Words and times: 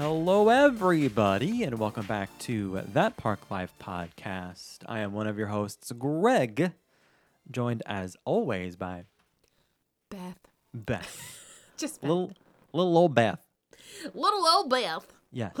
Hello, 0.00 0.48
everybody, 0.48 1.64
and 1.64 1.76
welcome 1.76 2.06
back 2.06 2.30
to 2.38 2.82
That 2.92 3.16
Park 3.16 3.50
Life 3.50 3.72
podcast. 3.82 4.84
I 4.86 5.00
am 5.00 5.12
one 5.12 5.26
of 5.26 5.36
your 5.36 5.48
hosts, 5.48 5.90
Greg, 5.90 6.70
joined 7.50 7.82
as 7.84 8.16
always 8.24 8.76
by 8.76 9.06
Beth. 10.08 10.38
Beth. 10.72 11.20
Just 11.76 12.00
Beth. 12.00 12.08
little, 12.08 12.32
little 12.72 12.96
old 12.96 13.16
Beth. 13.16 13.44
little 14.14 14.46
old 14.46 14.70
Beth. 14.70 15.12
Yes. 15.32 15.58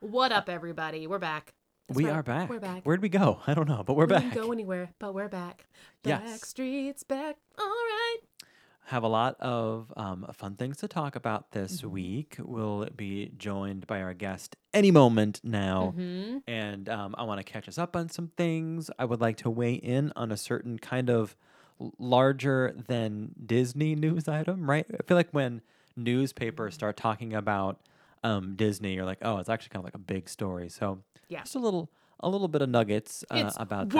What 0.00 0.32
up, 0.32 0.50
everybody? 0.50 1.06
We're 1.06 1.18
back. 1.18 1.54
That's 1.88 1.96
we 1.96 2.04
right. 2.04 2.16
are 2.16 2.22
back. 2.22 2.50
We're 2.50 2.60
back. 2.60 2.82
Where'd 2.84 3.00
we 3.00 3.08
go? 3.08 3.40
I 3.46 3.54
don't 3.54 3.68
know, 3.70 3.82
but 3.86 3.94
we're 3.94 4.04
we 4.04 4.10
back. 4.10 4.22
We 4.24 4.30
didn't 4.32 4.42
go 4.42 4.52
anywhere, 4.52 4.90
but 4.98 5.14
we're 5.14 5.28
back. 5.28 5.64
Yes. 6.04 6.22
Back 6.22 6.44
streets 6.44 7.04
back. 7.04 7.36
All 7.58 7.64
right. 7.64 8.01
Have 8.92 9.04
a 9.04 9.08
lot 9.08 9.36
of 9.40 9.90
um, 9.96 10.26
fun 10.34 10.54
things 10.56 10.76
to 10.78 10.86
talk 10.88 11.16
about 11.16 11.52
this 11.52 11.78
Mm-hmm. 11.78 11.90
week. 11.90 12.36
We'll 12.38 12.86
be 12.94 13.32
joined 13.38 13.86
by 13.86 14.02
our 14.02 14.12
guest 14.12 14.54
any 14.74 14.90
moment 14.90 15.40
now. 15.42 15.94
Mm-hmm. 15.96 16.38
and 16.46 16.88
um, 16.90 17.14
I 17.16 17.22
want 17.24 17.38
to 17.38 17.44
catch 17.44 17.68
us 17.68 17.78
up 17.78 17.96
on 17.96 18.10
some 18.10 18.28
things. 18.36 18.90
I 18.98 19.06
would 19.06 19.20
like 19.20 19.38
to 19.38 19.48
weigh 19.50 19.74
in 19.74 20.12
on 20.14 20.30
a 20.30 20.36
certain 20.36 20.78
kind 20.78 21.08
of 21.08 21.34
larger 21.98 22.74
than 22.86 23.34
Disney 23.46 23.94
news 23.94 24.28
item, 24.28 24.68
right? 24.68 24.84
I 24.92 25.02
feel 25.06 25.16
like 25.16 25.30
when 25.32 25.62
newspapers 25.96 26.74
start 26.74 26.96
talking 26.98 27.32
about 27.32 27.80
um, 28.22 28.56
Disney, 28.56 28.92
you're 28.94 29.06
like, 29.06 29.18
oh, 29.22 29.38
it's 29.38 29.48
actually 29.48 29.70
kind 29.70 29.80
of 29.80 29.84
like 29.84 29.94
a 29.94 29.98
big 30.14 30.28
story. 30.28 30.68
So 30.68 30.98
Yeah. 31.28 31.40
just 31.44 31.54
a 31.54 31.58
little, 31.60 31.90
a 32.20 32.28
little 32.28 32.48
bit 32.48 32.60
of 32.60 32.68
nuggets 32.68 33.24
uh, 33.30 33.42
it's 33.46 33.56
about 33.58 33.88
that. 33.88 33.96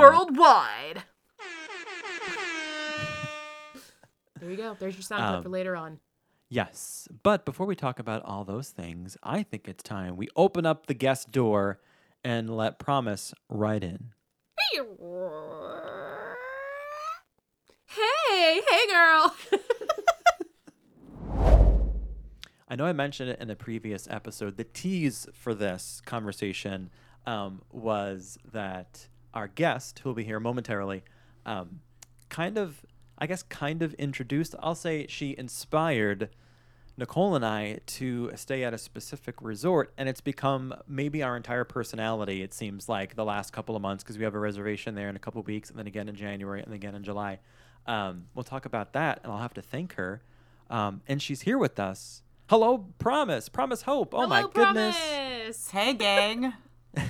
There 4.42 4.50
you 4.50 4.56
go. 4.56 4.76
There's 4.78 4.94
your 4.96 5.02
sound 5.02 5.22
clip 5.22 5.36
Um, 5.36 5.42
for 5.44 5.48
later 5.48 5.76
on. 5.76 6.00
Yes, 6.48 7.08
but 7.22 7.44
before 7.46 7.64
we 7.64 7.76
talk 7.76 7.98
about 7.98 8.22
all 8.24 8.44
those 8.44 8.70
things, 8.70 9.16
I 9.22 9.42
think 9.44 9.68
it's 9.68 9.82
time 9.82 10.16
we 10.16 10.28
open 10.36 10.66
up 10.66 10.86
the 10.86 10.94
guest 10.94 11.30
door 11.30 11.80
and 12.24 12.54
let 12.54 12.78
Promise 12.78 13.32
right 13.48 13.82
in. 13.82 14.12
Hey, 17.86 18.60
hey, 18.68 18.86
girl. 18.88 19.34
I 22.68 22.74
know 22.76 22.86
I 22.86 22.92
mentioned 22.92 23.30
it 23.30 23.38
in 23.40 23.50
a 23.50 23.56
previous 23.56 24.08
episode. 24.10 24.56
The 24.56 24.64
tease 24.64 25.26
for 25.34 25.54
this 25.54 26.00
conversation 26.06 26.90
um, 27.26 27.62
was 27.70 28.38
that 28.50 29.08
our 29.34 29.46
guest, 29.48 29.98
who 30.00 30.08
will 30.08 30.14
be 30.14 30.24
here 30.24 30.40
momentarily, 30.40 31.02
um, 31.44 31.80
kind 32.30 32.56
of, 32.56 32.84
I 33.22 33.26
guess, 33.26 33.44
kind 33.44 33.82
of 33.82 33.94
introduced, 33.94 34.56
I'll 34.58 34.74
say 34.74 35.06
she 35.08 35.36
inspired 35.38 36.28
Nicole 36.96 37.36
and 37.36 37.46
I 37.46 37.78
to 37.86 38.32
stay 38.34 38.64
at 38.64 38.74
a 38.74 38.78
specific 38.78 39.36
resort. 39.40 39.92
And 39.96 40.08
it's 40.08 40.20
become 40.20 40.74
maybe 40.88 41.22
our 41.22 41.36
entire 41.36 41.62
personality, 41.62 42.42
it 42.42 42.52
seems 42.52 42.88
like, 42.88 43.14
the 43.14 43.24
last 43.24 43.52
couple 43.52 43.76
of 43.76 43.80
months 43.80 44.02
because 44.02 44.18
we 44.18 44.24
have 44.24 44.34
a 44.34 44.40
reservation 44.40 44.96
there 44.96 45.08
in 45.08 45.14
a 45.14 45.20
couple 45.20 45.40
of 45.40 45.46
weeks 45.46 45.70
and 45.70 45.78
then 45.78 45.86
again 45.86 46.08
in 46.08 46.16
January 46.16 46.64
and 46.64 46.74
again 46.74 46.96
in 46.96 47.04
July. 47.04 47.38
Um, 47.86 48.24
we'll 48.34 48.42
talk 48.42 48.66
about 48.66 48.92
that 48.94 49.20
and 49.22 49.32
I'll 49.32 49.38
have 49.38 49.54
to 49.54 49.62
thank 49.62 49.94
her. 49.94 50.20
Um, 50.68 51.02
and 51.06 51.22
she's 51.22 51.42
here 51.42 51.58
with 51.58 51.78
us. 51.78 52.22
Hello, 52.48 52.86
Promise. 52.98 53.48
Promise 53.50 53.82
Hope. 53.82 54.14
Oh 54.14 54.26
my 54.26 54.40
Hello, 54.40 54.50
goodness. 54.52 54.96
Promise. 54.98 55.70
Hey, 55.70 55.94
gang. 55.94 56.54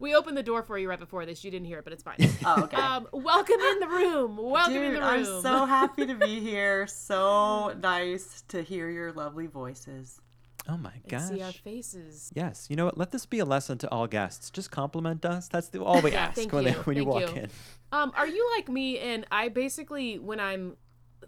We 0.00 0.16
opened 0.16 0.36
the 0.36 0.42
door 0.42 0.64
for 0.64 0.76
you 0.76 0.88
right 0.88 0.98
before 0.98 1.24
this. 1.26 1.44
You 1.44 1.52
didn't 1.52 1.66
hear 1.66 1.78
it, 1.78 1.84
but 1.84 1.92
it's 1.92 2.02
fine. 2.02 2.16
Oh, 2.44 2.64
okay. 2.64 2.76
Um, 2.76 3.06
welcome 3.12 3.60
in 3.60 3.78
the 3.78 3.86
room. 3.86 4.36
Welcome 4.36 4.74
in 4.74 4.94
the 4.94 5.00
room. 5.00 5.08
I'm 5.08 5.24
so 5.24 5.64
happy 5.64 6.06
to 6.06 6.14
be 6.14 6.40
here. 6.40 6.88
So 6.88 7.72
nice 7.80 8.42
to 8.48 8.62
hear 8.62 8.90
your 8.90 9.12
lovely 9.12 9.46
voices. 9.46 10.20
Oh 10.68 10.76
my 10.76 10.90
And 10.92 11.08
gosh. 11.08 11.28
see 11.28 11.40
our 11.40 11.52
faces. 11.52 12.32
Yes, 12.34 12.66
you 12.68 12.74
know 12.74 12.84
what? 12.86 12.98
Let 12.98 13.12
this 13.12 13.26
be 13.26 13.38
a 13.38 13.44
lesson 13.44 13.78
to 13.78 13.90
all 13.90 14.08
guests. 14.08 14.50
Just 14.50 14.72
compliment 14.72 15.24
us. 15.24 15.46
That's 15.48 15.68
the, 15.68 15.82
all 15.82 16.02
we 16.02 16.10
Yeah, 16.12 16.26
ask 16.26 16.34
thank 16.34 16.52
when, 16.52 16.64
you, 16.64 16.72
they, 16.72 16.76
when 16.78 16.96
you 16.96 17.04
walk 17.04 17.36
you. 17.36 17.42
in. 17.42 17.50
Um, 17.92 18.12
are 18.16 18.26
you 18.26 18.48
like 18.56 18.68
me? 18.68 18.98
And 18.98 19.24
I 19.30 19.50
basically, 19.50 20.18
when 20.18 20.40
I'm 20.40 20.76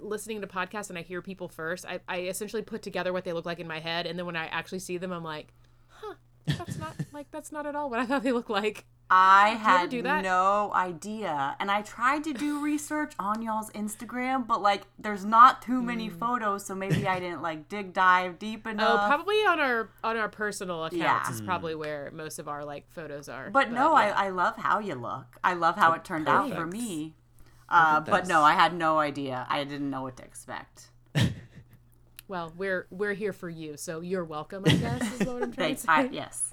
listening 0.01 0.41
to 0.41 0.49
podcasts 0.49 0.89
and 0.89 0.99
I 0.99 1.03
hear 1.03 1.23
people 1.23 1.49
first, 1.49 1.87
I, 1.87 2.01
I 2.09 2.23
essentially 2.23 2.63
put 2.63 2.83
together 2.83 3.13
what 3.13 3.25
they 3.25 3.33
look 3.33 3.47
like 3.47 3.61
in 3.61 3.69
my 3.69 3.79
head, 3.79 4.07
and 4.07 4.19
then 4.19 4.27
when 4.27 4.37
I 4.37 4.47
actually 4.47 4.81
see 4.81 4.99
them, 4.99 5.13
I'm 5.13 5.23
like, 5.25 5.49
huh, 5.49 5.64
that's 6.47 6.79
not 6.79 6.95
like 7.13 7.31
that's 7.31 7.51
not 7.53 7.67
at 7.67 7.75
all 7.75 7.89
what 7.91 8.01
I 8.01 8.07
thought 8.07 8.23
they 8.23 8.33
looked 8.33 8.51
like. 8.51 8.85
I 9.11 9.51
had 9.51 9.91
do 9.91 10.03
that? 10.03 10.23
no 10.25 10.73
idea. 10.75 11.57
And 11.61 11.71
I 11.71 11.83
tried 11.83 12.25
to 12.25 12.33
do 12.33 12.63
research 12.65 13.13
on 13.19 13.43
y'all's 13.43 13.71
Instagram, 13.73 14.47
but 14.47 14.63
like 14.63 14.83
there's 14.99 15.25
not 15.27 15.61
too 15.61 15.83
many 15.83 16.09
Hmm. 16.09 16.19
photos, 16.19 16.65
so 16.67 16.75
maybe 16.75 17.07
I 17.07 17.21
didn't 17.21 17.43
like 17.43 17.69
dig 17.69 17.93
dive 17.93 18.39
deep 18.39 18.63
Oh, 18.67 18.71
enough. 18.71 19.07
probably 19.07 19.37
on 19.45 19.61
our 19.61 19.91
on 20.03 20.17
our 20.17 20.29
personal 20.31 20.85
accounts 20.85 20.97
Yeah. 21.29 21.31
is 21.31 21.41
probably 21.43 21.75
where 21.75 22.11
most 22.13 22.39
of 22.39 22.49
our 22.49 22.65
like 22.65 22.91
photos 22.93 23.29
are. 23.29 23.51
But 23.51 23.71
no, 23.71 23.93
yeah. 23.97 24.15
I, 24.17 24.27
I 24.27 24.29
love 24.31 24.57
how 24.57 24.79
you 24.79 24.95
look. 24.95 25.37
I 25.45 25.53
love 25.53 25.77
how 25.77 25.93
it 25.93 26.03
turned 26.05 26.29
out 26.29 26.51
for 26.55 26.67
me. 26.67 27.15
Uh, 27.69 28.01
but 28.01 28.27
no, 28.27 28.43
I 28.43 28.53
had 28.55 28.75
no 28.75 28.99
idea. 28.99 29.47
I 29.49 29.65
didn't 29.65 29.91
know 29.91 30.03
what 30.03 30.17
to 30.19 30.25
expect. 30.25 30.91
Well, 32.29 32.53
we're 32.57 32.87
we're 32.91 33.15
here 33.15 33.33
for 33.33 33.49
you, 33.49 33.77
so 33.77 34.01
you're 34.01 34.25
welcome. 34.25 34.65
I 34.67 34.75
guess 34.75 35.21
is 35.21 35.27
what 35.27 35.43
I'm 35.43 35.53
trying 35.53 35.77
to 35.77 35.81
Thanks. 35.81 35.83
say. 35.83 35.89
I, 35.93 36.03
yes. 36.05 36.51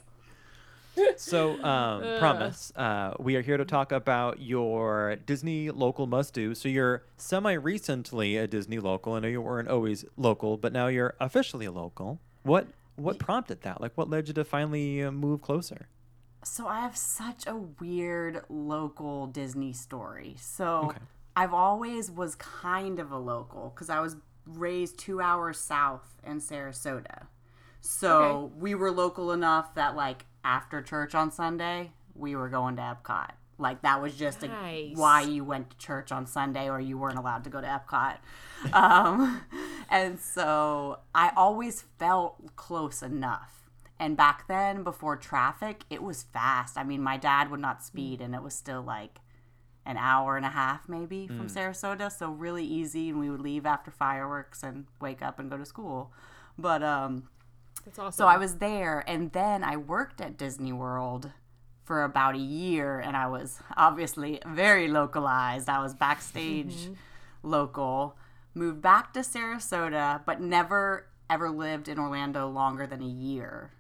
So, 1.16 1.64
um, 1.64 2.02
promise, 2.20 2.74
uh, 2.76 3.14
we 3.18 3.38
are 3.38 3.42
here 3.42 3.56
to 3.56 3.64
talk 3.64 3.94
about 3.94 4.42
your 4.42 5.16
Disney 5.26 5.70
local 5.72 6.06
must 6.06 6.34
do. 6.34 6.54
So, 6.54 6.68
you're 6.68 7.04
semi 7.18 7.54
recently 7.54 8.36
a 8.36 8.46
Disney 8.48 8.80
local. 8.80 9.14
I 9.14 9.20
know 9.20 9.30
you 9.30 9.42
weren't 9.42 9.70
always 9.70 10.04
local, 10.18 10.58
but 10.58 10.74
now 10.74 10.88
you're 10.88 11.16
officially 11.20 11.66
a 11.66 11.72
local. 11.72 12.20
What 12.44 12.68
what 12.98 13.20
prompted 13.20 13.62
that? 13.62 13.80
Like, 13.80 13.94
what 13.98 14.10
led 14.10 14.28
you 14.28 14.34
to 14.34 14.44
finally 14.44 15.02
uh, 15.02 15.12
move 15.12 15.42
closer? 15.42 15.88
So 16.44 16.68
I 16.68 16.80
have 16.82 16.98
such 16.98 17.46
a 17.48 17.56
weird 17.56 18.44
local 18.50 19.28
Disney 19.28 19.74
story. 19.74 20.36
So 20.40 20.88
Okay. 20.90 20.98
I've 21.36 21.54
always 21.54 22.12
was 22.12 22.36
kind 22.36 23.00
of 23.00 23.12
a 23.12 23.18
local 23.18 23.72
because 23.74 23.90
I 23.90 24.00
was 24.02 24.18
raised 24.46 24.98
two 24.98 25.22
hours 25.22 25.58
south 25.60 26.16
in 26.26 26.40
Sarasota. 26.40 27.28
So 27.80 28.20
Okay. 28.46 28.54
we 28.60 28.76
were 28.76 28.92
local 28.92 29.32
enough 29.32 29.74
that 29.76 29.96
like 29.96 30.26
after 30.44 30.82
church 30.82 31.16
on 31.16 31.32
Sunday, 31.32 31.92
we 32.16 32.36
were 32.36 32.50
going 32.50 32.76
to 32.76 32.82
Epcot. 32.82 33.32
Like 33.58 33.82
that 33.84 34.02
was 34.02 34.16
just 34.16 34.44
a, 34.44 34.48
why 34.96 35.22
you 35.22 35.44
went 35.44 35.70
to 35.72 35.78
church 35.78 36.12
on 36.12 36.26
Sunday 36.26 36.68
or 36.70 36.80
you 36.80 36.98
weren't 36.98 37.18
allowed 37.18 37.44
to 37.44 37.50
go 37.50 37.62
to 37.62 37.68
Epcot. 37.68 38.18
Um, 38.74 39.42
and 39.90 40.20
so 40.20 41.00
I 41.16 41.32
always 41.36 41.84
felt 41.98 42.56
close 42.56 43.02
enough. 43.02 43.70
And 44.00 44.16
back 44.16 44.48
then, 44.48 44.84
before 44.84 45.16
traffic, 45.16 45.84
it 45.90 46.04
was 46.04 46.24
fast. 46.24 46.78
I 46.78 46.84
mean, 46.84 47.02
my 47.02 47.18
dad 47.18 47.50
would 47.50 47.60
not 47.60 47.84
speed, 47.84 48.22
and 48.22 48.34
it 48.36 48.44
was 48.44 48.54
still 48.54 48.82
like 48.84 49.20
an 49.86 49.98
hour 49.98 50.38
and 50.38 50.46
a 50.46 50.50
half 50.50 50.88
maybe 50.88 51.28
from 51.28 51.48
Sarasota. 51.48 52.12
So 52.12 52.30
really 52.32 52.66
easy, 52.66 53.10
and 53.10 53.20
we 53.20 53.30
would 53.30 53.42
leave 53.42 53.66
after 53.66 53.92
fireworks 53.92 54.64
and 54.64 54.86
wake 55.00 55.22
up 55.22 55.40
and 55.40 55.50
go 55.50 55.58
to 55.58 55.66
school. 55.66 56.12
But 56.58 56.84
um, 56.84 57.30
That's 57.86 57.98
awesome. 58.00 58.12
so 58.12 58.28
I 58.28 58.38
was 58.38 58.58
there, 58.58 59.04
and 59.08 59.32
then 59.32 59.64
I 59.64 59.78
worked 59.78 60.22
at 60.22 60.38
Disney 60.38 60.74
World 60.74 61.32
for 61.84 62.04
about 62.04 62.36
a 62.36 62.40
year, 62.40 63.00
and 63.00 63.18
I 63.18 63.28
was 63.28 63.60
obviously 63.76 64.40
very 64.46 64.88
localized. 64.88 65.68
I 65.68 65.82
was 65.82 65.94
backstage 65.94 66.90
local, 67.44 68.16
moved 68.54 68.82
back 68.82 69.14
to 69.14 69.22
Sarasota, 69.22 70.22
but 70.26 70.40
never 70.40 71.08
ever 71.30 71.50
lived 71.50 71.88
in 71.88 71.98
Orlando 71.98 72.48
longer 72.50 72.86
than 72.86 73.02
a 73.02 73.08
year. 73.08 73.72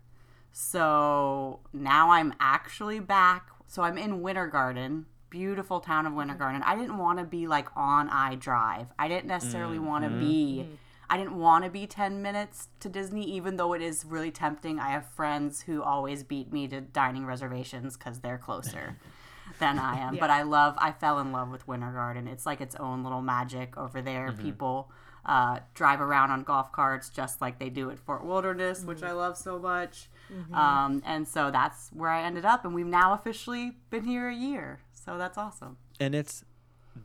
So 0.53 1.59
now 1.73 2.11
I'm 2.11 2.33
actually 2.39 2.99
back. 2.99 3.49
So 3.67 3.83
I'm 3.83 3.97
in 3.97 4.21
Winter 4.21 4.47
Garden, 4.47 5.05
beautiful 5.31 5.79
town 5.79 6.05
of 6.05 6.13
Winter 6.13 6.33
mm-hmm. 6.33 6.43
Garden. 6.43 6.63
I 6.63 6.75
didn't 6.75 6.99
want 6.99 7.17
to 7.17 7.25
be 7.25 7.47
like 7.47 7.69
on 7.75 8.07
I 8.09 8.35
Drive. 8.35 8.87
I 8.99 9.07
didn't 9.07 9.25
necessarily 9.25 9.77
mm-hmm. 9.77 9.87
want 9.87 10.03
to 10.03 10.11
be. 10.11 10.63
Mm-hmm. 10.63 10.75
I 11.09 11.17
didn't 11.17 11.35
want 11.35 11.65
to 11.65 11.71
be 11.71 11.87
10 11.87 12.21
minutes 12.21 12.69
to 12.79 12.87
Disney, 12.87 13.29
even 13.31 13.57
though 13.57 13.73
it 13.73 13.81
is 13.81 14.05
really 14.05 14.31
tempting. 14.31 14.79
I 14.79 14.91
have 14.91 15.05
friends 15.05 15.63
who 15.63 15.83
always 15.83 16.23
beat 16.23 16.53
me 16.53 16.69
to 16.69 16.79
dining 16.79 17.25
reservations 17.25 17.97
because 17.97 18.19
they're 18.19 18.37
closer 18.37 18.95
than 19.59 19.77
I 19.77 19.97
am. 19.99 20.15
But 20.15 20.29
I 20.29 20.43
love, 20.43 20.75
I 20.77 20.93
fell 20.93 21.19
in 21.19 21.33
love 21.33 21.49
with 21.49 21.67
Winter 21.67 21.91
Garden. 21.91 22.29
It's 22.29 22.45
like 22.45 22.61
its 22.61 22.75
own 22.75 23.03
little 23.03 23.21
magic 23.21 23.75
over 23.75 24.01
there. 24.01 24.31
People 24.31 24.89
uh, 25.25 25.59
drive 25.73 25.99
around 25.99 26.31
on 26.31 26.43
golf 26.43 26.71
carts 26.71 27.09
just 27.09 27.41
like 27.41 27.59
they 27.59 27.69
do 27.69 27.91
at 27.91 27.99
Fort 27.99 28.23
Wilderness, 28.23 28.85
which 28.85 29.03
I 29.03 29.11
love 29.11 29.37
so 29.37 29.59
much. 29.59 30.07
Um, 30.53 31.03
and 31.05 31.27
so 31.27 31.51
that's 31.51 31.89
where 31.89 32.09
I 32.09 32.23
ended 32.23 32.45
up. 32.45 32.63
And 32.63 32.73
we've 32.73 32.85
now 32.85 33.13
officially 33.13 33.73
been 33.89 34.05
here 34.05 34.29
a 34.29 34.35
year. 34.35 34.79
So 35.03 35.17
that's 35.17 35.37
awesome. 35.37 35.77
and 35.99 36.13
it's 36.15 36.43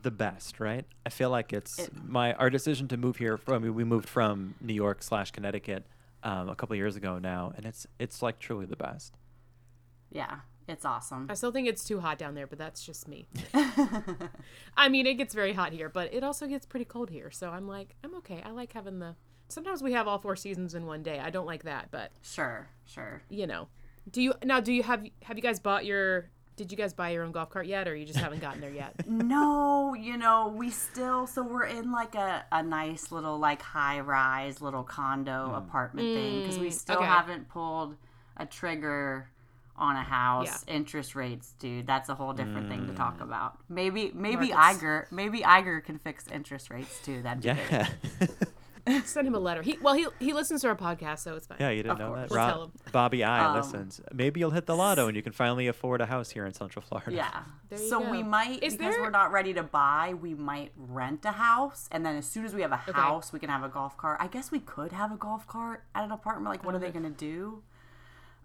the 0.01 0.11
best, 0.11 0.59
right? 0.59 0.85
I 1.05 1.09
feel 1.09 1.29
like 1.29 1.53
it's 1.53 1.89
my 2.03 2.33
our 2.33 2.49
decision 2.49 2.87
to 2.89 2.97
move 2.97 3.17
here 3.17 3.37
from 3.37 3.53
I 3.55 3.59
mean, 3.59 3.75
we 3.75 3.83
moved 3.83 4.07
from 4.09 4.55
New 4.61 4.73
York 4.73 5.01
slash 5.01 5.31
Connecticut 5.31 5.85
um, 6.23 6.49
a 6.49 6.55
couple 6.55 6.75
years 6.75 6.95
ago 6.95 7.19
now, 7.19 7.53
and 7.55 7.65
it's 7.65 7.87
it's 7.99 8.21
like 8.21 8.39
truly 8.39 8.65
the 8.65 8.75
best. 8.75 9.15
Yeah, 10.11 10.39
it's 10.67 10.85
awesome. 10.85 11.27
I 11.29 11.33
still 11.35 11.51
think 11.51 11.67
it's 11.67 11.83
too 11.83 11.99
hot 11.99 12.17
down 12.17 12.35
there, 12.35 12.47
but 12.47 12.57
that's 12.57 12.85
just 12.85 13.07
me. 13.07 13.27
I 14.75 14.89
mean, 14.89 15.05
it 15.07 15.15
gets 15.15 15.33
very 15.33 15.53
hot 15.53 15.73
here, 15.73 15.89
but 15.89 16.13
it 16.13 16.23
also 16.23 16.47
gets 16.47 16.65
pretty 16.65 16.85
cold 16.85 17.09
here. 17.09 17.31
So 17.31 17.49
I'm 17.49 17.67
like, 17.67 17.95
I'm 18.03 18.15
okay. 18.15 18.41
I 18.45 18.51
like 18.51 18.73
having 18.73 18.99
the 18.99 19.15
sometimes 19.49 19.81
we 19.81 19.93
have 19.93 20.07
all 20.07 20.19
four 20.19 20.35
seasons 20.35 20.75
in 20.75 20.85
one 20.85 21.03
day. 21.03 21.19
I 21.19 21.29
don't 21.29 21.45
like 21.45 21.63
that, 21.63 21.89
but 21.91 22.11
Sure, 22.21 22.69
sure. 22.85 23.21
you 23.29 23.47
know. 23.47 23.67
Do 24.09 24.21
you 24.21 24.33
now? 24.43 24.59
Do 24.61 24.71
you 24.71 24.83
have 24.83 25.05
have 25.23 25.37
you 25.37 25.43
guys 25.43 25.59
bought 25.59 25.85
your? 25.85 26.29
Did 26.57 26.71
you 26.71 26.77
guys 26.77 26.91
buy 26.91 27.11
your 27.11 27.23
own 27.23 27.31
golf 27.31 27.51
cart 27.51 27.67
yet, 27.67 27.87
or 27.87 27.95
you 27.95 28.03
just 28.03 28.17
haven't 28.17 28.41
gotten 28.41 28.59
there 28.61 28.73
yet? 28.73 28.93
No, 29.07 29.93
you 29.93 30.17
know, 30.17 30.53
we 30.55 30.69
still 30.69 31.27
so 31.27 31.43
we're 31.43 31.65
in 31.65 31.91
like 31.91 32.15
a, 32.15 32.45
a 32.51 32.63
nice 32.63 33.11
little 33.11 33.37
like 33.37 33.61
high 33.61 33.99
rise 33.99 34.61
little 34.61 34.83
condo 34.83 35.49
hmm. 35.49 35.55
apartment 35.55 36.07
thing 36.15 36.41
because 36.41 36.59
we 36.59 36.69
mm, 36.69 36.73
still 36.73 36.97
okay. 36.97 37.05
haven't 37.05 37.49
pulled 37.49 37.95
a 38.37 38.45
trigger 38.45 39.29
on 39.75 39.95
a 39.95 40.03
house. 40.03 40.63
Interest 40.67 41.15
rates, 41.15 41.53
dude, 41.59 41.85
that's 41.85 42.09
a 42.09 42.15
whole 42.15 42.33
different 42.33 42.69
thing 42.69 42.87
to 42.87 42.93
talk 42.93 43.17
hmm. 43.17 43.23
about. 43.23 43.57
Maybe 43.69 44.11
maybe 44.13 44.49
Markets. 44.49 44.83
Iger 44.83 45.11
maybe 45.11 45.41
Iger 45.41 45.83
can 45.83 45.99
fix 45.99 46.25
interest 46.31 46.69
rates 46.69 46.99
too. 47.03 47.21
That'd 47.21 47.43
be 47.43 47.49
great. 47.49 47.71
Yeah. 47.71 48.27
Send 49.05 49.27
him 49.27 49.35
a 49.35 49.39
letter. 49.39 49.61
He 49.61 49.77
well, 49.81 49.93
he 49.93 50.07
he 50.19 50.33
listens 50.33 50.61
to 50.61 50.67
our 50.69 50.75
podcast, 50.75 51.19
so 51.19 51.35
it's 51.35 51.47
fine. 51.47 51.57
yeah, 51.59 51.69
you 51.69 51.83
didn't 51.83 51.91
Of 51.93 51.99
know 51.99 52.07
course. 52.09 52.19
that. 52.21 52.29
We'll 52.29 52.37
Rob- 52.39 52.51
tell 52.53 52.63
him. 52.63 52.71
Bobby 52.91 53.23
I 53.23 53.47
Um, 53.49 53.55
listens. 53.57 54.01
Maybe 54.13 54.39
you'll 54.39 54.51
hit 54.51 54.65
the 54.65 54.75
lotto 54.75 55.07
and 55.07 55.15
you 55.15 55.21
can 55.23 55.33
finally 55.33 55.67
afford 55.67 55.99
a 56.01 56.05
house 56.05 56.29
here 56.29 56.45
in 56.45 56.53
Central 56.53 56.83
Florida. 56.83 57.11
Yeah. 57.13 57.43
There 57.69 57.77
you 57.79 57.89
so 57.89 57.99
go. 57.99 58.11
we 58.11 58.23
might 58.23 58.63
Is 58.63 58.77
because 58.77 58.93
there- 58.95 59.03
we're 59.03 59.09
not 59.09 59.31
ready 59.33 59.53
to 59.53 59.61
buy, 59.63 60.13
we 60.21 60.33
might 60.33 60.71
rent 60.77 61.25
a 61.25 61.31
house 61.33 61.89
and 61.91 62.05
then 62.05 62.15
as 62.15 62.25
soon 62.25 62.45
as 62.45 62.53
we 62.55 62.61
have 62.61 62.71
a 62.71 62.77
house, 62.77 63.33
we 63.33 63.39
can 63.39 63.49
have 63.49 63.63
a 63.63 63.67
golf 63.69 63.97
cart. 63.97 64.17
I 64.21 64.27
guess 64.27 64.51
we 64.51 64.59
could 64.59 64.93
have 64.93 65.11
a 65.11 65.17
golf 65.17 65.45
cart 65.47 65.83
at 65.93 66.05
an 66.05 66.11
apartment. 66.11 66.49
Like 66.49 66.63
what 66.65 66.73
are 66.75 66.79
they 66.79 66.91
going 66.91 67.03
to 67.03 67.09
do? 67.09 67.63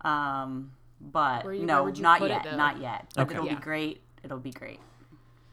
Um 0.01 0.73
but 1.01 1.45
you- 1.47 1.67
no, 1.67 1.75
where 1.77 1.83
would 1.85 1.99
you 1.99 2.03
not 2.03 2.21
yet, 2.21 2.57
not 2.57 2.81
yet. 2.81 3.13
But 3.15 3.23
Okay. 3.27 3.35
it'll 3.35 3.47
Yeah. 3.47 3.55
be 3.57 3.61
great. 3.61 4.03
It'll 4.25 4.39
be 4.39 4.53
great. 4.53 4.81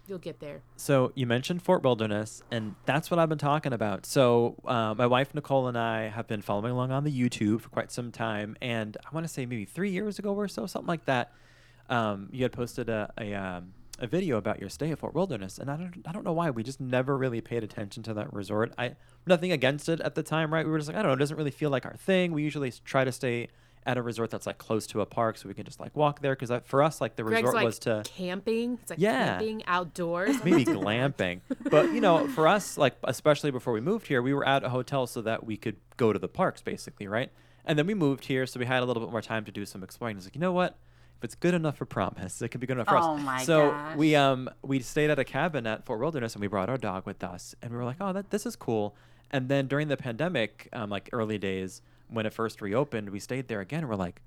You'll 0.09 0.17
get 0.17 0.39
there. 0.39 0.63
So 0.75 1.11
you 1.13 1.27
mentioned 1.27 1.61
Fort 1.61 1.83
Wilderness, 1.83 2.41
and 2.49 2.73
that's 2.85 3.11
what 3.11 3.19
I've 3.19 3.29
been 3.29 3.37
talking 3.37 3.73
about. 3.73 4.07
So 4.07 4.55
uh, 4.65 4.95
my 4.95 5.05
wife 5.05 5.35
Nicole 5.35 5.67
and 5.67 5.77
I 5.77 6.09
have 6.09 6.25
been 6.27 6.41
following 6.41 6.71
along 6.71 6.91
on 6.91 7.03
the 7.03 7.11
YouTube 7.11 7.61
for 7.61 7.69
quite 7.69 7.91
some 7.91 8.11
time, 8.11 8.57
and 8.59 8.97
I 9.05 9.13
want 9.13 9.27
to 9.27 9.31
say 9.31 9.45
maybe 9.45 9.65
three 9.65 9.91
years 9.91 10.17
ago 10.17 10.33
or 10.33 10.47
so, 10.47 10.65
something 10.65 10.87
like 10.87 11.05
that. 11.05 11.31
Um, 11.89 12.29
you 12.31 12.43
had 12.43 12.51
posted 12.51 12.89
a 12.89 13.13
a, 13.19 13.35
um, 13.35 13.73
a 13.99 14.07
video 14.07 14.37
about 14.37 14.59
your 14.59 14.69
stay 14.69 14.91
at 14.91 14.97
Fort 14.97 15.13
Wilderness, 15.13 15.59
and 15.59 15.69
I 15.69 15.77
don't 15.77 16.03
I 16.07 16.11
don't 16.11 16.25
know 16.25 16.33
why 16.33 16.49
we 16.49 16.63
just 16.63 16.81
never 16.81 17.15
really 17.15 17.41
paid 17.41 17.63
attention 17.63 18.01
to 18.03 18.13
that 18.15 18.33
resort. 18.33 18.73
I 18.79 18.95
nothing 19.27 19.51
against 19.51 19.89
it 19.89 20.01
at 20.01 20.15
the 20.15 20.23
time, 20.23 20.51
right? 20.51 20.65
We 20.65 20.71
were 20.71 20.79
just 20.79 20.89
like 20.89 20.97
I 20.97 21.03
don't 21.03 21.09
know, 21.09 21.15
it 21.17 21.19
doesn't 21.19 21.37
really 21.37 21.51
feel 21.51 21.69
like 21.69 21.85
our 21.85 21.97
thing. 21.97 22.31
We 22.31 22.41
usually 22.41 22.73
try 22.83 23.03
to 23.03 23.11
stay 23.11 23.49
at 23.85 23.97
a 23.97 24.01
resort 24.01 24.29
that's 24.29 24.45
like 24.45 24.57
close 24.57 24.85
to 24.87 25.01
a 25.01 25.05
park, 25.05 25.37
so 25.37 25.47
we 25.47 25.53
can 25.55 25.65
just 25.65 25.79
like 25.79 25.95
walk 25.95 26.21
there. 26.21 26.35
Because 26.35 26.51
for 26.65 26.83
us, 26.83 26.99
like 27.01 27.15
the 27.15 27.23
Greg's 27.23 27.41
resort 27.43 27.55
like 27.55 27.65
was 27.65 27.79
to 27.79 28.01
camping. 28.05 28.77
It's 28.81 28.89
like 28.91 28.99
Yeah. 28.99 29.29
camping 29.29 29.63
outdoors. 29.67 30.35
maybe 30.43 30.65
glamping. 30.65 31.41
But 31.69 31.93
you 31.93 32.01
know, 32.01 32.27
for 32.27 32.47
us, 32.47 32.77
like 32.77 32.95
especially 33.03 33.51
before 33.51 33.73
we 33.73 33.81
moved 33.81 34.07
here, 34.07 34.21
we 34.21 34.33
were 34.33 34.47
at 34.47 34.63
a 34.63 34.69
hotel 34.69 35.07
so 35.07 35.21
that 35.21 35.45
we 35.45 35.57
could 35.57 35.77
go 35.97 36.11
to 36.13 36.19
the 36.19 36.27
parks, 36.27 36.61
basically, 36.61 37.07
right? 37.07 37.31
And 37.65 37.77
then 37.77 37.87
we 37.87 37.93
moved 37.93 38.25
here, 38.25 38.45
so 38.45 38.59
we 38.59 38.65
had 38.65 38.81
a 38.83 38.85
little 38.85 39.01
bit 39.03 39.11
more 39.11 39.21
time 39.21 39.45
to 39.45 39.51
do 39.51 39.65
some 39.65 39.83
exploring. 39.83 40.17
It's 40.17 40.25
like, 40.25 40.35
you 40.35 40.41
know 40.41 40.53
what? 40.53 40.77
If 41.17 41.23
it's 41.25 41.35
good 41.35 41.53
enough 41.53 41.77
for 41.77 41.85
Promise, 41.85 42.41
it 42.41 42.47
can 42.49 42.61
be 42.61 42.67
good 42.67 42.77
enough 42.77 42.87
for 42.87 42.95
Oh 42.97 43.15
us. 43.15 43.21
my 43.23 43.43
so 43.43 43.71
gosh. 43.71 43.97
we 43.97 44.15
um 44.15 44.49
we 44.61 44.79
stayed 44.79 45.09
at 45.09 45.19
a 45.19 45.25
cabin 45.25 45.67
at 45.67 45.85
Fort 45.85 45.99
Wilderness, 45.99 46.33
and 46.33 46.41
we 46.41 46.47
brought 46.47 46.69
our 46.69 46.77
dog 46.77 47.05
with 47.05 47.23
us, 47.23 47.55
and 47.61 47.71
we 47.71 47.77
were 47.77 47.85
like, 47.85 47.97
oh, 47.99 48.13
that 48.13 48.29
this 48.29 48.45
is 48.45 48.55
cool. 48.55 48.95
And 49.31 49.47
then 49.49 49.67
during 49.67 49.89
the 49.89 49.97
pandemic, 49.97 50.67
um, 50.73 50.89
like 50.89 51.09
early 51.13 51.37
days 51.37 51.81
when 52.09 52.25
it 52.25 52.33
first 52.33 52.61
reopened, 52.61 53.09
we 53.09 53.19
stayed 53.19 53.47
there 53.47 53.61
again. 53.61 53.81
And 53.81 53.89
we're 53.89 53.95
like, 53.95 54.21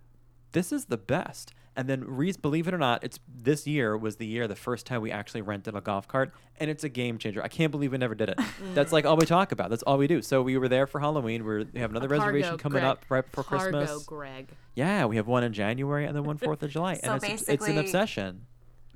this 0.53 0.73
is 0.73 0.87
the 0.87 0.97
best. 0.99 1.53
And 1.75 1.89
then, 1.89 2.05
Reese, 2.05 2.37
believe 2.37 2.69
it 2.69 2.75
or 2.75 2.79
not, 2.79 3.03
it's 3.03 3.19
this 3.27 3.67
year 3.67 3.97
was 3.97 4.17
the 4.17 4.27
year 4.27 4.47
the 4.47 4.55
first 4.55 4.85
time 4.85 5.01
we 5.01 5.11
actually 5.11 5.41
rented 5.41 5.75
a 5.75 5.81
golf 5.81 6.07
cart, 6.07 6.31
and 6.61 6.71
it's 6.71 6.85
a 6.85 6.89
game 6.91 7.17
changer. 7.17 7.43
I 7.43 7.49
can't 7.49 7.71
believe 7.71 7.93
we 7.93 7.99
never 7.99 8.15
did 8.15 8.29
it. 8.29 8.39
Mm-hmm. 8.53 8.75
That's 8.75 8.93
like 8.93 9.07
all 9.07 9.17
we 9.17 9.25
talk 9.25 9.51
about. 9.51 9.71
That's 9.71 9.83
all 9.83 9.97
we 9.99 10.07
do. 10.07 10.21
So 10.21 10.43
we 10.43 10.59
were 10.59 10.69
there 10.69 10.87
for 10.87 11.01
Halloween. 11.01 11.45
We're, 11.45 11.65
we 11.73 11.81
have 11.81 11.91
another 11.91 12.07
Cargo, 12.07 12.25
reservation 12.27 12.59
coming 12.59 12.81
Greg. 12.81 12.85
up 12.85 13.05
right 13.09 13.25
before 13.25 13.45
Cargo, 13.45 13.79
Christmas. 13.79 14.05
Greg. 14.05 14.49
Yeah, 14.75 15.07
we 15.07 15.17
have 15.17 15.27
one 15.27 15.43
in 15.43 15.53
January 15.53 16.05
and 16.05 16.15
then 16.15 16.25
one 16.25 16.37
Fourth 16.37 16.63
of 16.63 16.71
July, 16.71 16.95
So 17.03 17.13
and 17.13 17.25
it's, 17.25 17.49
it's 17.49 17.67
an 17.67 17.79
obsession. 17.79 18.47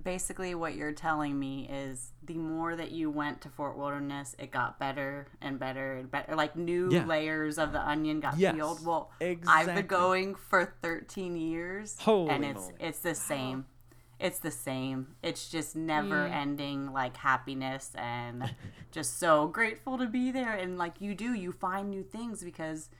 Basically 0.06 0.54
what 0.54 0.76
you're 0.76 0.92
telling 0.92 1.36
me 1.36 1.68
is 1.68 2.12
the 2.24 2.34
more 2.38 2.76
that 2.76 2.92
you 2.92 3.10
went 3.10 3.40
to 3.40 3.48
Fort 3.48 3.76
Wilderness, 3.76 4.36
it 4.38 4.52
got 4.52 4.78
better 4.78 5.26
and 5.42 5.58
better 5.58 5.94
and 5.94 6.08
better. 6.08 6.36
Like 6.36 6.54
new 6.54 6.88
Yeah. 6.92 7.04
layers 7.06 7.58
of 7.58 7.72
the 7.72 7.80
onion 7.80 8.20
got 8.20 8.38
Yes, 8.38 8.54
peeled. 8.54 8.86
Well, 8.86 9.10
exactly. 9.18 9.72
I've 9.72 9.76
been 9.76 9.86
going 9.88 10.36
for 10.36 10.64
13 10.80 11.36
years 11.36 11.96
Holy 11.98 12.30
and 12.30 12.44
it's 12.44 12.60
moly. 12.68 12.74
it's 12.78 13.00
the 13.00 13.16
same. 13.16 13.66
It's 14.20 14.38
the 14.38 14.52
same. 14.52 15.16
It's 15.24 15.48
just 15.50 15.74
never 15.74 16.28
mm. 16.28 16.32
ending 16.32 16.92
like 16.92 17.16
happiness 17.16 17.90
and 17.96 18.54
just 18.92 19.18
so 19.18 19.48
grateful 19.48 19.98
to 19.98 20.06
be 20.06 20.30
there 20.30 20.52
and 20.54 20.78
like 20.78 21.00
you 21.00 21.16
do 21.16 21.34
you 21.34 21.50
find 21.50 21.90
new 21.90 22.04
things 22.04 22.44
because 22.44 22.90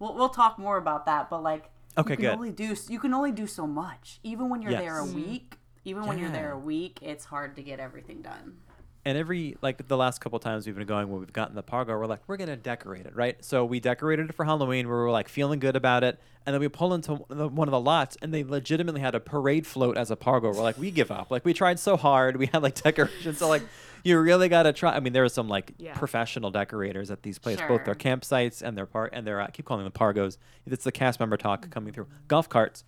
we'll 0.00 0.12
we'll 0.16 0.28
talk 0.28 0.58
more 0.58 0.76
about 0.76 1.06
that 1.06 1.30
but 1.30 1.40
like 1.40 1.70
Okay, 1.96 2.14
you 2.14 2.16
can 2.16 2.24
good. 2.26 2.34
only 2.34 2.50
do 2.50 2.74
you 2.88 2.98
can 2.98 3.14
only 3.14 3.30
do 3.30 3.46
so 3.46 3.64
much 3.64 4.18
even 4.24 4.48
when 4.50 4.60
you're 4.60 4.72
there 4.72 4.98
a 4.98 5.04
Yes. 5.04 5.14
Mm. 5.14 5.24
week 5.24 5.54
even 5.84 6.06
when 6.06 6.18
you're 6.18 6.30
there 6.30 6.52
a 6.52 6.58
week 6.58 6.98
it's 7.02 7.24
hard 7.24 7.56
to 7.56 7.62
get 7.62 7.78
everything 7.80 8.20
done 8.22 8.56
And 9.04 9.16
every 9.16 9.56
like 9.62 9.86
the 9.88 9.96
last 9.96 10.20
couple 10.20 10.38
times 10.38 10.66
we've 10.66 10.76
been 10.76 10.86
going 10.86 11.08
when 11.08 11.20
we've 11.20 11.32
gotten 11.32 11.54
the 11.54 11.62
Pargo, 11.62 11.88
we're 11.98 12.06
like, 12.06 12.20
we're 12.26 12.36
gonna 12.36 12.56
decorate 12.56 13.06
it, 13.06 13.14
right? 13.16 13.42
So 13.42 13.64
we 13.64 13.80
decorated 13.80 14.28
it 14.28 14.34
for 14.34 14.44
Halloween. 14.44 14.86
We 14.86 14.92
were 14.92 15.10
like 15.10 15.28
feeling 15.28 15.60
good 15.60 15.76
about 15.76 16.02
it, 16.04 16.18
and 16.44 16.52
then 16.52 16.60
we 16.60 16.68
pull 16.68 16.92
into 16.92 17.14
one 17.14 17.68
of 17.68 17.72
the 17.72 17.80
lots, 17.80 18.16
and 18.20 18.34
they 18.34 18.44
legitimately 18.44 19.00
had 19.00 19.14
a 19.14 19.20
parade 19.20 19.66
float 19.66 19.96
as 19.96 20.10
a 20.10 20.16
Pargo. 20.16 20.54
We're 20.54 20.62
like, 20.62 20.76
we 20.76 20.90
give 20.90 21.10
up. 21.10 21.30
Like 21.30 21.44
we 21.46 21.54
tried 21.54 21.78
so 21.78 21.96
hard. 21.96 22.36
We 22.36 22.46
had 22.46 22.62
like 22.62 22.74
decorations. 22.82 23.38
So 23.38 23.48
like, 23.48 23.62
you 24.04 24.18
really 24.18 24.48
gotta 24.50 24.72
try. 24.74 24.94
I 24.94 25.00
mean, 25.00 25.12
there 25.14 25.22
were 25.22 25.28
some 25.30 25.48
like 25.48 25.72
Yeah. 25.78 25.94
professional 25.94 26.50
decorators 26.50 27.10
at 27.10 27.22
these 27.22 27.38
places, 27.38 27.62
both 27.68 27.84
their 27.86 27.94
campsites 27.94 28.60
and 28.62 28.76
their 28.76 28.86
park 28.86 29.10
and 29.14 29.26
their. 29.26 29.40
I 29.40 29.48
keep 29.50 29.64
calling 29.64 29.84
them 29.84 29.92
Pargos. 29.92 30.36
It's 30.66 30.84
the 30.84 30.92
cast 30.92 31.18
member 31.20 31.36
talk 31.38 31.70
coming 31.70 31.94
through 31.94 32.08
golf 32.26 32.48
carts, 32.48 32.84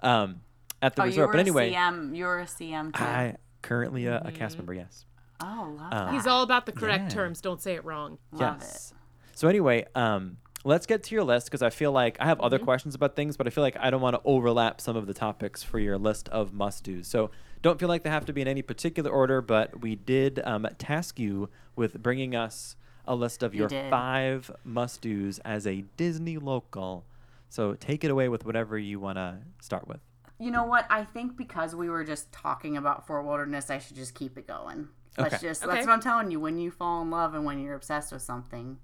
um, 0.00 0.42
at 0.82 0.96
the 0.96 1.02
oh 1.02 1.06
resort. 1.06 1.32
But 1.32 1.40
anyway, 1.40 1.72
cm 1.72 2.16
you're 2.16 2.38
a 2.40 2.44
cm 2.44 2.94
too 2.96 3.02
I 3.04 3.36
currently 3.62 4.06
a, 4.06 4.20
a 4.24 4.32
cast 4.32 4.56
member. 4.58 4.74
Yes. 4.74 5.04
oh 5.42 5.74
love 5.76 5.92
Um, 5.92 6.06
that 6.06 6.14
He's 6.14 6.26
all 6.26 6.42
about 6.42 6.66
the 6.66 6.72
correct 6.72 7.04
Yeah. 7.04 7.08
terms. 7.10 7.40
Don't 7.40 7.60
say 7.60 7.74
it 7.74 7.84
wrong. 7.84 8.18
love 8.32 8.58
yes. 8.60 8.92
So 9.34 9.48
anyway, 9.48 9.84
um, 9.94 10.38
let's 10.64 10.86
get 10.86 11.02
to 11.04 11.14
your 11.14 11.24
list 11.24 11.46
because 11.46 11.62
I 11.62 11.70
feel 11.70 11.92
like 11.92 12.16
I 12.20 12.24
have 12.26 12.40
other 12.40 12.58
questions 12.58 12.94
about 12.94 13.14
things, 13.16 13.36
but 13.36 13.46
I 13.46 13.50
feel 13.50 13.62
like 13.62 13.76
I 13.78 13.90
don't 13.90 14.00
want 14.00 14.14
to 14.16 14.22
overlap 14.24 14.80
some 14.80 14.96
of 14.96 15.06
the 15.06 15.14
topics 15.14 15.62
for 15.62 15.78
your 15.78 15.98
list 15.98 16.28
of 16.30 16.52
must 16.54 16.84
dos. 16.84 17.06
So 17.06 17.30
don't 17.62 17.78
feel 17.78 17.88
like 17.88 18.02
they 18.02 18.10
have 18.10 18.24
to 18.26 18.32
be 18.32 18.40
in 18.40 18.48
any 18.48 18.62
particular 18.62 19.10
order, 19.10 19.40
but 19.42 19.80
we 19.82 19.94
did 19.94 20.40
um, 20.44 20.66
task 20.78 21.18
you 21.18 21.50
with 21.74 22.02
bringing 22.02 22.34
us 22.34 22.76
a 23.06 23.14
list 23.14 23.42
of 23.42 23.54
You 23.54 23.60
your 23.60 23.68
did. 23.68 23.90
five 23.90 24.50
must 24.64 25.02
dos 25.02 25.38
as 25.44 25.66
a 25.66 25.84
Disney 25.96 26.38
local. 26.38 27.04
So 27.48 27.74
take 27.74 28.02
it 28.04 28.10
away 28.10 28.28
with 28.28 28.44
whatever 28.46 28.78
you 28.78 28.98
want 29.00 29.16
to 29.18 29.38
start 29.60 29.86
with. 29.86 30.00
You 30.38 30.50
know 30.50 30.64
what? 30.64 30.86
I 30.90 31.04
think 31.04 31.36
because 31.36 31.74
we 31.74 31.88
were 31.88 32.04
just 32.04 32.30
talking 32.32 32.76
about 32.76 33.06
Fort 33.06 33.24
Wilderness, 33.24 33.70
I 33.70 33.78
should 33.78 33.96
just 33.96 34.14
keep 34.14 34.36
it 34.36 34.46
going. 34.46 34.88
Let's 35.16 35.36
Okay. 35.36 35.48
just 35.48 35.62
Okay. 35.62 35.74
that's 35.74 35.86
what 35.86 35.94
I'm 35.94 36.00
telling 36.00 36.30
you. 36.30 36.40
When 36.40 36.58
you 36.58 36.70
fall 36.70 37.00
in 37.02 37.10
love 37.10 37.34
and 37.34 37.44
when 37.44 37.58
you're 37.58 37.74
obsessed 37.74 38.12
with 38.12 38.22
something, 38.22 38.78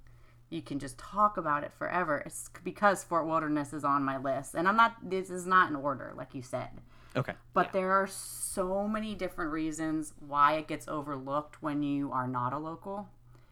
you 0.49 0.63
can 0.63 0.79
just 0.79 0.99
talk 0.99 1.37
about 1.37 1.65
it 1.65 1.73
forever. 1.73 2.23
It's 2.25 2.49
because 2.65 3.05
Fort 3.05 3.27
Wilderness 3.27 3.73
is 3.73 3.85
on 3.85 4.03
my 4.03 4.17
list. 4.17 4.55
And 4.55 4.67
I'm 4.67 4.77
not 4.77 5.11
this 5.11 5.31
is 5.31 5.47
not 5.47 5.69
in 5.69 5.77
order, 5.77 6.13
like 6.17 6.35
you 6.35 6.43
said. 6.43 6.71
Okay. 7.15 7.35
But 7.53 7.67
Yeah. 7.67 7.73
there 7.73 7.93
are 7.93 8.07
so 8.07 8.89
many 8.89 9.15
different 9.15 9.53
reasons 9.53 10.15
why 10.19 10.55
it 10.55 10.69
gets 10.69 10.89
overlooked 10.89 11.63
when 11.63 11.83
you 11.83 12.11
are 12.13 12.27
not 12.27 12.55
a 12.55 12.59
local. 12.59 13.09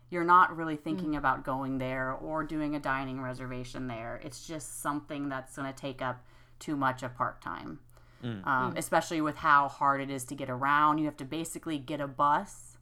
You're 0.09 0.25
not 0.25 0.57
really 0.57 0.77
hmm. 0.77 0.83
thinking 0.83 1.17
about 1.17 1.45
going 1.45 1.79
there 1.79 2.13
or 2.13 2.45
doing 2.45 2.75
a 2.75 2.81
dining 2.81 3.21
reservation 3.21 3.87
there. 3.87 4.21
It's 4.25 4.47
just 4.47 4.81
something 4.81 5.29
that's 5.29 5.57
going 5.57 5.73
to 5.73 5.79
take 5.79 6.01
up 6.01 6.25
too 6.59 6.77
much 6.77 7.03
of 7.03 7.15
park 7.15 7.41
time. 7.43 7.81
Um, 8.23 8.75
especially 8.77 9.21
with 9.21 9.37
how 9.37 9.69
hard 9.69 10.01
it 10.01 10.11
is 10.11 10.25
to 10.25 10.35
get 10.35 10.51
around. 10.51 10.99
You 10.99 11.07
have 11.07 11.17
to 11.19 11.25
basically 11.25 11.79
get 11.79 12.01
a 12.01 12.07
bus 12.07 12.77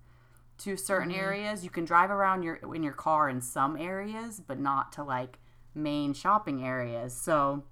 to 0.58 0.76
certain 0.76 1.12
areas. 1.12 1.64
You 1.64 1.70
can 1.70 1.84
drive 1.84 2.10
around 2.10 2.42
your 2.42 2.56
in 2.74 2.82
your 2.82 2.92
car 2.92 3.28
in 3.28 3.40
some 3.40 3.76
areas, 3.76 4.40
but 4.44 4.58
not 4.58 4.92
to 4.92 5.04
like 5.04 5.38
main 5.74 6.12
shopping 6.12 6.64
areas. 6.64 7.14
So, 7.14 7.64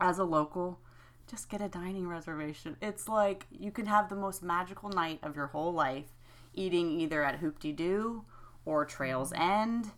as 0.00 0.18
a 0.18 0.24
local, 0.24 0.80
just 1.30 1.48
get 1.48 1.60
a 1.60 1.68
dining 1.68 2.08
reservation. 2.08 2.76
It's 2.80 3.08
like 3.08 3.46
you 3.50 3.70
can 3.70 3.86
have 3.86 4.08
the 4.08 4.16
most 4.16 4.42
magical 4.42 4.88
night 4.88 5.18
of 5.22 5.36
your 5.36 5.48
whole 5.48 5.72
life 5.72 6.16
eating 6.54 6.90
either 7.00 7.24
at 7.24 7.36
Hoop 7.36 7.58
Doo 7.58 8.24
or 8.64 8.84
Trails 8.84 9.32
End. 9.34 9.90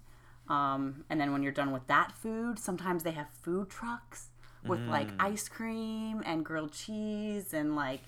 Um, 0.48 1.04
and 1.08 1.20
then 1.20 1.32
when 1.32 1.42
you're 1.42 1.52
done 1.52 1.72
with 1.72 1.86
that 1.86 2.12
food, 2.12 2.58
sometimes 2.58 3.02
they 3.02 3.12
have 3.12 3.28
food 3.30 3.70
trucks 3.70 4.28
with 4.66 4.80
like 4.80 5.10
mm. 5.10 5.16
ice 5.18 5.48
cream 5.48 6.22
and 6.24 6.44
grilled 6.44 6.72
cheese 6.72 7.52
and 7.52 7.76
like 7.76 8.00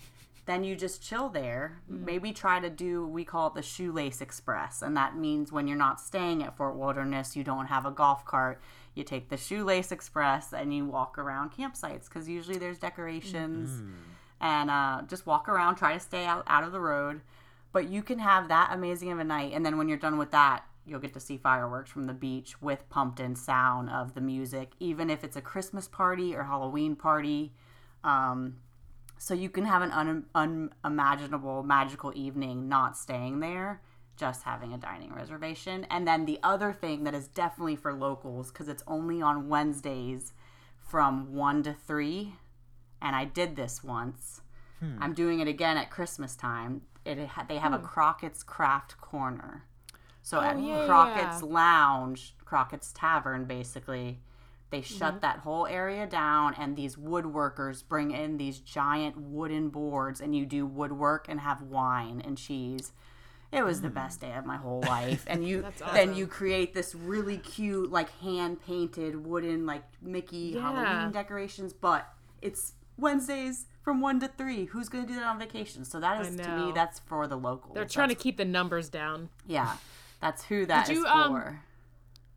then 0.46 0.62
you 0.62 0.76
just 0.76 1.02
chill 1.02 1.28
there. 1.28 1.80
Mm. 1.90 2.04
Maybe 2.04 2.32
try 2.32 2.60
to 2.60 2.70
do 2.70 3.06
we 3.06 3.24
call 3.24 3.48
it 3.48 3.54
the 3.54 3.62
shoelace 3.62 4.20
express, 4.20 4.80
and 4.80 4.96
that 4.96 5.16
means 5.16 5.52
when 5.52 5.68
you're 5.68 5.76
not 5.76 6.00
staying 6.00 6.42
at 6.42 6.56
Fort 6.56 6.76
Wilderness, 6.76 7.36
you 7.36 7.44
don't 7.44 7.66
have 7.66 7.84
a 7.84 7.90
golf 7.90 8.24
cart. 8.24 8.60
You 8.94 9.04
take 9.04 9.28
the 9.28 9.36
shoelace 9.36 9.92
express 9.92 10.54
and 10.54 10.72
you 10.72 10.86
walk 10.86 11.18
around 11.18 11.52
campsites 11.52 12.04
because 12.04 12.28
usually 12.28 12.56
there's 12.56 12.78
decorations 12.78 13.70
mm-hmm. 13.70 13.92
and 14.40 14.70
uh, 14.70 15.02
just 15.06 15.26
walk 15.26 15.48
around. 15.48 15.76
Try 15.76 15.92
to 15.92 16.00
stay 16.00 16.24
out 16.24 16.44
out 16.46 16.64
of 16.64 16.72
the 16.72 16.80
road, 16.80 17.20
but 17.72 17.88
you 17.90 18.02
can 18.02 18.20
have 18.20 18.48
that 18.48 18.70
amazing 18.72 19.10
of 19.12 19.18
a 19.18 19.24
night, 19.24 19.52
and 19.52 19.66
then 19.66 19.76
when 19.76 19.88
you're 19.88 19.98
done 19.98 20.16
with 20.16 20.30
that, 20.30 20.64
you'll 20.86 21.00
get 21.00 21.12
to 21.14 21.20
see 21.20 21.36
fireworks 21.36 21.90
from 21.90 22.04
the 22.04 22.14
beach 22.14 22.60
with 22.62 22.88
pumped 22.88 23.20
in 23.20 23.34
sound 23.34 23.90
of 23.90 24.14
the 24.14 24.20
music, 24.20 24.72
even 24.78 25.10
if 25.10 25.24
it's 25.24 25.36
a 25.36 25.40
Christmas 25.40 25.88
party 25.88 26.34
or 26.34 26.44
Halloween 26.44 26.94
party. 26.96 27.52
Um, 28.04 28.58
so 29.18 29.34
you 29.34 29.48
can 29.48 29.64
have 29.64 29.82
an 29.82 29.90
un- 30.34 30.70
unimaginable, 30.84 31.62
magical 31.62 32.12
evening 32.14 32.68
not 32.68 32.96
staying 32.96 33.40
there, 33.40 33.80
just 34.16 34.44
having 34.44 34.72
a 34.72 34.78
dining 34.78 35.12
reservation. 35.12 35.86
And 35.90 36.06
then 36.06 36.24
the 36.24 36.38
other 36.42 36.72
thing 36.72 37.04
that 37.04 37.14
is 37.14 37.28
definitely 37.28 37.76
for 37.76 37.92
locals, 37.92 38.50
because 38.50 38.68
it's 38.68 38.84
only 38.86 39.20
on 39.20 39.48
Wednesdays 39.48 40.32
from 40.78 41.34
1 41.34 41.62
to 41.64 41.74
3. 41.74 42.34
And 43.02 43.16
I 43.16 43.24
did 43.24 43.56
this 43.56 43.82
once. 43.82 44.42
I'm 45.00 45.14
doing 45.14 45.40
it 45.40 45.48
again 45.48 45.76
at 45.76 45.90
Christmas 45.90 46.36
time. 46.36 46.82
It 47.04 47.18
they 47.48 47.56
have 47.56 47.72
a 47.72 47.78
Crockett's 47.78 48.42
Craft 48.42 49.00
Corner. 49.00 49.64
So 50.26 50.40
at 50.40 50.60
yeah, 50.60 50.86
Crockett's 50.86 51.40
yeah. 51.40 51.48
Lounge, 51.48 52.34
Crockett's 52.44 52.90
Tavern, 52.92 53.44
basically, 53.44 54.18
they 54.70 54.82
shut 54.82 55.12
Mm-hmm. 55.12 55.20
that 55.20 55.38
whole 55.38 55.68
area 55.68 56.04
down, 56.04 56.52
and 56.54 56.74
these 56.74 56.96
woodworkers 56.96 57.86
bring 57.88 58.10
in 58.10 58.36
these 58.36 58.58
giant 58.58 59.16
wooden 59.16 59.68
boards, 59.68 60.20
and 60.20 60.34
you 60.34 60.44
do 60.44 60.66
woodwork 60.66 61.26
and 61.28 61.38
have 61.38 61.62
wine 61.62 62.20
and 62.24 62.36
cheese. 62.36 62.90
It 63.52 63.62
was 63.64 63.82
the 63.82 63.88
best 63.88 64.20
day 64.20 64.32
of 64.34 64.44
my 64.44 64.56
whole 64.56 64.80
life, 64.80 65.22
and 65.28 65.46
you 65.46 65.58
Mm. 65.58 65.62
That's 65.78 65.92
then 65.92 66.16
you 66.16 66.26
create 66.26 66.74
this 66.74 66.92
really 66.96 67.38
cute, 67.38 67.92
like 67.92 68.10
hand 68.18 68.60
painted 68.66 69.24
wooden, 69.24 69.64
like 69.64 69.84
Mickey 70.02 70.54
Yeah. 70.56 70.62
Halloween 70.72 71.12
decorations. 71.12 71.72
But 71.72 72.12
it's 72.42 72.72
Wednesdays 72.98 73.66
from 73.80 74.00
one 74.00 74.18
to 74.18 74.26
three. 74.26 74.64
Who's 74.64 74.88
going 74.88 75.06
to 75.06 75.12
do 75.12 75.20
that 75.20 75.26
on 75.28 75.38
vacation? 75.38 75.84
So 75.84 76.00
that 76.00 76.20
is 76.26 76.34
to 76.34 76.56
me, 76.56 76.72
that's 76.74 76.98
for 76.98 77.28
the 77.28 77.36
locals. 77.36 77.74
They're 77.74 77.84
trying 77.84 78.08
to 78.08 78.16
keep 78.16 78.36
the 78.38 78.44
numbers 78.44 78.88
down. 78.88 79.28
yeah, 79.46 79.76
that's 80.20 80.44
who 80.44 80.66
that 80.66 80.86
Did 80.86 80.92
is 80.92 80.98
you, 80.98 81.06
um, 81.06 81.32
for. 81.32 81.60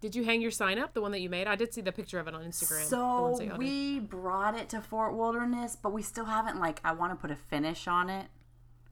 Did 0.02 0.16
you 0.16 0.24
hang 0.24 0.42
your 0.42 0.52
sign 0.52 0.80
up, 0.80 0.94
the 0.94 1.02
one 1.02 1.12
that 1.12 1.20
you 1.20 1.30
made? 1.30 1.46
I 1.48 1.56
did 1.56 1.74
see 1.74 1.82
the 1.82 1.92
picture 1.92 2.20
of 2.20 2.28
it 2.28 2.34
on 2.34 2.42
Instagram. 2.44 2.86
So 2.86 3.22
ones 3.22 3.38
that 3.40 3.46
y'all 3.48 3.58
did. 3.58 3.60
we 3.60 4.00
brought 4.00 4.58
it 4.58 4.70
to 4.70 4.80
Fort 4.82 5.16
Wilderness, 5.16 5.76
but 5.76 5.92
we 5.92 6.02
still 6.02 6.26
haven't 6.26 6.58
like. 6.60 6.80
I 6.86 6.94
want 6.94 7.12
to 7.12 7.16
put 7.18 7.32
a 7.32 7.36
finish 7.36 7.86
on 7.88 8.10
it, 8.10 8.28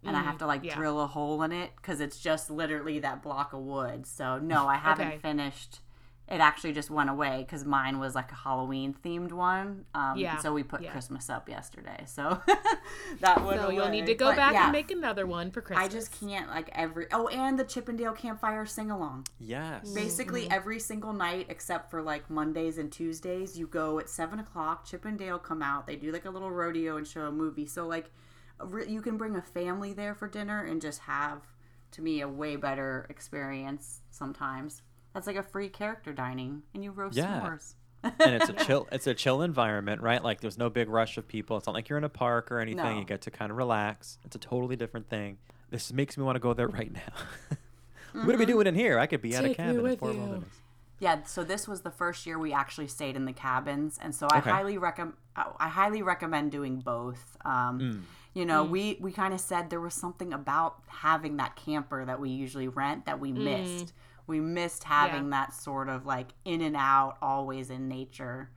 and 0.04 0.18
I 0.18 0.22
have 0.22 0.38
to 0.40 0.46
like 0.46 0.62
Mm, 0.64 0.66
yeah. 0.66 0.76
drill 0.76 1.00
a 1.00 1.08
hole 1.08 1.42
in 1.44 1.52
it 1.54 1.72
because 1.78 2.02
it's 2.02 2.20
just 2.20 2.50
literally 2.50 3.00
that 3.00 3.24
block 3.24 3.54
of 3.54 3.60
wood. 3.62 4.06
So 4.06 4.38
no, 4.40 4.68
I 4.68 4.76
haven't 4.88 5.08
Okay. 5.08 5.18
finished. 5.20 5.80
It 6.30 6.42
actually 6.42 6.74
just 6.74 6.90
went 6.90 7.10
away 7.10 7.44
because 7.46 7.64
mine 7.64 8.00
was 8.00 8.14
like 8.14 8.32
a 8.34 8.36
Halloween 8.36 8.94
themed 8.94 9.32
one. 9.32 9.86
Um, 9.96 10.18
Yeah, 10.18 10.38
So 10.40 10.54
we 10.54 10.62
put 10.64 10.82
yeah. 10.82 10.92
Christmas 10.92 11.30
up 11.30 11.48
yesterday. 11.48 12.04
So 12.06 12.42
that 13.22 13.46
went 13.46 13.60
so 13.62 13.68
away. 13.68 13.76
you'll 13.76 13.88
need 13.90 14.06
to 14.08 14.14
go 14.14 14.28
But 14.28 14.36
back 14.36 14.54
yeah, 14.54 14.64
and 14.64 14.72
make 14.74 14.92
another 14.92 15.26
one 15.26 15.52
for 15.52 15.62
Christmas. 15.62 15.86
I 15.86 15.90
just 15.90 16.20
can't 16.20 16.50
like 16.50 16.70
every. 16.74 17.08
Oh, 17.14 17.28
and 17.30 17.58
the 17.58 17.64
Chip 17.64 17.88
'n' 17.88 17.96
Dale 17.96 18.12
Campfire 18.14 18.66
sing 18.66 18.92
along. 18.92 19.28
Yes. 19.40 19.90
Basically, 19.90 20.44
Mm-hmm. 20.44 20.54
every 20.54 20.80
single 20.80 21.14
night 21.14 21.46
except 21.50 21.90
for 21.90 22.02
like 22.02 22.30
Mondays 22.30 22.78
and 22.78 22.92
Tuesdays, 22.92 23.58
you 23.58 23.66
go 23.66 23.98
at 24.00 24.10
seven 24.10 24.40
o'clock. 24.40 24.86
Chip 24.86 25.06
'n' 25.06 25.16
Dale 25.18 25.40
come 25.40 25.62
out. 25.62 25.88
They 25.88 25.96
do 25.96 26.12
like 26.12 26.26
a 26.26 26.30
little 26.30 26.52
rodeo 26.52 26.98
and 26.98 27.08
show 27.08 27.22
a 27.22 27.32
movie. 27.32 27.66
So 27.66 27.88
like, 27.88 28.12
re- 28.60 28.88
you 28.90 29.02
can 29.02 29.16
bring 29.18 29.36
a 29.38 29.42
family 29.42 29.94
there 29.94 30.14
for 30.14 30.28
dinner 30.28 30.64
and 30.66 30.82
just 30.82 31.00
have, 31.04 31.42
to 31.92 32.02
me, 32.02 32.20
a 32.20 32.28
way 32.28 32.58
better 32.58 33.06
experience. 33.10 34.02
Sometimes 34.12 34.82
that's 35.18 35.26
like 35.28 35.36
a 35.36 35.44
free 35.44 35.68
character 35.68 36.14
dining, 36.14 36.62
and 36.76 36.84
you 36.84 36.92
roast 36.92 37.18
Yeah. 37.18 37.42
s'mores. 37.42 37.74
and 38.04 38.36
it's 38.36 38.50
a 38.50 38.54
chill 38.66 38.88
it's 38.92 39.08
a 39.08 39.16
chill 39.16 39.42
environment, 39.42 40.02
right? 40.02 40.24
Like 40.24 40.42
there's 40.42 40.58
no 40.60 40.70
big 40.70 40.88
rush 40.90 41.18
of 41.18 41.28
people. 41.28 41.58
It's 41.58 41.66
not 41.66 41.74
like 41.74 41.90
you're 41.90 41.98
in 41.98 42.04
a 42.04 42.10
park 42.10 42.52
or 42.52 42.60
anything. 42.60 42.84
No. 42.84 43.00
You 43.00 43.04
get 43.06 43.22
to 43.22 43.32
kind 43.32 43.50
of 43.50 43.58
relax. 43.58 44.20
It's 44.24 44.36
a 44.36 44.40
totally 44.40 44.76
different 44.76 45.10
thing. 45.10 45.40
This 45.72 45.92
makes 45.92 46.18
me 46.18 46.24
want 46.24 46.36
to 46.36 46.40
go 46.40 46.54
there 46.54 46.68
right 46.68 46.94
now. 46.94 47.58
what 48.24 48.36
are 48.36 48.38
we 48.38 48.46
doing 48.46 48.68
in 48.68 48.76
here? 48.76 49.00
I 49.00 49.08
could 49.08 49.22
be 49.24 49.36
at 49.36 49.44
a 49.44 49.54
cabin 49.56 49.78
in 49.78 49.82
with 49.84 50.00
Fort 50.00 50.14
you. 50.14 50.20
Wilderness. 50.20 50.50
Yeah, 51.00 51.24
so 51.26 51.44
this 51.44 51.68
was 51.68 51.82
the 51.82 51.92
first 51.92 52.26
year 52.28 52.38
we 52.40 52.54
actually 52.54 52.88
stayed 52.88 53.16
in 53.16 53.26
the 53.26 53.34
cabins, 53.34 53.98
and 54.02 54.14
so 54.16 54.28
I 54.32 54.38
Okay. 54.40 54.50
highly 54.52 54.78
recommend. 54.78 55.16
I 55.36 55.68
highly 55.68 56.02
recommend 56.04 56.52
doing 56.52 56.80
both. 56.80 57.38
Um, 57.44 57.80
Mm. 57.80 58.02
You 58.34 58.46
know, 58.46 58.64
we 58.64 58.98
we 59.02 59.12
kind 59.12 59.34
of 59.34 59.40
said 59.40 59.72
there 59.72 59.82
was 59.82 59.96
something 59.96 60.32
about 60.32 60.78
having 60.88 61.38
that 61.38 61.56
camper 61.56 62.06
that 62.06 62.20
we 62.20 62.30
usually 62.30 62.68
rent 62.68 63.06
that 63.08 63.20
we 63.20 63.32
missed. 63.32 63.94
We 64.28 64.40
missed 64.40 64.84
having 64.84 65.30
that 65.32 65.54
sort 65.54 65.90
of 65.90 66.06
like 66.06 66.28
in 66.46 66.62
and 66.62 66.76
out, 66.76 67.18
always 67.22 67.70
in 67.70 67.88
nature 67.88 68.50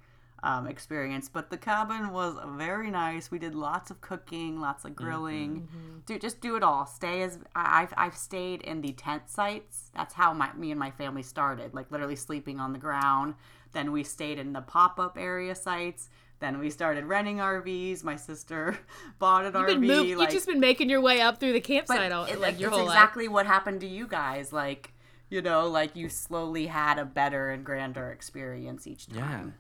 um, 0.43 0.67
experience. 0.67 1.29
But 1.29 1.51
the 1.51 1.57
cabin 1.59 2.11
was 2.13 2.37
very 2.57 2.91
nice. 2.91 3.31
We 3.31 3.39
did 3.39 3.55
lots 3.55 3.91
of 3.91 4.01
cooking, 4.01 4.61
lots 4.61 4.85
of 4.85 4.97
grilling. 4.97 5.69
Do 6.07 6.19
just 6.19 6.41
do 6.41 6.57
it 6.57 6.63
all. 6.63 6.87
Stay 6.87 7.23
as 7.23 7.39
I- 7.55 7.83
I've 7.83 7.95
I've 7.97 8.17
stayed 8.17 8.63
in 8.63 8.81
the 8.81 8.93
tent 8.93 9.29
sites. 9.31 9.91
That's 9.95 10.15
how 10.15 10.33
my 10.33 10.53
me 10.55 10.71
and 10.71 10.81
my 10.81 10.91
family 10.91 11.23
started. 11.23 11.73
Like 11.75 11.91
literally 11.91 12.17
sleeping 12.17 12.59
on 12.59 12.73
the 12.73 12.79
ground. 12.79 13.35
Then 13.73 13.93
we 13.93 14.03
stayed 14.03 14.39
in 14.39 14.53
the 14.53 14.63
pop 14.63 14.99
up 14.99 15.17
area 15.19 15.55
sites. 15.55 16.09
Then 16.41 16.59
we 16.59 16.71
started 16.71 17.05
renting 17.05 17.37
RVs. 17.37 18.03
My 18.03 18.17
sister 18.17 18.79
bought 19.19 19.45
an 19.45 19.53
You've 19.55 19.77
RV. 19.79 19.81
moved, 19.87 19.91
like, 20.19 20.29
you've 20.29 20.31
just 20.31 20.47
been 20.47 20.59
making 20.59 20.89
your 20.89 21.03
way 21.03 21.21
up 21.21 21.39
through 21.39 21.53
the 21.53 21.61
campsite 21.61 22.11
all, 22.13 22.25
it- 22.25 22.41
like 22.41 22.59
your 22.59 22.71
it's 22.71 22.79
whole 22.79 22.87
exactly 22.89 23.29
what 23.29 23.45
happened 23.47 23.83
to 23.83 23.87
you 23.87 24.07
guys. 24.09 24.51
Like 24.53 24.95
you 25.31 25.41
know, 25.41 25.67
like 25.69 25.97
you 25.97 26.09
slowly 26.09 26.67
had 26.67 26.99
a 26.99 27.05
better 27.05 27.51
and 27.51 27.65
grander 27.65 28.11
experience 28.11 28.87
each 28.87 29.07
Yeah. 29.09 29.21
time. 29.23 29.55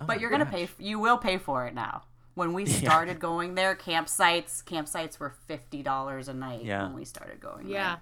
Oh 0.00 0.06
but 0.06 0.20
you're 0.20 0.30
gonna 0.30 0.46
pay. 0.46 0.68
You 0.78 0.98
will 0.98 1.18
pay 1.18 1.38
for 1.38 1.66
it 1.66 1.74
now. 1.74 2.02
When 2.34 2.52
we 2.52 2.64
started 2.82 3.18
going 3.18 3.54
there, 3.54 3.74
campsites 3.74 4.62
campsites 4.64 5.18
were 5.18 5.30
fifty 5.46 5.82
dollars 5.82 6.28
a 6.28 6.34
night 6.34 6.64
Yeah. 6.64 6.84
when 6.84 6.94
we 6.94 7.04
started 7.04 7.40
going. 7.40 7.66
Yeah. 7.68 7.96
there. 7.96 8.00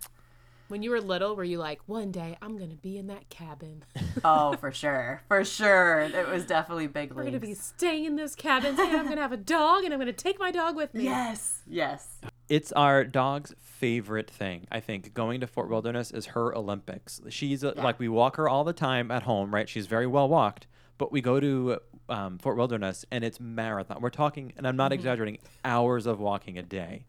When 0.68 0.82
you 0.82 0.90
were 0.90 1.00
little, 1.00 1.34
were 1.34 1.44
you 1.44 1.56
like, 1.58 1.80
one 1.86 2.10
day 2.12 2.36
I'm 2.42 2.58
gonna 2.58 2.74
be 2.76 2.98
in 2.98 3.06
that 3.06 3.28
cabin. 3.30 3.84
Oh, 4.24 4.54
for 4.56 4.72
sure, 4.72 5.22
for 5.28 5.44
sure. 5.44 6.00
It 6.00 6.28
was 6.28 6.44
definitely 6.44 6.88
big 6.88 7.12
We're 7.12 7.22
gonna 7.24 7.38
be 7.38 7.54
staying 7.54 8.04
in 8.04 8.16
this 8.16 8.34
cabin, 8.34 8.70
and 8.78 8.96
I'm 8.96 9.08
gonna 9.08 9.20
have 9.20 9.30
a 9.32 9.36
dog, 9.36 9.84
and 9.84 9.94
I'm 9.94 10.00
gonna 10.00 10.12
take 10.12 10.40
my 10.40 10.50
dog 10.50 10.74
with 10.74 10.92
me. 10.92 11.04
Yes, 11.04 11.62
yes. 11.68 12.18
It's 12.48 12.72
our 12.72 13.04
dog's 13.04 13.54
favorite 13.60 14.30
thing. 14.30 14.66
I 14.72 14.80
think 14.80 15.12
going 15.14 15.40
to 15.40 15.46
Fort 15.46 15.68
Wilderness 15.68 16.10
is 16.10 16.26
her 16.26 16.54
Olympics. 16.54 17.20
She's 17.28 17.62
a, 17.62 17.72
like 17.72 17.98
we 17.98 18.08
walk 18.08 18.36
her 18.36 18.48
all 18.48 18.64
the 18.64 18.72
time 18.72 19.10
at 19.10 19.24
home, 19.24 19.54
right? 19.54 19.68
She's 19.68 19.86
very 19.86 20.06
well 20.06 20.28
walked, 20.28 20.66
but 20.96 21.12
we 21.12 21.20
go 21.20 21.38
to 21.40 21.78
um, 22.08 22.38
Fort 22.38 22.56
Wilderness 22.56 23.04
and 23.10 23.22
it's 23.22 23.38
marathon. 23.38 24.00
We're 24.00 24.10
talking, 24.10 24.52
and 24.56 24.66
I'm 24.66 24.76
not 24.76 24.92
exaggerating, 24.92 25.38
hours 25.64 26.06
of 26.06 26.18
walking 26.20 26.58
a 26.58 26.62
day. 26.62 27.04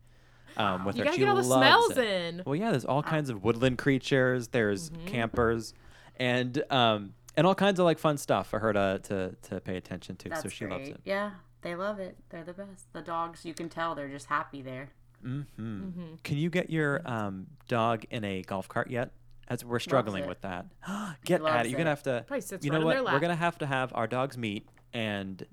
Um, 0.57 0.83
with 0.83 0.97
You 0.97 1.03
her, 1.03 1.05
gotta 1.05 1.15
she 1.15 1.19
get 1.21 1.29
all 1.29 1.35
the 1.37 1.43
smells 1.43 1.91
it. 1.97 1.99
in. 1.99 2.43
Well, 2.45 2.55
yeah, 2.55 2.71
there's 2.71 2.83
all 2.83 3.01
kinds 3.03 3.29
of 3.29 3.43
woodland 3.43 3.77
creatures. 3.77 4.49
There's 4.49 4.89
Mm-hmm. 4.89 5.05
campers, 5.07 5.73
and 6.17 6.61
um, 6.69 7.13
and 7.37 7.47
all 7.47 7.55
kinds 7.55 7.79
of 7.79 7.85
like 7.85 7.97
fun 7.97 8.17
stuff 8.17 8.47
for 8.49 8.59
her 8.59 8.73
to 8.73 8.99
to, 9.03 9.35
to 9.49 9.61
pay 9.61 9.77
attention 9.77 10.17
to. 10.17 10.29
That's 10.29 10.41
so 10.41 10.49
she 10.49 10.65
great. 10.65 10.71
loves 10.77 10.89
it. 10.89 11.01
Yeah, 11.05 11.31
they 11.61 11.75
love 11.75 11.99
it. 11.99 12.17
They're 12.29 12.43
the 12.43 12.53
best. 12.53 12.91
The 12.91 13.01
dogs, 13.01 13.45
you 13.45 13.53
can 13.53 13.69
tell 13.69 13.95
they're 13.95 14.09
just 14.09 14.25
happy 14.25 14.61
there. 14.61 14.89
Hmm 15.21 15.41
Mm-hmm. 15.59 16.15
Can 16.23 16.37
you 16.37 16.49
get 16.49 16.69
your 16.69 17.01
um, 17.05 17.47
dog 17.67 18.05
in 18.09 18.23
a 18.23 18.41
golf 18.43 18.67
cart 18.67 18.89
yet? 18.89 19.11
As 19.47 19.65
we're 19.65 19.79
struggling 19.79 20.27
with 20.27 20.41
that. 20.41 20.67
get 21.25 21.41
at 21.41 21.43
loves 21.43 21.65
it. 21.65 21.69
You're 21.71 21.77
gonna 21.79 21.89
have 21.89 22.03
to. 22.03 22.23
Probably 22.27 22.41
sits 22.41 22.63
you 22.63 22.71
right 22.71 22.77
know 22.77 22.81
in 22.81 22.85
what? 22.85 23.03
their 23.05 23.13
We're 23.13 23.19
gonna 23.19 23.35
have 23.35 23.57
to 23.59 23.65
have 23.65 23.91
our 23.95 24.05
dogs 24.07 24.37
meet 24.37 24.67
and. 24.93 25.43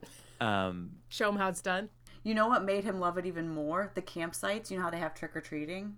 Um, 0.40 0.90
Show 1.08 1.26
them 1.26 1.36
how 1.36 1.48
it's 1.48 1.62
done. 1.62 1.88
You 2.22 2.34
know 2.34 2.48
what 2.48 2.64
made 2.64 2.84
him 2.84 3.00
love 3.00 3.16
it 3.18 3.24
even 3.24 3.48
more? 3.48 3.92
The 3.94 4.02
campsites. 4.02 4.70
You 4.70 4.76
know 4.76 4.82
how 4.82 4.90
they 4.90 4.98
have 4.98 5.14
trick 5.14 5.34
or 5.34 5.40
treating. 5.40 5.96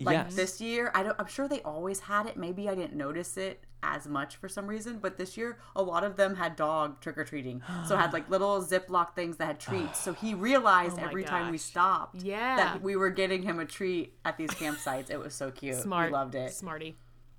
Like 0.00 0.14
yes. 0.14 0.34
this 0.34 0.60
year, 0.60 0.90
I 0.94 1.02
don't. 1.02 1.16
I'm 1.18 1.26
sure 1.26 1.48
they 1.48 1.60
always 1.62 2.00
had 2.00 2.26
it. 2.26 2.36
Maybe 2.36 2.68
I 2.68 2.74
didn't 2.74 2.94
notice 2.94 3.36
it 3.36 3.64
as 3.82 4.06
much 4.06 4.36
for 4.36 4.48
some 4.48 4.66
reason. 4.66 4.98
But 4.98 5.18
this 5.18 5.36
year, 5.36 5.58
a 5.74 5.82
lot 5.82 6.04
of 6.04 6.16
them 6.16 6.36
had 6.36 6.56
dog 6.56 7.00
trick 7.00 7.18
or 7.18 7.24
treating. 7.24 7.62
so 7.86 7.96
had 7.96 8.12
like 8.12 8.28
little 8.30 8.62
Ziploc 8.62 9.14
things 9.14 9.36
that 9.38 9.46
had 9.46 9.60
treats. 9.60 9.98
So 10.00 10.12
he 10.12 10.34
oh 10.34 10.38
realized 10.38 10.98
Oh 11.00 11.04
every 11.04 11.24
time 11.24 11.50
we 11.50 11.58
stopped, 11.58 12.22
Yeah. 12.22 12.56
that 12.56 12.82
we 12.82 12.96
were 12.96 13.10
getting 13.10 13.42
him 13.42 13.58
a 13.58 13.64
treat 13.64 14.14
at 14.24 14.36
these 14.36 14.50
campsites. 14.50 15.10
It 15.10 15.18
was 15.18 15.34
so 15.34 15.50
cute. 15.50 15.76
Smart. 15.76 16.08
He 16.08 16.12
loved 16.12 16.34
it. 16.34 16.52
Smarty. 16.52 16.96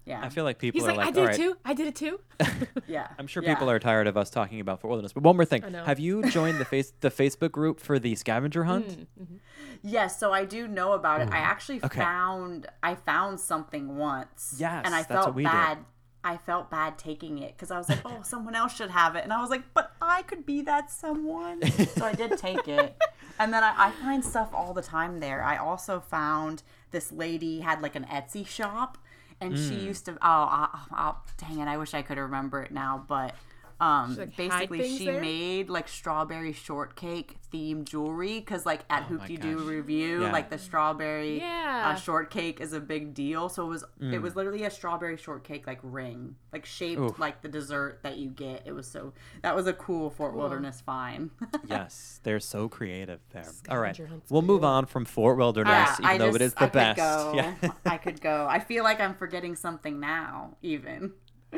Yeah. 0.10 0.22
I 0.24 0.30
feel 0.30 0.44
like 0.44 0.58
people 0.60 0.80
He's 0.82 0.86
are 0.88 0.92
like, 0.96 0.98
like, 0.98 1.08
I 1.08 1.12
did 1.12 1.20
all 1.20 1.26
it 1.26 1.28
right. 1.28 1.38
too. 1.38 1.58
I 1.64 1.74
did 1.74 1.88
it 1.88 1.96
too. 1.96 2.20
yeah. 2.88 3.08
I'm 3.20 3.28
sure 3.28 3.44
Yeah. 3.44 3.54
people 3.54 3.70
are 3.70 3.80
tired 3.80 4.08
of 4.08 4.18
us 4.18 4.30
talking 4.30 4.60
about 4.60 4.82
Fort 4.82 4.90
Wilderness. 4.90 5.14
But 5.14 5.24
one 5.24 5.36
more 5.36 5.46
thing: 5.46 5.64
know. 5.72 5.84
Have 5.86 6.00
you 6.00 6.24
joined 6.30 6.58
the 6.58 6.66
face 6.74 6.92
the 7.00 7.12
Facebook 7.12 7.52
group 7.52 7.80
for 7.80 8.00
the 8.00 8.16
scavenger 8.16 8.64
hunt? 8.64 9.08
Mm. 9.22 9.40
Yes, 9.84 10.20
so 10.20 10.34
I 10.34 10.46
do 10.46 10.68
know 10.68 10.94
about 10.94 11.22
it. 11.22 11.30
I 11.32 11.38
actually 11.38 11.80
Okay. 11.84 12.00
found 12.02 12.68
I 12.84 12.96
found 12.96 13.40
something 13.40 13.98
once. 13.98 14.56
Yes, 14.58 14.84
and 14.86 14.94
I 14.96 15.00
that's 15.04 15.10
what 15.10 15.24
felt 15.26 15.36
we 15.36 15.44
did. 15.44 15.52
bad. 15.52 15.78
I 16.22 16.36
felt 16.36 16.70
bad 16.70 16.98
taking 16.98 17.38
it 17.40 17.54
because 17.56 17.72
I 17.72 17.78
was 17.78 17.88
like, 17.88 18.00
"Oh, 18.04 18.22
someone 18.24 18.54
else 18.56 18.76
should 18.76 18.90
have 18.90 19.16
it," 19.16 19.24
and 19.24 19.32
I 19.32 19.40
was 19.42 19.50
like, 19.50 19.64
"But 19.74 19.94
I 20.02 20.24
could 20.24 20.46
be 20.46 20.62
that 20.64 20.92
someone." 20.92 21.62
so 21.96 22.04
I 22.06 22.12
did 22.14 22.38
take 22.38 22.68
it, 22.68 22.98
and 23.40 23.54
then 23.54 23.64
I, 23.64 23.74
I 23.88 23.92
find 23.92 24.26
stuff 24.26 24.50
all 24.54 24.74
the 24.74 24.82
time 24.82 25.22
there. 25.22 25.42
I 25.44 25.56
also 25.56 26.02
found 26.02 26.64
this 26.92 27.12
lady 27.14 27.62
had 27.62 27.82
like 27.82 27.96
an 27.96 28.04
Etsy 28.06 28.46
shop, 28.46 28.98
and 29.42 29.58
she 29.58 29.76
Mm. 29.76 29.84
used 29.84 30.06
to. 30.06 30.14
Oh, 30.14 30.18
I, 30.22 30.80
oh, 30.98 31.18
dang 31.38 31.60
it! 31.60 31.68
I 31.68 31.78
wish 31.78 31.94
I 31.94 32.02
could 32.02 32.18
remember 32.18 32.62
it 32.62 32.72
now, 32.72 33.04
but 33.08 33.36
Um, 33.82 34.16
like, 34.18 34.36
basically, 34.36 34.98
she 34.98 35.06
there? 35.06 35.22
made 35.22 35.70
like 35.70 35.88
strawberry 35.88 36.52
shortcake 36.52 37.38
themed 37.54 37.86
jewelry 37.86 38.40
because, 38.40 38.66
like, 38.66 38.82
at 38.90 39.06
Oh 39.10 39.14
my 39.14 39.26
Hoop-Dee-Doo 39.26 39.58
Revue, 39.60 40.22
Yeah. 40.24 40.32
like 40.34 40.50
the 40.50 40.58
strawberry 40.58 41.40
Yeah. 41.40 41.92
uh, 41.94 41.96
shortcake 41.96 42.60
is 42.60 42.74
a 42.74 42.80
big 42.82 43.14
deal. 43.14 43.48
So 43.48 43.66
it 43.66 43.70
was 43.70 43.86
Mm. 44.02 44.14
it 44.14 44.22
was 44.22 44.36
literally 44.36 44.64
a 44.66 44.70
strawberry 44.70 45.16
shortcake 45.18 45.66
like 45.66 45.80
ring, 45.82 46.36
like 46.52 46.66
shaped 46.66 47.00
Oof. 47.02 47.18
like 47.20 47.42
the 47.42 47.48
dessert 47.48 48.00
that 48.04 48.18
you 48.18 48.30
get. 48.30 48.64
It 48.66 48.74
was 48.74 48.86
so 48.86 49.14
that 49.44 49.56
was 49.56 49.66
a 49.66 49.74
cool 49.74 50.10
Fort 50.10 50.36
Wilderness 50.36 50.82
find. 50.82 51.30
yes, 51.68 52.20
they're 52.24 52.40
so 52.42 52.68
creative 52.68 53.20
there. 53.32 53.46
All 53.70 53.80
right, 53.80 53.96
Scavenger 53.96 54.08
hunts 54.12 54.30
we'll 54.32 54.42
move 54.42 54.64
on 54.66 54.86
from 54.88 55.06
Fort 55.06 55.38
Wilderness, 55.38 55.74
Yeah, 55.74 55.94
even 56.00 56.06
I 56.06 56.18
though 56.18 56.26
just, 56.28 56.36
it 56.36 56.42
is 56.42 56.54
the 56.56 56.64
I 56.64 56.68
best. 56.68 56.98
Could 57.00 57.04
go. 57.04 57.34
Yeah. 57.36 57.72
I 57.86 57.98
could 57.98 58.20
go. 58.22 58.46
I 58.50 58.60
feel 58.60 58.84
like 58.84 59.00
I'm 59.00 59.16
forgetting 59.16 59.56
something 59.56 60.00
now, 60.00 60.58
even. 60.62 61.14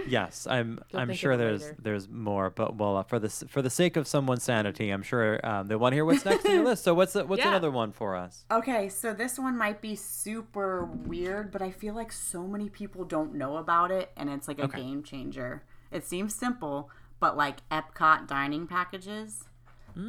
Yes, 0.07 0.47
I'm. 0.49 0.79
You'll 0.89 1.01
I'm 1.01 1.13
sure 1.13 1.37
there's 1.37 1.61
later. 1.61 1.75
there's 1.81 2.09
more, 2.09 2.49
but 2.49 2.75
well, 2.75 2.97
uh, 2.97 3.03
for 3.03 3.19
the 3.19 3.29
for 3.29 3.61
the 3.61 3.69
sake 3.69 3.97
of 3.97 4.07
someone's 4.07 4.43
sanity, 4.43 4.89
I'm 4.89 5.03
sure 5.03 5.39
um, 5.45 5.67
they 5.67 5.75
want 5.75 5.93
to 5.93 5.95
hear 5.95 6.05
what's 6.05 6.25
next 6.25 6.45
on 6.45 6.51
your 6.53 6.63
list. 6.65 6.83
So 6.83 6.93
what's 6.93 7.13
the, 7.13 7.25
what's 7.25 7.39
Yeah. 7.41 7.49
another 7.49 7.71
one 7.71 7.91
for 7.91 8.15
us? 8.15 8.45
Okay, 8.51 8.89
so 8.89 9.13
this 9.13 9.37
one 9.37 9.57
might 9.57 9.81
be 9.81 9.95
super 9.95 10.85
weird, 10.85 11.51
but 11.51 11.61
I 11.61 11.71
feel 11.71 11.93
like 11.93 12.11
so 12.11 12.47
many 12.47 12.69
people 12.69 13.03
don't 13.05 13.33
know 13.35 13.57
about 13.57 13.91
it, 13.91 14.11
and 14.15 14.29
it's 14.29 14.47
like 14.47 14.59
a 14.59 14.63
Okay. 14.63 14.81
game 14.81 15.03
changer. 15.03 15.63
It 15.91 16.05
seems 16.05 16.33
simple, 16.33 16.89
but 17.19 17.35
like 17.35 17.67
Epcot 17.69 18.27
dining 18.27 18.67
packages, 18.67 19.43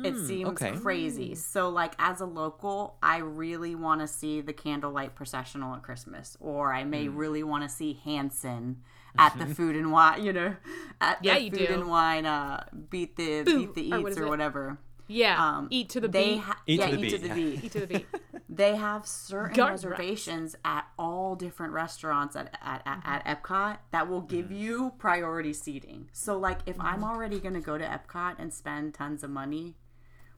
it 0.04 0.16
seems 0.16 0.62
okay. 0.62 0.76
crazy. 0.76 1.34
So, 1.34 1.68
like, 1.68 1.94
as 1.98 2.20
a 2.20 2.24
local, 2.24 2.98
I 3.02 3.16
really 3.16 3.74
want 3.74 4.00
to 4.00 4.06
see 4.06 4.40
the 4.40 4.52
candlelight 4.52 5.16
processional 5.16 5.74
at 5.74 5.82
Christmas, 5.82 6.36
or 6.38 6.72
I 6.72 6.84
may 6.84 7.08
really 7.08 7.42
want 7.42 7.64
to 7.64 7.68
see 7.68 8.00
Hanson 8.04 8.80
at 9.18 9.36
the 9.38 9.46
food 9.54 9.76
and 9.76 9.92
wine, 9.92 10.24
you 10.24 10.32
know, 10.32 10.56
at 11.00 11.18
Yeah, 11.22 11.34
the 11.34 11.42
you 11.44 11.50
food 11.50 11.68
do. 11.68 11.74
and 11.74 11.88
wine, 11.88 12.26
uh, 12.26 12.64
beat 12.90 13.16
the 13.16 13.42
Boo, 13.44 13.66
beat 13.66 13.74
the 13.74 13.92
or 13.92 14.00
what 14.02 14.12
eats 14.12 14.18
or 14.20 14.28
whatever. 14.28 14.78
Yeah. 15.08 15.44
Um, 15.58 15.68
eat 15.70 15.90
to 15.90 16.00
the 16.00 16.08
they 16.08 16.34
beat. 16.34 16.40
ha- 16.40 16.62
Eat 16.66 16.80
to 16.80 16.86
the 16.86 16.92
eat 17.04 17.10
to 17.10 17.18
beat, 17.18 17.20
the 17.22 17.28
yeah. 17.28 17.34
beat. 17.34 17.64
eat 17.64 17.72
to 17.72 17.80
the 17.80 17.86
beat. 17.86 18.06
They 18.54 18.76
have 18.76 19.06
certain 19.06 19.54
Gut 19.56 19.70
reservations 19.70 20.56
at 20.62 20.86
all 20.98 21.36
different 21.36 21.72
restaurants 21.72 22.36
at, 22.36 22.54
at, 22.62 22.82
at, 22.84 23.00
Mm-hmm. 23.02 23.08
at 23.08 23.42
Epcot 23.42 23.78
that 23.92 24.08
will 24.10 24.20
give 24.20 24.52
you 24.52 24.92
priority 24.98 25.54
seating. 25.54 26.08
So, 26.12 26.38
like, 26.38 26.58
if 26.66 26.76
Mm-hmm. 26.76 26.86
I'm 26.86 27.04
already 27.04 27.40
going 27.40 27.54
to 27.54 27.60
go 27.60 27.78
to 27.78 27.84
Epcot 27.84 28.36
and 28.38 28.52
spend 28.52 28.92
tons 28.92 29.24
of 29.24 29.30
money, 29.30 29.76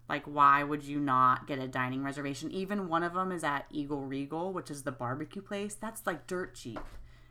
like, 0.09 0.25
why 0.27 0.63
would 0.63 0.85
you 0.85 1.01
not 1.01 1.47
get 1.49 1.59
a 1.59 1.67
dining 1.67 2.05
reservation? 2.05 2.53
Even 2.53 2.87
one 2.89 3.03
of 3.03 3.15
them 3.15 3.33
is 3.33 3.43
at 3.43 3.67
Eagle 3.71 4.03
Regal, 4.03 4.53
which 4.53 4.71
is 4.71 4.83
the 4.85 4.93
barbecue 4.93 5.43
place. 5.43 5.75
That's 5.75 6.07
like 6.07 6.27
dirt 6.29 6.55
cheap. 6.55 6.81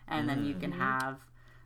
And 0.08 0.28
then 0.28 0.44
you 0.46 0.54
can 0.56 0.72
Mm-hmm. 0.72 0.82
have 0.82 1.20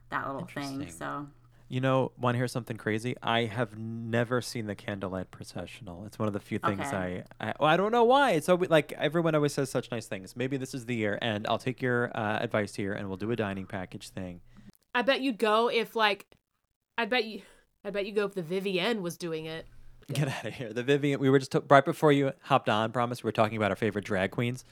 that 0.10 0.28
little 0.28 0.48
thing. 0.48 0.90
So, 0.90 1.28
You 1.70 1.82
know, 1.82 2.12
want 2.18 2.36
to 2.36 2.38
hear 2.38 2.48
something 2.48 2.78
crazy? 2.78 3.16
I 3.22 3.46
have 3.46 3.78
never 3.78 4.42
seen 4.42 4.68
the 4.68 4.76
candlelight 4.76 5.32
processional. 5.32 6.06
It's 6.06 6.18
one 6.18 6.28
of 6.28 6.34
the 6.34 6.40
few 6.40 6.60
things 6.60 6.80
Okay. 6.80 7.24
I, 7.40 7.50
I 7.50 7.54
well, 7.60 7.70
I 7.70 7.78
don't 7.78 7.92
know 7.92 8.04
why. 8.06 8.32
It's 8.32 8.48
always 8.50 8.70
like 8.70 8.94
everyone 8.94 9.36
always 9.36 9.54
says 9.54 9.70
such 9.70 9.92
nice 9.92 10.06
things. 10.08 10.36
Maybe 10.36 10.58
this 10.58 10.74
is 10.74 10.86
the 10.86 10.96
year, 10.96 11.20
and 11.22 11.46
I'll 11.48 11.58
take 11.58 11.82
your 11.82 12.12
uh, 12.18 12.40
advice 12.40 12.76
here, 12.76 12.94
and 12.94 13.08
we'll 13.08 13.18
do 13.18 13.32
a 13.32 13.36
dining 13.36 13.66
package 13.66 14.10
thing. 14.10 14.42
I 14.96 15.02
bet 15.02 15.22
you'd 15.22 15.38
go 15.38 15.70
if 15.70 15.96
like, 15.96 16.26
I 16.98 17.06
bet 17.06 17.26
you, 17.26 17.42
I 17.84 17.90
bet 17.92 18.06
you 18.06 18.14
go 18.14 18.26
if 18.26 18.34
the 18.34 18.42
Vivienne 18.42 19.02
was 19.02 19.18
doing 19.18 19.46
it. 19.46 19.66
Get 20.12 20.30
out 20.30 20.46
of 20.46 20.54
here. 20.54 20.72
The 20.72 20.84
Vivienne. 20.84 21.20
We 21.20 21.30
were 21.30 21.38
just 21.38 21.54
right 21.70 21.84
before 21.84 22.14
you 22.14 22.32
hopped 22.44 22.70
on. 22.70 22.94
Promise. 22.94 23.26
We 23.26 23.28
are 23.28 23.34
talking 23.34 23.58
about 23.58 23.72
our 23.72 23.76
favorite 23.76 24.06
drag 24.06 24.32
queens. 24.32 24.64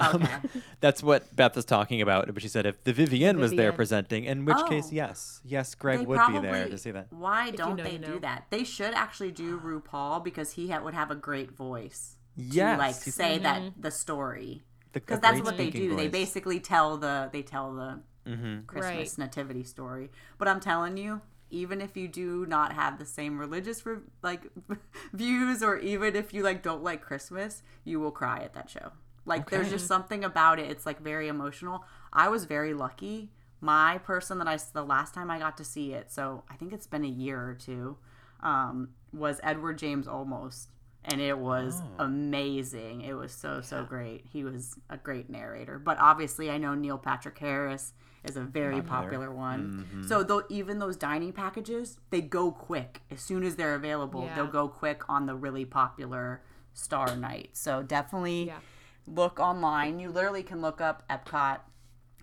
Um, 0.00 0.26
that's 0.80 1.02
what 1.02 1.34
Beth 1.36 1.56
is 1.56 1.64
talking 1.64 2.00
about. 2.02 2.32
But 2.32 2.42
she 2.42 2.48
said 2.48 2.66
if 2.66 2.82
the 2.84 2.92
Vivienne 2.92 3.38
was 3.38 3.52
there 3.52 3.72
presenting, 3.72 4.24
in 4.24 4.44
which 4.44 4.58
case, 4.68 4.86
Oh. 4.88 4.94
yes, 4.94 5.40
yes, 5.44 5.74
Greg 5.74 6.00
they 6.00 6.06
would 6.06 6.16
probably, 6.16 6.40
be 6.40 6.46
there 6.46 6.68
to 6.68 6.78
see 6.78 6.90
that. 6.90 7.06
Why 7.10 7.50
don't 7.50 7.76
know, 7.76 7.84
they 7.84 7.92
you 7.92 7.98
do 7.98 8.20
that? 8.20 8.46
They 8.50 8.64
should 8.64 8.94
actually 8.94 9.30
do 9.32 9.58
RuPaul 9.60 10.24
because 10.24 10.52
he 10.52 10.70
ha- 10.70 10.82
would 10.82 10.94
have 10.94 11.10
a 11.10 11.14
great 11.14 11.52
voice. 11.52 12.16
Yes, 12.36 12.76
to 12.76 12.78
like 12.78 12.94
he's- 13.02 13.14
say 13.14 13.38
that 13.38 13.62
the 13.80 13.90
story 13.90 14.62
because 14.92 15.20
that's 15.20 15.40
what 15.42 15.56
they 15.56 15.68
speaking 15.70 15.90
do. 15.90 15.96
They 15.96 16.08
basically 16.08 16.60
tell 16.60 16.96
the 16.96 17.28
they 17.32 17.42
tell 17.42 17.74
the 17.74 18.00
Mhm. 18.26 18.66
Christmas 18.66 19.18
Right. 19.18 19.18
nativity 19.18 19.64
story. 19.64 20.10
But 20.38 20.48
I'm 20.48 20.60
telling 20.60 20.96
you, 20.96 21.20
even 21.50 21.80
if 21.80 21.96
you 21.96 22.08
do 22.08 22.46
not 22.46 22.72
have 22.72 22.98
the 22.98 23.04
same 23.04 23.38
religious 23.38 23.84
re- 23.84 23.98
like 24.22 24.46
views, 25.12 25.62
or 25.62 25.76
even 25.78 26.16
if 26.16 26.32
you 26.32 26.42
like 26.42 26.62
don't 26.62 26.82
like 26.82 27.02
Christmas, 27.02 27.62
you 27.84 28.00
will 28.00 28.10
cry 28.12 28.38
at 28.40 28.54
that 28.54 28.70
show. 28.70 28.92
Like 29.24 29.50
there's 29.50 29.70
just 29.70 29.86
something 29.86 30.24
about 30.24 30.58
it. 30.58 30.70
It's 30.70 30.84
like 30.86 31.00
very 31.00 31.28
emotional. 31.28 31.84
I 32.12 32.28
was 32.28 32.44
very 32.44 32.74
lucky. 32.74 33.30
My 33.60 33.98
person 33.98 34.38
that 34.38 34.48
I 34.48 34.58
the 34.72 34.84
last 34.84 35.14
time 35.14 35.30
I 35.30 35.38
got 35.38 35.56
to 35.58 35.64
see 35.64 35.92
it, 35.92 36.10
so 36.10 36.42
I 36.50 36.54
think 36.54 36.72
it's 36.72 36.86
been 36.88 37.04
a 37.04 37.08
year 37.08 37.38
or 37.40 37.54
two, 37.54 37.96
um, 38.42 38.88
was 39.12 39.38
Edward 39.44 39.78
James 39.78 40.06
Olmos, 40.08 40.66
and 41.04 41.20
it 41.20 41.38
was 41.38 41.80
Oh. 41.98 42.04
amazing. 42.04 43.02
It 43.02 43.14
was 43.14 43.32
so 43.32 43.60
so 43.60 43.84
great. 43.84 44.26
He 44.32 44.42
was 44.42 44.76
a 44.90 44.96
great 44.96 45.30
narrator. 45.30 45.78
But 45.78 45.98
obviously, 46.00 46.50
I 46.50 46.58
know 46.58 46.74
Neil 46.74 46.98
Patrick 46.98 47.38
Harris 47.38 47.92
is 48.24 48.36
a 48.36 48.40
very 48.42 48.80
Popular. 48.82 49.02
popular 49.02 49.34
one. 49.34 49.86
Mm-hmm. 49.92 50.02
So 50.08 50.22
though 50.24 50.42
even 50.48 50.78
those 50.78 50.96
dining 50.96 51.32
packages, 51.32 51.98
they 52.10 52.20
go 52.20 52.50
quick 52.52 53.02
as 53.10 53.20
soon 53.20 53.42
as 53.44 53.56
they're 53.56 53.74
available. 53.74 54.24
Yeah. 54.24 54.34
They'll 54.36 54.46
go 54.46 54.68
quick 54.68 55.02
on 55.08 55.26
the 55.26 55.34
really 55.34 55.64
popular 55.64 56.42
Star 56.72 57.14
Night. 57.16 57.50
So 57.52 57.82
definitely 57.82 58.44
Yeah. 58.46 58.58
Look 59.06 59.40
online. 59.40 59.98
You 59.98 60.10
literally 60.10 60.42
can 60.42 60.60
look 60.60 60.80
up 60.80 61.02
Epcot 61.10 61.60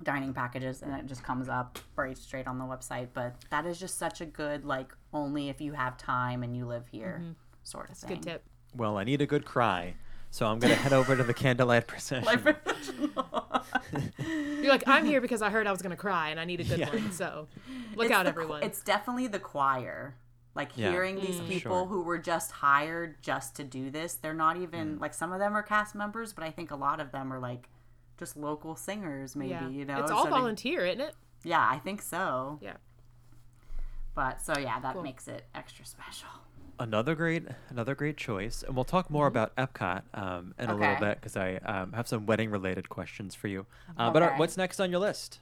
dining 0.03 0.33
packages 0.33 0.81
and 0.81 0.93
it 0.93 1.05
just 1.05 1.23
comes 1.23 1.49
up 1.49 1.77
right 1.95 2.17
straight 2.17 2.47
on 2.47 2.57
the 2.57 2.65
website. 2.65 3.09
But 3.13 3.35
that 3.49 3.65
is 3.65 3.79
just 3.79 3.97
such 3.97 4.21
a 4.21 4.25
good 4.25 4.65
like 4.65 4.93
only 5.13 5.49
if 5.49 5.59
you 5.61 5.73
have 5.73 5.97
time 5.97 6.43
and 6.43 6.55
you 6.55 6.65
live 6.65 6.87
here 6.91 7.19
mm-hmm. 7.21 7.31
sort 7.63 7.89
of 7.89 7.97
thing. 7.97 8.15
Good 8.15 8.23
tip. 8.23 8.43
Well, 8.75 8.97
I 8.97 9.03
need 9.03 9.21
a 9.21 9.25
good 9.25 9.45
cry, 9.45 9.95
so 10.29 10.45
I'm 10.45 10.59
gonna 10.59 10.75
head 10.75 10.93
over 10.93 11.15
to 11.15 11.23
the 11.23 11.33
candlelight 11.33 11.87
procession. 11.87 12.55
You're 14.17 14.69
like, 14.71 14.87
I'm 14.87 15.05
here 15.05 15.21
because 15.21 15.41
I 15.41 15.49
heard 15.49 15.65
I 15.67 15.71
was 15.71 15.81
gonna 15.81 15.95
cry 15.95 16.29
and 16.29 16.39
I 16.39 16.45
need 16.45 16.59
a 16.61 16.63
good 16.63 16.79
Yeah. 16.79 16.89
one. 16.89 17.11
So 17.11 17.47
look 17.95 18.05
It's 18.05 18.13
out, 18.13 18.23
the 18.23 18.29
everyone. 18.29 18.63
It's 18.63 18.81
definitely 18.81 19.27
the 19.27 19.39
choir. 19.39 20.15
Like 20.59 20.75
Yeah. 20.75 20.91
hearing 20.91 21.15
these 21.15 21.39
Mm. 21.39 21.47
people 21.47 21.71
Sure. 21.83 21.85
who 21.87 22.01
were 22.01 22.17
just 22.17 22.51
hired 22.51 23.21
just 23.23 23.55
to 23.55 23.63
do 23.63 23.89
this. 23.89 24.15
They're 24.15 24.33
not 24.33 24.57
even 24.57 24.97
Mm. 24.97 25.01
like 25.01 25.13
some 25.13 25.31
of 25.31 25.39
them 25.39 25.55
are 25.55 25.63
cast 25.63 25.95
members, 25.95 26.33
but 26.33 26.43
I 26.43 26.51
think 26.51 26.69
a 26.69 26.75
lot 26.75 26.99
of 26.99 27.13
them 27.13 27.31
are 27.31 27.39
like 27.39 27.69
just 28.17 28.35
local 28.35 28.75
singers, 28.75 29.37
maybe. 29.37 29.51
yeah. 29.51 29.67
You 29.69 29.85
know, 29.85 29.99
it's 30.01 30.11
all 30.11 30.23
So 30.25 30.29
to- 30.29 30.35
volunteer, 30.35 30.85
isn't 30.85 30.99
it? 30.99 31.15
yeah, 31.43 31.65
I 31.71 31.79
think 31.79 32.01
so. 32.01 32.59
Yeah. 32.61 32.75
But 34.13 34.41
so 34.41 34.53
yeah, 34.59 34.81
that 34.81 34.95
Cool. 34.95 35.03
makes 35.03 35.29
it 35.29 35.45
extra 35.55 35.85
special. 35.85 36.27
Another 36.77 37.15
great, 37.15 37.45
another 37.69 37.95
great 37.95 38.17
choice, 38.17 38.61
and 38.63 38.75
we'll 38.75 38.83
talk 38.85 39.09
more 39.09 39.27
about 39.27 39.55
Epcot 39.55 40.01
um, 40.13 40.53
in 40.59 40.69
a 40.69 40.75
little 40.75 40.95
bit 40.97 41.15
because 41.21 41.35
I 41.37 41.55
um, 41.57 41.93
have 41.93 42.07
some 42.07 42.25
wedding-related 42.25 42.89
questions 42.89 43.33
for 43.35 43.47
you. 43.47 43.65
Uh, 43.97 44.11
But 44.11 44.23
uh, 44.23 44.25
Okay. 44.27 44.37
what's 44.37 44.57
next 44.57 44.79
on 44.81 44.89
your 44.91 44.99
list? 44.99 45.39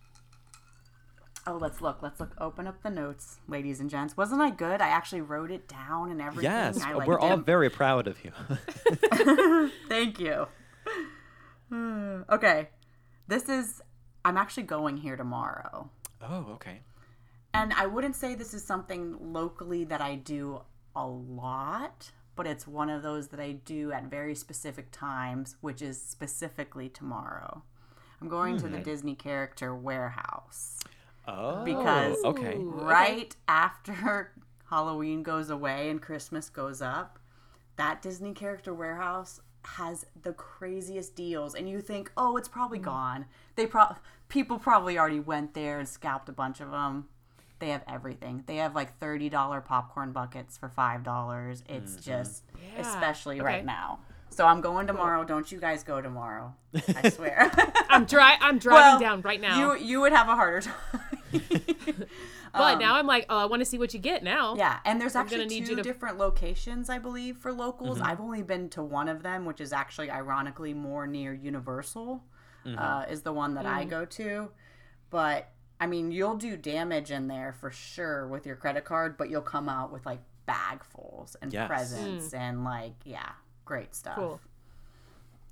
Oh, 1.48 1.58
let's 1.62 1.80
look. 1.80 2.04
Let's 2.04 2.20
look. 2.20 2.34
Open 2.40 2.68
up 2.68 2.84
the 2.84 2.90
notes, 2.90 3.38
ladies 3.48 3.80
and 3.80 3.90
gents. 3.90 4.18
Wasn't 4.18 4.42
I 4.42 4.50
good? 4.50 4.82
I 4.82 4.90
actually 4.90 5.22
wrote 5.22 5.50
it 5.50 5.66
down 5.70 6.12
and 6.12 6.22
everything. 6.22 6.52
Yes, 6.52 6.82
I, 6.84 6.92
like, 6.92 7.08
we're 7.08 7.20
all 7.20 7.38
very 7.54 7.70
proud 7.70 8.06
of 8.06 8.18
you. 8.24 8.32
Thank 9.88 10.20
you. 10.20 10.48
okay, 12.30 12.68
this 13.30 13.48
is. 13.48 13.82
I'm 14.26 14.36
actually 14.36 14.64
going 14.64 14.98
here 14.98 15.16
tomorrow. 15.16 15.90
oh, 16.22 16.48
okay. 16.56 16.82
And 17.54 17.72
I 17.74 17.86
wouldn't 17.86 18.18
say 18.18 18.36
this 18.36 18.54
is 18.54 18.66
something 18.66 19.16
locally 19.22 19.86
that 19.86 20.02
I 20.02 20.16
do 20.16 20.64
a 20.98 21.08
lot, 21.08 22.12
but 22.36 22.46
it's 22.46 22.68
one 22.68 22.90
of 22.90 23.04
those 23.04 23.30
that 23.30 23.40
I 23.40 23.54
do 23.54 23.94
at 23.94 24.04
very 24.04 24.36
specific 24.36 24.92
times, 24.92 25.56
which 25.62 25.82
is 25.82 26.00
specifically 26.02 26.90
tomorrow. 26.90 27.64
I'm 28.22 28.28
going 28.28 28.58
to 28.58 28.68
the 28.68 28.78
hmm. 28.78 28.84
Disney 28.84 29.16
character 29.16 29.74
warehouse 29.74 30.80
Oh, 31.28 31.63
Because- 31.63 32.24
okay. 32.24 32.56
Right 32.58 33.36
after 33.48 34.32
Halloween 34.70 35.24
goes 35.24 35.50
away 35.50 35.90
and 35.90 36.02
Christmas 36.02 36.50
goes 36.50 36.82
up. 36.82 37.20
That 37.76 38.02
Disney 38.02 38.34
character 38.34 38.74
warehouse 38.74 39.42
has 39.76 40.06
the 40.22 40.34
craziest 40.34 41.16
deals 41.16 41.54
and 41.54 41.70
you 41.70 41.82
think, 41.82 42.12
"Oh, 42.18 42.38
it's 42.38 42.48
probably 42.48 42.80
mm. 42.80 42.84
gone." 42.84 43.26
They 43.56 43.68
pro 43.68 43.96
people 44.30 44.58
probably 44.60 44.98
already 44.98 45.20
went 45.20 45.54
there 45.54 45.80
and 45.80 45.88
scalped 45.88 46.30
a 46.30 46.32
bunch 46.32 46.60
of 46.60 46.72
them. 46.72 47.08
They 47.60 47.70
have 47.70 47.84
everything. 47.88 48.44
They 48.46 48.58
have 48.58 48.76
like 48.76 49.00
$30 49.00 49.66
popcorn 49.66 50.12
buckets 50.12 50.58
for 50.58 50.70
$5. 50.70 51.63
It's 51.68 51.94
mm-hmm. 51.94 52.02
just 52.02 52.44
Yeah. 52.56 52.82
especially 52.82 53.38
Okay. 53.40 53.46
right 53.46 53.66
now. 53.66 54.00
So 54.30 54.46
I'm 54.46 54.62
going 54.62 54.86
tomorrow. 54.86 55.24
Don't 55.24 55.52
you 55.52 55.60
guys 55.60 55.84
go 55.84 56.02
tomorrow. 56.02 56.54
I 56.96 57.10
swear. 57.18 57.52
I'm 57.90 58.06
dry. 58.06 58.38
I'm 58.40 58.60
driving 58.60 58.82
Well, 58.82 59.00
down 59.00 59.22
right 59.22 59.42
now. 59.42 59.74
You 59.74 59.80
you 59.84 60.02
would 60.02 60.12
have 60.12 60.28
a 60.28 60.36
harder 60.36 60.62
time. 60.62 61.16
but 62.54 62.76
now 62.80 62.96
I'm 62.96 63.08
like, 63.08 63.26
oh, 63.30 63.38
I 63.38 63.46
want 63.46 63.62
to 63.62 63.66
see 63.66 63.78
what 63.78 63.94
you 63.94 64.00
get 64.00 64.24
now. 64.24 64.56
Yeah, 64.56 64.80
and 64.86 65.00
there's 65.00 65.13
gonna 65.13 65.26
actually 65.26 65.46
need 65.48 65.66
two 65.66 65.72
you 65.72 65.76
to- 65.78 65.84
different 65.84 66.18
locations, 66.18 66.90
I 66.90 67.00
believe, 67.00 67.38
for 67.38 67.52
locals. 67.52 67.98
Mm-hmm. 68.00 68.08
I've 68.08 68.20
only 68.22 68.44
been 68.44 68.70
to 68.70 68.84
one 68.84 69.08
of 69.10 69.24
them, 69.24 69.46
which 69.46 69.62
is 69.62 69.74
actually 69.74 70.10
ironically 70.10 70.74
more 70.74 71.08
near 71.08 71.34
Universal, 71.34 72.24
uh, 72.78 73.06
is 73.10 73.22
the 73.22 73.32
one 73.34 73.54
that 73.56 73.66
I 73.66 73.86
Mm. 73.86 73.90
go 73.90 74.06
to. 74.06 74.50
But 75.10 75.52
I 75.80 75.88
mean, 75.88 76.12
you'll 76.12 76.36
do 76.36 76.58
damage 76.58 77.12
in 77.12 77.28
there 77.28 77.54
for 77.54 77.70
sure 77.72 78.28
with 78.28 78.46
your 78.46 78.56
credit 78.56 78.84
card, 78.84 79.16
but 79.18 79.30
you'll 79.30 79.42
come 79.42 79.70
out 79.70 79.92
with 79.92 80.06
like 80.06 80.20
bagfuls 80.48 81.36
and 81.42 81.54
Yes. 81.54 81.68
presents 81.68 82.34
and 82.34 82.63
like 82.63 82.96
yeah, 83.06 83.30
great 83.66 83.94
stuff. 83.96 84.16
Cool. 84.16 84.42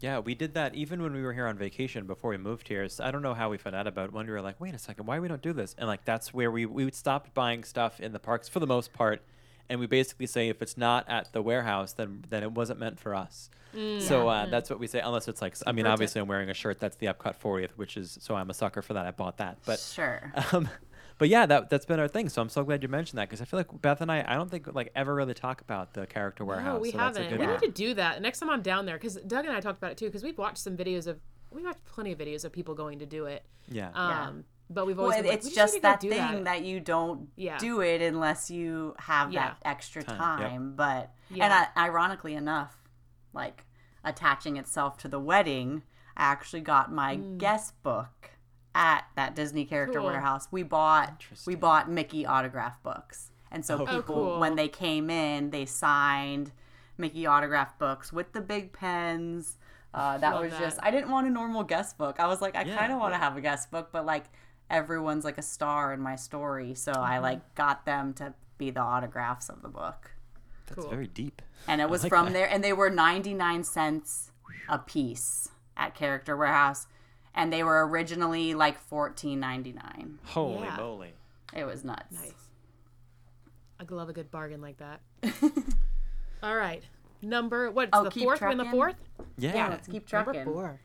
Yeah, 0.02 0.20
we 0.20 0.36
did 0.36 0.54
that 0.56 0.76
even 0.76 1.02
when 1.02 1.14
we 1.14 1.24
were 1.24 1.34
here 1.34 1.48
on 1.48 1.58
vacation 1.58 2.06
before 2.06 2.32
we 2.32 2.38
moved 2.38 2.68
here. 2.68 2.88
So 2.90 3.04
I 3.04 3.12
don't 3.12 3.22
know 3.22 3.34
how 3.34 3.50
we 3.50 3.58
found 3.58 3.76
out 3.76 3.88
about 3.88 4.06
it. 4.10 4.14
When 4.14 4.28
we 4.28 4.34
were 4.34 4.42
like, 4.42 4.60
wait 4.60 4.76
a 4.76 4.78
second, 4.78 5.06
why 5.06 5.20
we 5.20 5.28
don't 5.28 5.42
do 5.42 5.54
this? 5.54 5.74
And 5.78 5.88
like 5.88 6.06
that's 6.06 6.34
where 6.34 6.52
we 6.52 6.66
we 6.66 6.92
stopped 6.92 7.34
buying 7.34 7.64
stuff 7.64 8.00
in 8.00 8.12
the 8.12 8.20
parks 8.20 8.48
for 8.50 8.60
the 8.60 8.68
most 8.68 8.94
part, 8.94 9.22
and 9.70 9.80
we 9.80 9.88
basically 9.88 10.28
say 10.28 10.50
if 10.50 10.62
it's 10.62 10.78
not 10.78 11.08
at 11.08 11.32
the 11.34 11.42
warehouse, 11.42 11.94
then 11.94 12.26
then 12.30 12.44
it 12.44 12.52
wasn't 12.52 12.80
meant 12.80 13.00
for 13.00 13.16
us. 13.16 13.50
So 14.00 14.30
uh, 14.30 14.46
that's 14.46 14.70
what 14.70 14.80
we 14.80 14.88
say, 14.88 15.02
unless 15.02 15.28
it's 15.28 15.42
like 15.42 15.56
I 15.68 15.74
mean, 15.74 15.84
Convert 15.84 15.94
obviously 15.94 16.22
I'm 16.22 16.28
wearing 16.28 16.50
a 16.50 16.54
shirt 16.54 16.80
that's 16.80 16.96
the 16.96 17.08
Epcot 17.08 17.36
40th, 17.38 17.72
which 17.72 17.98
is 17.98 18.18
so 18.22 18.34
I'm 18.34 18.50
a 18.50 18.54
sucker 18.54 18.82
for 18.82 18.94
that. 18.94 19.06
I 19.06 19.12
bought 19.12 19.38
that, 19.38 19.58
but 19.66 19.80
Sure. 19.80 20.32
um, 20.54 20.70
but 21.18 21.30
yeah, 21.30 21.46
that 21.46 21.70
that's 21.70 21.86
been 21.86 22.00
our 22.00 22.08
thing. 22.08 22.30
So 22.30 22.42
I'm 22.42 22.50
so 22.50 22.64
glad 22.64 22.84
you 22.84 22.90
mentioned 22.90 23.18
that 23.20 23.30
because 23.30 23.42
I 23.42 23.46
feel 23.46 23.60
like 23.60 23.82
Beth 23.82 24.02
and 24.02 24.12
I, 24.12 24.24
I 24.28 24.36
don't 24.36 24.50
think 24.52 24.74
like 24.74 24.92
ever 24.96 25.14
really 25.16 25.34
talk 25.34 25.62
about 25.62 25.94
the 25.94 26.06
character 26.08 26.44
warehouse. 26.46 26.76
No, 26.76 26.80
we 26.80 26.92
so 26.92 26.98
haven't. 26.98 27.32
We 27.32 27.38
one. 27.38 27.50
need 27.52 27.60
to 27.62 27.72
do 27.72 27.94
that 27.96 28.22
next 28.22 28.40
time 28.40 28.50
I'm 28.50 28.62
down 28.62 28.86
there 28.86 28.96
because 28.96 29.16
Doug 29.16 29.46
and 29.46 29.56
I 29.56 29.60
talked 29.60 29.78
about 29.78 29.92
it 29.92 29.98
too 29.98 30.06
because 30.08 30.24
we've 30.24 30.38
watched 30.38 30.58
some 30.60 30.76
videos 30.78 31.08
of 31.08 31.20
we 31.52 31.64
watched 31.64 31.84
plenty 31.86 32.12
of 32.12 32.18
videos 32.20 32.44
of 32.46 32.52
people 32.52 32.76
going 32.76 33.00
to 33.00 33.06
do 33.06 33.26
it. 33.26 33.44
Yeah. 33.70 33.90
Um, 33.94 34.44
but 34.70 34.86
we've 34.88 35.00
always 35.00 35.18
it- 35.18 35.22
been 35.24 35.30
like, 35.30 35.38
it's 35.38 35.46
we 35.48 35.54
just 35.56 35.74
need 35.76 35.80
to 35.80 35.84
go 35.84 35.90
that 35.92 36.02
thing 36.02 36.44
that. 36.46 36.64
you 36.64 36.80
don't 36.82 37.30
Yeah. 37.38 37.58
do 37.60 37.82
it 37.82 38.02
unless 38.02 38.50
you 38.52 38.96
have 39.00 39.32
Yeah. 39.32 39.50
that 39.50 39.58
extra 39.64 40.04
Time, 40.04 40.18
time. 40.18 40.52
yep. 40.70 40.76
But 40.76 41.12
and 41.30 41.38
Yeah. 41.38 41.68
I, 41.76 41.86
ironically 41.86 42.34
enough, 42.34 42.76
like 43.32 43.64
attaching 44.04 44.58
itself 44.58 44.98
to 44.98 45.08
the 45.08 45.20
wedding, 45.20 45.84
I 46.18 46.24
actually 46.26 46.62
got 46.62 46.92
my 46.92 47.16
guest 47.16 47.82
book 47.84 48.32
at 48.76 49.06
that 49.16 49.36
Disney 49.36 49.66
Character. 49.66 50.00
Cool. 50.00 50.10
Warehouse. 50.10 50.48
We 50.52 50.62
bought 50.62 51.24
we 51.48 51.56
bought 51.56 51.90
Mickey 51.90 52.26
autograph 52.26 52.84
books, 52.84 53.32
and 53.52 53.66
so 53.66 53.76
Oh, 53.82 53.86
people 53.86 54.16
cool. 54.16 54.40
when 54.40 54.56
they 54.56 54.68
came 54.68 55.10
in, 55.10 55.50
they 55.50 55.66
signed 55.66 56.52
Mickey 56.98 57.26
autograph 57.26 57.80
books 57.80 58.14
with 58.14 58.34
the 58.34 58.42
big 58.42 58.74
pens. 58.74 59.58
Uh, 59.94 60.18
that 60.18 60.34
Love 60.36 60.44
was 60.44 60.52
that. 60.52 60.60
just 60.60 60.80
I 60.84 60.92
didn't 60.92 61.10
want 61.10 61.26
a 61.26 61.30
normal 61.32 61.64
guest 61.64 61.98
book. 61.98 62.20
I 62.20 62.28
was 62.28 62.42
like 62.42 62.56
I 62.56 62.64
Yeah. 62.64 62.78
kind 62.78 62.92
of 62.92 63.00
want 63.00 63.14
to 63.14 63.18
have 63.18 63.38
a 63.38 63.42
guest 63.42 63.72
book, 63.72 63.90
but 63.94 64.06
like 64.06 64.26
everyone's 64.70 65.24
like 65.24 65.38
a 65.38 65.42
star 65.42 65.94
in 65.94 66.02
my 66.02 66.16
story, 66.18 66.74
so 66.76 66.92
I 66.92 67.14
Mm-hmm. 67.14 67.24
like 67.24 67.56
got 67.56 67.86
them 67.86 68.14
to 68.16 68.34
be 68.58 68.72
the 68.72 68.82
autographs 68.82 69.48
of 69.50 69.62
the 69.62 69.70
book. 69.70 70.12
That's 70.68 70.82
Cool. 70.82 70.90
very 70.90 71.08
deep. 71.08 71.42
And 71.68 71.80
it 71.80 71.90
was 71.90 72.04
like 72.04 72.10
from 72.10 72.26
that. 72.28 72.34
there 72.34 72.50
and 72.50 72.64
they 72.64 72.74
were 72.74 72.90
99 72.90 73.64
cents 73.64 74.32
a 74.68 74.80
piece 74.80 75.50
at 75.78 75.94
Character 75.96 76.36
Warehouse 76.36 76.88
and 77.36 77.54
they 77.54 77.64
were 77.64 77.88
originally 77.88 78.54
like 78.56 78.78
14.99. 78.90 80.18
Holy 80.26 80.64
Yeah. 80.64 80.78
moly. 80.78 81.14
It 81.54 81.66
was 81.66 81.84
nuts. 81.84 82.12
Nice. 82.12 82.34
I 83.80 83.84
love 83.94 84.10
a 84.10 84.14
good 84.14 84.32
bargain 84.32 84.62
like 84.62 84.78
that. 84.78 85.02
All 86.44 86.56
right, 86.56 86.84
number 87.22 87.70
what's 87.72 87.90
Oh, 87.94 88.04
the 88.06 88.10
keep 88.12 88.24
fourth? 88.24 88.42
We're 88.42 88.52
in 88.52 88.58
the 88.58 88.66
fourth. 88.66 88.96
Yeah. 89.38 89.54
Yeah, 89.54 89.68
let's 89.70 89.88
keep 89.88 90.12
Number 90.12 90.34
trucking. 90.34 90.52
four. 90.54 90.80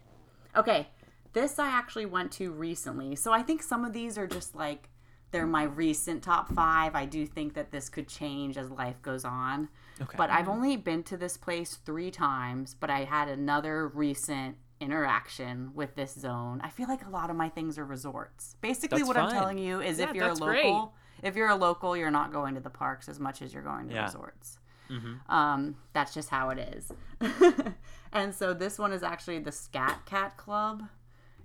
Okay, 0.57 0.89
this 1.33 1.59
I 1.59 1.69
actually 1.69 2.07
went 2.07 2.33
to 2.33 2.51
recently. 2.51 3.15
So 3.17 3.33
I 3.33 3.43
think 3.43 3.63
some 3.63 3.85
of 3.85 3.93
these 3.93 4.19
are 4.19 4.27
just 4.27 4.55
like 4.55 4.89
they're 5.31 5.47
my 5.47 5.63
recent 5.65 6.23
top 6.25 6.53
five. 6.53 6.97
I 6.97 7.07
do 7.07 7.25
think 7.27 7.55
that 7.55 7.71
this 7.71 7.89
could 7.89 8.09
change 8.09 8.57
as 8.59 8.69
life 8.71 9.01
goes 9.03 9.25
on. 9.25 9.69
Okay. 10.03 10.17
But 10.17 10.31
I've 10.31 10.49
only 10.49 10.77
been 10.77 11.03
to 11.05 11.17
this 11.17 11.37
place 11.37 11.79
three 11.85 12.11
times, 12.11 12.75
but 12.75 12.91
I 12.91 13.05
had 13.05 13.29
another 13.29 13.87
recent 13.89 14.57
interaction 14.81 15.71
with 15.75 15.95
this 15.95 16.15
zone. 16.15 16.61
I 16.63 16.71
feel 16.71 16.89
like 16.89 17.07
a 17.07 17.11
lot 17.11 17.31
of 17.31 17.37
my 17.37 17.49
things 17.49 17.79
are 17.79 17.85
resorts. 17.85 18.57
Basically, 18.61 18.99
That's 18.99 19.09
what 19.09 19.17
I'm 19.17 19.31
telling 19.31 19.59
you 19.59 19.81
is 19.81 19.99
Yeah, 19.99 20.11
if 20.11 20.15
you're 20.17 20.29
a 20.29 20.35
local, 20.35 20.95
if 21.23 21.37
you're 21.37 21.49
a 21.49 21.57
local, 21.57 21.97
you're 21.97 22.11
not 22.11 22.33
going 22.33 22.55
to 22.55 22.61
the 22.61 22.71
parks 22.71 23.09
as 23.09 23.21
much 23.21 23.43
as 23.43 23.53
you're 23.53 23.63
going 23.63 23.89
to 23.89 23.95
Yeah. 23.95 24.05
resorts. 24.05 24.59
Mm-hmm. 24.91 25.33
Um, 25.33 25.77
that's 25.93 26.13
just 26.13 26.31
how 26.31 26.51
it 26.51 26.59
is. 26.59 26.93
and 28.13 28.35
so 28.35 28.53
this 28.55 28.79
one 28.79 28.93
is 28.93 29.03
actually 29.03 29.39
the 29.39 29.53
Scat 29.53 30.05
Cat 30.07 30.37
Club. 30.37 30.83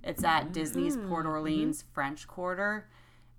It's 0.02 0.24
at 0.24 0.44
mm-hmm. 0.44 0.52
Disney's 0.52 0.96
Port 0.96 1.24
mm-hmm. 1.24 1.28
Orleans 1.28 1.84
French 1.92 2.26
Quarter, 2.26 2.88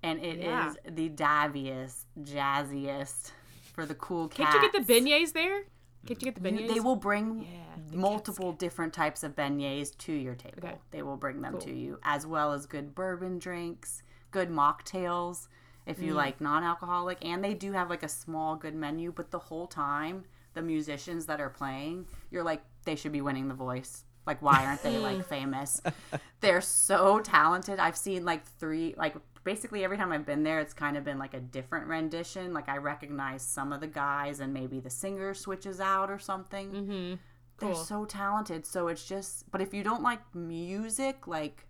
and 0.03 0.19
it 0.19 0.37
is 0.37 0.43
Yeah. 0.43 0.73
the 0.89 1.09
daviest, 1.09 2.05
jazziest 2.21 3.31
for 3.73 3.85
the 3.85 3.95
cool 3.95 4.27
cats. 4.27 4.51
Can't 4.51 4.63
you 4.63 4.71
get 4.71 4.87
the 4.87 4.93
beignets 4.93 5.33
there? 5.33 5.63
Can't 6.05 6.21
you 6.21 6.31
get 6.31 6.41
the 6.41 6.49
You- 6.51 6.57
beignets? 6.67 6.73
They 6.73 6.79
will 6.79 6.95
bring 6.95 7.41
Yeah, 7.43 7.97
multiple 7.97 8.53
different 8.53 8.93
types 8.93 9.23
of 9.23 9.35
beignets 9.35 9.97
to 9.99 10.13
your 10.13 10.35
table. 10.35 10.59
Okay. 10.59 10.77
They 10.91 11.01
will 11.03 11.17
bring 11.17 11.41
them 11.41 11.53
Cool. 11.53 11.61
to 11.61 11.73
you, 11.73 11.99
as 12.03 12.25
well 12.25 12.53
as 12.53 12.65
good 12.65 12.95
bourbon 12.95 13.39
drinks, 13.39 14.03
good 14.31 14.49
mocktails 14.49 15.47
if 15.85 15.99
Mm. 15.99 16.03
you 16.03 16.13
like 16.13 16.39
non-alcoholic, 16.41 17.23
and 17.25 17.43
they 17.43 17.53
do 17.53 17.71
have 17.73 17.89
like 17.89 18.03
a 18.03 18.09
small 18.09 18.55
good 18.55 18.75
menu. 18.75 19.11
But 19.11 19.31
the 19.31 19.39
whole 19.39 19.67
time, 19.67 20.25
the 20.53 20.61
musicians 20.61 21.25
that 21.27 21.39
are 21.41 21.49
playing, 21.49 22.07
you're 22.31 22.43
like, 22.43 22.61
they 22.83 22.95
should 22.95 23.11
be 23.11 23.21
winning 23.21 23.47
the 23.47 23.53
voice. 23.53 24.03
Like, 24.25 24.41
why 24.41 24.65
aren't 24.65 24.83
they 24.83 24.97
like 24.97 25.25
famous? 25.27 25.81
They're 26.41 26.59
so 26.61 27.19
talented. 27.19 27.79
I've 27.79 27.95
seen 27.97 28.25
like 28.25 28.45
three, 28.45 28.93
like 28.97 29.15
basically 29.47 29.85
every 29.85 29.95
time 29.95 30.11
I've 30.11 30.25
been 30.25 30.43
there, 30.43 30.59
it's 30.59 30.73
kind 30.73 30.97
of 30.97 31.05
been 31.05 31.17
like 31.17 31.33
a 31.33 31.39
different 31.39 31.87
rendition. 31.87 32.53
Like 32.53 32.67
I 32.67 32.77
recognize 32.79 33.41
some 33.41 33.71
of 33.71 33.79
the 33.79 33.87
guys, 33.87 34.41
and 34.41 34.53
maybe 34.53 34.81
the 34.81 34.89
singer 34.89 35.33
switches 35.33 35.79
out 35.79 36.11
or 36.11 36.19
something. 36.19 36.71
Mm-hmm. 36.71 37.13
They're 37.59 37.73
so 37.73 38.03
talented. 38.03 38.65
So 38.65 38.89
it's 38.89 39.07
just, 39.07 39.49
but 39.49 39.61
if 39.61 39.73
you 39.73 39.83
don't 39.83 40.03
like 40.03 40.19
music, 40.35 41.27
like 41.27 41.65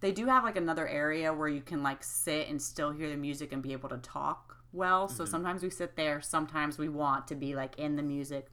they 0.00 0.10
do 0.10 0.24
have 0.24 0.42
like 0.42 0.56
another 0.56 0.88
area 0.88 1.34
where 1.34 1.48
you 1.48 1.60
can 1.60 1.82
like 1.82 2.02
sit 2.02 2.48
and 2.48 2.60
still 2.60 2.92
hear 2.92 3.10
the 3.10 3.16
music 3.16 3.52
and 3.52 3.62
be 3.62 3.72
able 3.72 3.90
to 3.90 3.98
talk 3.98 4.56
well. 4.72 5.06
So 5.06 5.26
sometimes 5.26 5.62
we 5.62 5.68
sit 5.68 5.96
there, 5.96 6.22
sometimes 6.22 6.78
we 6.78 6.88
want 6.88 7.28
to 7.28 7.34
be 7.34 7.54
like 7.54 7.78
in 7.78 7.94
the 7.94 8.02
music, 8.02 8.46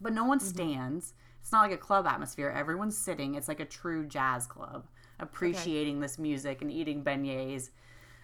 but 0.00 0.12
no 0.12 0.24
one 0.24 0.40
stands. 0.40 1.14
It's 1.40 1.52
not 1.52 1.62
like 1.62 1.72
a 1.72 1.78
club 1.78 2.08
atmosphere. 2.08 2.50
Everyone's 2.50 2.98
sitting. 2.98 3.36
It's 3.36 3.46
like 3.46 3.60
a 3.60 3.64
true 3.64 4.04
jazz 4.04 4.48
club, 4.48 4.88
appreciating 5.20 6.00
this 6.00 6.18
music 6.18 6.60
and 6.60 6.72
eating 6.72 7.04
beignets. 7.04 7.70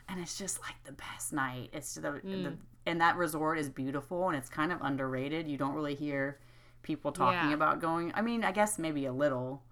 And 0.08 0.20
it's 0.20 0.38
just 0.38 0.60
like 0.60 0.76
the 0.84 0.92
best 0.92 1.32
night. 1.32 1.70
It's 1.72 1.94
the, 1.94 2.20
the 2.22 2.56
and 2.86 3.00
that 3.00 3.16
resort 3.16 3.58
is 3.58 3.68
beautiful 3.68 4.28
and 4.28 4.36
it's 4.36 4.48
kind 4.48 4.70
of 4.72 4.78
underrated. 4.80 5.48
You 5.48 5.56
don't 5.56 5.74
really 5.74 5.94
hear 5.96 6.38
people 6.82 7.10
talking 7.10 7.50
Yeah. 7.50 7.54
about 7.54 7.80
going. 7.80 8.12
I 8.14 8.22
mean, 8.22 8.44
I 8.44 8.52
guess 8.52 8.78
maybe 8.78 9.06
a 9.06 9.12
little, 9.12 9.64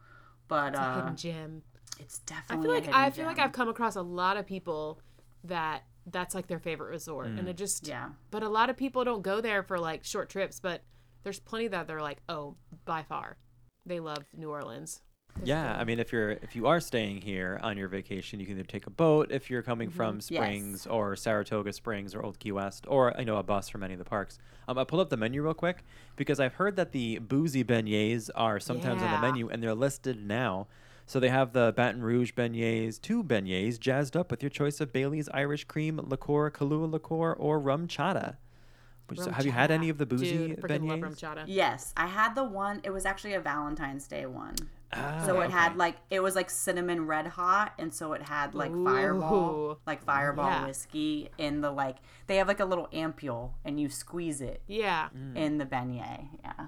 but 0.48 0.74
uh, 0.74 0.96
hidden 0.96 1.16
gem. 1.16 1.62
it's 2.00 2.20
I 2.50 2.56
feel 2.56 2.72
like 2.72 2.84
hidden 2.86 2.94
I 3.00 3.10
feel 3.10 3.26
like. 3.26 3.38
I've 3.38 3.52
come 3.52 3.68
across 3.68 3.94
a 3.94 4.02
lot 4.02 4.36
of 4.36 4.46
people 4.46 5.00
that 5.44 5.84
that's 6.06 6.34
like 6.34 6.48
their 6.48 6.58
favorite 6.58 6.90
resort, 6.90 7.28
and 7.28 7.48
it 7.48 7.56
just 7.56 7.86
Yeah. 7.86 8.08
But 8.32 8.42
a 8.42 8.48
lot 8.48 8.68
of 8.70 8.76
people 8.76 9.04
don't 9.04 9.22
go 9.22 9.40
there 9.40 9.62
for 9.62 9.78
like 9.78 10.04
short 10.04 10.28
trips, 10.28 10.58
but 10.58 10.82
there's 11.22 11.38
plenty 11.38 11.68
that 11.68 11.86
they're 11.86 12.02
like, 12.02 12.18
oh, 12.28 12.56
by 12.84 13.02
far, 13.04 13.38
they 13.86 14.00
love 14.00 14.24
New 14.36 14.50
Orleans. 14.50 15.00
Yeah, 15.42 15.76
I 15.76 15.84
mean, 15.84 15.98
if 15.98 16.12
you're 16.12 16.30
if 16.30 16.54
you 16.54 16.66
are 16.66 16.80
staying 16.80 17.20
here 17.20 17.58
on 17.62 17.76
your 17.76 17.88
vacation, 17.88 18.38
you 18.40 18.46
can 18.46 18.56
either 18.58 18.66
take 18.66 18.86
a 18.86 18.90
boat 18.90 19.32
if 19.32 19.50
you're 19.50 19.62
coming 19.62 19.90
from 19.90 20.16
Yes. 20.16 20.26
Springs 20.26 20.86
or 20.86 21.16
Saratoga 21.16 21.72
Springs 21.72 22.14
or 22.14 22.22
Old 22.22 22.38
Key 22.38 22.52
West, 22.52 22.84
or 22.88 23.18
I 23.18 23.24
know 23.24 23.36
a 23.36 23.42
bus 23.42 23.68
from 23.68 23.82
any 23.82 23.94
of 23.94 23.98
the 23.98 24.04
parks. 24.04 24.38
Um, 24.68 24.78
I 24.78 24.84
pulled 24.84 25.00
up 25.02 25.10
the 25.10 25.16
menu 25.16 25.42
real 25.42 25.52
quick 25.54 25.84
because 26.16 26.38
I've 26.40 26.54
heard 26.54 26.76
that 26.76 26.92
the 26.92 27.18
boozy 27.18 27.64
beignets 27.64 28.30
are 28.34 28.60
sometimes 28.60 29.02
on 29.02 29.10
the 29.10 29.18
menu 29.18 29.48
and 29.48 29.62
they're 29.62 29.74
listed 29.74 30.24
now. 30.24 30.68
So 31.06 31.20
they 31.20 31.28
have 31.28 31.52
the 31.52 31.74
Baton 31.76 32.02
Rouge 32.02 32.32
beignets, 32.32 32.98
two 32.98 33.22
beignets 33.22 33.78
jazzed 33.78 34.16
up 34.16 34.30
with 34.30 34.42
your 34.42 34.48
choice 34.50 34.80
of 34.80 34.90
Bailey's 34.92 35.28
Irish 35.34 35.64
Cream 35.64 36.00
liqueur, 36.02 36.50
Kahlua 36.50 36.90
liqueur, 36.90 37.34
or 37.34 37.60
RumChata. 37.60 38.36
Which, 39.08 39.18
Rum 39.18 39.32
have 39.34 39.44
you 39.44 39.52
had 39.52 39.70
any 39.70 39.90
of 39.90 39.98
the 39.98 40.06
boozy 40.06 40.48
Dude, 40.48 40.62
freaking 40.62 40.88
love 40.88 41.02
rum 41.02 41.12
beignets? 41.12 41.20
chata. 41.20 41.44
Yes, 41.46 41.92
I 41.94 42.06
had 42.06 42.34
the 42.34 42.44
one. 42.44 42.80
It 42.84 42.90
was 42.90 43.04
actually 43.04 43.34
a 43.34 43.40
Valentine's 43.40 44.08
Day 44.08 44.24
one. 44.24 44.54
Ah, 44.96 45.22
So 45.26 45.40
it 45.40 45.50
had 45.50 45.76
like 45.76 45.96
it 46.10 46.20
was 46.20 46.34
like 46.36 46.50
cinnamon 46.50 47.06
red 47.06 47.26
hot, 47.26 47.72
and 47.78 47.92
so 47.92 48.12
it 48.12 48.22
had 48.22 48.54
like 48.54 48.72
fireball, 48.72 49.78
like 49.86 50.02
fireball 50.04 50.46
Yeah. 50.50 50.66
whiskey 50.66 51.30
in 51.38 51.60
the 51.60 51.70
like. 51.70 51.96
They 52.26 52.36
have 52.36 52.48
like 52.48 52.60
a 52.60 52.64
little 52.64 52.88
ampule, 52.92 53.52
and 53.64 53.78
you 53.80 53.88
squeeze 53.88 54.40
it 54.40 54.62
Yeah. 54.66 55.08
Mm. 55.16 55.36
in 55.36 55.58
the 55.58 55.66
beignet. 55.66 56.28
Yeah, 56.44 56.66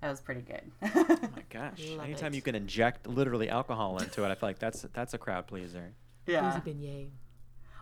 that 0.00 0.10
was 0.10 0.20
pretty 0.20 0.42
good. 0.42 0.70
Oh 0.82 1.18
my 1.34 1.42
gosh! 1.50 1.82
Love 1.90 2.04
Anytime 2.06 2.32
it. 2.32 2.36
you 2.36 2.42
can 2.42 2.54
inject 2.54 3.06
literally 3.06 3.48
alcohol 3.48 3.98
into 3.98 4.24
it, 4.24 4.28
I 4.30 4.34
feel 4.34 4.48
like 4.48 4.58
that's 4.58 4.82
that's 4.92 5.14
a 5.14 5.18
crowd 5.18 5.46
pleaser. 5.46 5.92
yeah. 6.26 6.58
Boozy 6.58 6.72
beignet. 6.74 7.08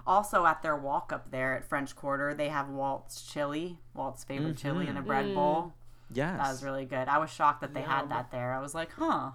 Also, 0.06 0.44
at 0.44 0.60
their 0.62 0.76
walk 0.76 1.12
up 1.12 1.30
there 1.30 1.56
at 1.56 1.64
French 1.64 1.96
Quarter, 1.96 2.34
they 2.34 2.48
have 2.50 2.68
Walt's 2.68 3.22
chili, 3.22 3.78
Walt's 3.94 4.22
favorite 4.22 4.58
chili 4.58 4.86
in 4.86 4.98
a 4.98 5.02
bread 5.02 5.24
Mm. 5.26 5.34
bowl. 5.34 5.72
Yes. 6.12 6.36
That 6.38 6.48
was 6.50 6.62
really 6.62 6.84
good. 6.84 7.08
I 7.08 7.16
was 7.16 7.30
shocked 7.30 7.62
that 7.62 7.72
they 7.72 7.80
Yum. 7.80 7.88
had 7.88 8.08
that 8.10 8.30
there. 8.30 8.52
I 8.52 8.60
was 8.60 8.74
like, 8.74 8.90
huh. 8.92 9.30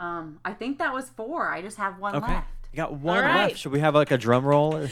Um, 0.00 0.40
I 0.44 0.52
think 0.52 0.78
that 0.78 0.92
was 0.92 1.10
four. 1.10 1.48
I 1.48 1.62
just 1.62 1.76
have 1.76 1.98
one 1.98 2.16
okay. 2.16 2.26
left. 2.26 2.48
You 2.72 2.76
got 2.76 2.94
one 2.94 3.22
right. 3.22 3.48
left. 3.48 3.58
Should 3.58 3.72
we 3.72 3.80
have 3.80 3.94
like 3.94 4.10
a 4.10 4.18
drum 4.18 4.44
roll? 4.44 4.72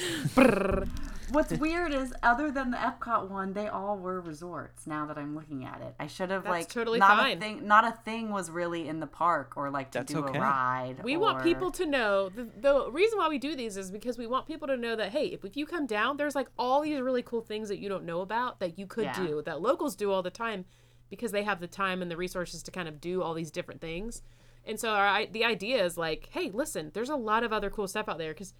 What's 1.30 1.52
weird 1.52 1.92
is, 1.92 2.14
other 2.22 2.50
than 2.50 2.70
the 2.70 2.78
Epcot 2.78 3.28
one, 3.28 3.52
they 3.52 3.68
all 3.68 3.98
were 3.98 4.20
resorts. 4.20 4.86
Now 4.86 5.04
that 5.06 5.18
I'm 5.18 5.34
looking 5.34 5.64
at 5.64 5.80
it, 5.82 5.94
I 6.00 6.06
should 6.06 6.30
have 6.30 6.44
That's 6.44 6.50
like 6.50 6.68
totally 6.68 6.98
not 6.98 7.18
fine. 7.18 7.36
A 7.36 7.40
thing, 7.40 7.66
not 7.66 7.84
a 7.84 7.92
thing 8.04 8.30
was 8.30 8.50
really 8.50 8.88
in 8.88 8.98
the 9.00 9.06
park 9.06 9.52
or 9.56 9.70
like 9.70 9.90
to 9.90 9.98
That's 9.98 10.12
do 10.12 10.20
okay. 10.20 10.38
a 10.38 10.40
ride. 10.40 11.04
We 11.04 11.16
want 11.18 11.42
people 11.42 11.70
to 11.72 11.84
know 11.84 12.30
the, 12.30 12.48
the 12.58 12.90
reason 12.90 13.18
why 13.18 13.28
we 13.28 13.38
do 13.38 13.54
these 13.54 13.76
is 13.76 13.90
because 13.90 14.16
we 14.16 14.26
want 14.26 14.46
people 14.46 14.68
to 14.68 14.76
know 14.76 14.96
that 14.96 15.10
hey, 15.10 15.26
if, 15.26 15.44
if 15.44 15.56
you 15.56 15.66
come 15.66 15.86
down, 15.86 16.16
there's 16.16 16.34
like 16.34 16.48
all 16.58 16.80
these 16.80 17.00
really 17.00 17.22
cool 17.22 17.42
things 17.42 17.68
that 17.68 17.78
you 17.78 17.88
don't 17.88 18.04
know 18.04 18.22
about 18.22 18.60
that 18.60 18.78
you 18.78 18.86
could 18.86 19.04
Yeah. 19.04 19.26
do 19.26 19.42
that 19.42 19.60
locals 19.60 19.96
do 19.96 20.10
all 20.10 20.22
the 20.22 20.30
time 20.30 20.64
because 21.10 21.32
they 21.32 21.42
have 21.42 21.60
the 21.60 21.68
time 21.68 22.00
and 22.00 22.10
the 22.10 22.16
resources 22.16 22.62
to 22.62 22.70
kind 22.70 22.88
of 22.88 23.00
do 23.00 23.22
all 23.22 23.34
these 23.34 23.50
different 23.50 23.80
things. 23.80 24.22
And 24.68 24.78
so 24.78 24.90
our, 24.90 25.26
the 25.26 25.44
idea 25.44 25.84
is 25.84 25.96
like, 25.96 26.28
hey, 26.32 26.50
listen, 26.52 26.90
there's 26.94 27.08
a 27.08 27.16
lot 27.16 27.42
of 27.42 27.52
other 27.52 27.70
cool 27.70 27.88
stuff 27.88 28.08
out 28.08 28.18
there 28.18 28.32
because. 28.32 28.54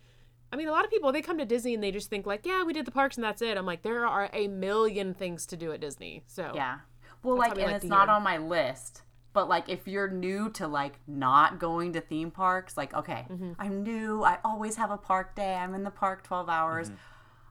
I 0.50 0.56
mean, 0.56 0.66
a 0.66 0.72
lot 0.72 0.82
of 0.86 0.90
people 0.90 1.12
they 1.12 1.20
come 1.20 1.36
to 1.36 1.44
Disney 1.44 1.74
and 1.74 1.82
they 1.84 1.90
just 1.90 2.08
think 2.08 2.24
like, 2.24 2.46
yeah, 2.46 2.64
we 2.64 2.72
did 2.72 2.86
the 2.86 2.90
parks 2.90 3.16
and 3.18 3.22
that's 3.24 3.42
it. 3.42 3.58
I'm 3.58 3.66
like, 3.66 3.82
there 3.82 4.06
are 4.06 4.30
a 4.32 4.48
million 4.48 5.12
things 5.12 5.44
to 5.48 5.58
do 5.58 5.72
at 5.72 5.80
Disney. 5.82 6.22
So 6.26 6.52
Yeah. 6.54 6.78
Well, 7.22 7.36
like, 7.36 7.54
we 7.54 7.64
and 7.64 7.72
like 7.72 7.82
it's 7.82 7.84
not 7.90 8.08
hear. 8.08 8.14
on 8.14 8.22
my 8.22 8.38
list. 8.38 9.02
But 9.34 9.50
like, 9.50 9.68
if 9.68 9.86
you're 9.86 10.08
new 10.08 10.48
to 10.52 10.66
like 10.66 11.00
not 11.06 11.58
going 11.58 11.92
to 11.92 12.00
theme 12.00 12.30
parks, 12.30 12.78
like, 12.78 12.94
okay, 12.94 13.26
Mm-hmm. 13.30 13.52
I'm 13.58 13.82
new. 13.82 14.24
I 14.24 14.38
always 14.42 14.76
have 14.76 14.90
a 14.90 14.96
park 14.96 15.36
day. 15.36 15.52
I'm 15.54 15.74
in 15.74 15.82
the 15.84 15.90
park 15.90 16.22
12 16.24 16.48
hours. 16.48 16.90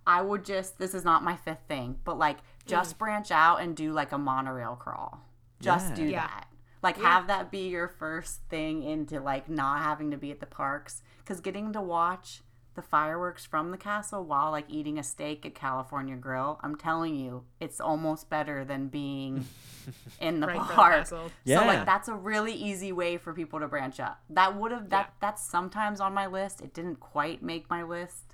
I 0.08 0.24
would 0.24 0.44
just. 0.44 0.80
This 0.80 0.96
is 0.96 1.06
not 1.06 1.24
my 1.24 1.36
fifth 1.36 1.68
thing, 1.68 2.00
but 2.04 2.18
like, 2.18 2.38
just 2.66 2.96
Mm. 2.96 2.98
branch 2.98 3.30
out 3.30 3.62
and 3.62 3.76
do 3.76 3.94
like 3.94 4.12
a 4.12 4.18
monorail 4.18 4.76
crawl. 4.76 5.20
Just 5.62 5.90
Yeah. 5.90 5.96
do 5.96 6.04
Yeah. 6.06 6.20
that. 6.28 6.48
Like, 6.88 6.98
Yeah. 6.98 7.14
have 7.14 7.28
that 7.28 7.52
be 7.52 7.68
your 7.68 7.88
first 7.90 8.42
thing 8.50 8.82
into 8.84 9.20
like 9.20 9.50
not 9.50 9.80
having 9.84 10.12
to 10.12 10.18
be 10.18 10.32
at 10.32 10.40
the 10.40 10.46
parks, 10.46 11.02
because 11.20 11.42
getting 11.42 11.74
to 11.74 11.82
watch 11.82 12.42
the 12.76 12.82
fireworks 12.84 13.44
from 13.44 13.72
the 13.72 13.78
castle 13.78 14.24
while 14.24 14.52
like 14.52 14.66
eating 14.70 15.00
a 15.00 15.04
steak 15.04 15.46
at 15.46 15.56
California 15.56 16.16
Grill, 16.16 16.60
I'm 16.64 16.76
telling 16.76 17.16
you, 17.16 17.44
it's 17.60 17.82
almost 17.82 18.30
better 18.30 18.64
than 18.64 18.88
being 18.88 19.46
in 20.22 20.40
the 20.40 20.48
Right 20.48 20.56
in 20.58 20.62
front 20.62 20.62
of 20.62 20.68
the 20.70 20.74
park. 20.76 20.94
castle. 20.94 21.32
So 21.46 21.66
like 21.66 21.86
that's 21.86 22.08
a 22.08 22.14
really 22.14 22.54
easy 22.54 22.92
way 22.92 23.18
for 23.18 23.34
people 23.34 23.60
to 23.60 23.68
branch 23.68 24.00
up. 24.00 24.22
That 24.30 24.56
would 24.56 24.72
have 24.72 24.90
that 24.92 25.08
Yeah. 25.08 25.14
that's 25.20 25.42
sometimes 25.44 26.00
on 26.00 26.14
my 26.14 26.28
list. 26.28 26.62
It 26.62 26.74
didn't 26.74 27.00
quite 27.00 27.42
make 27.44 27.70
my 27.70 27.84
list. 27.84 28.27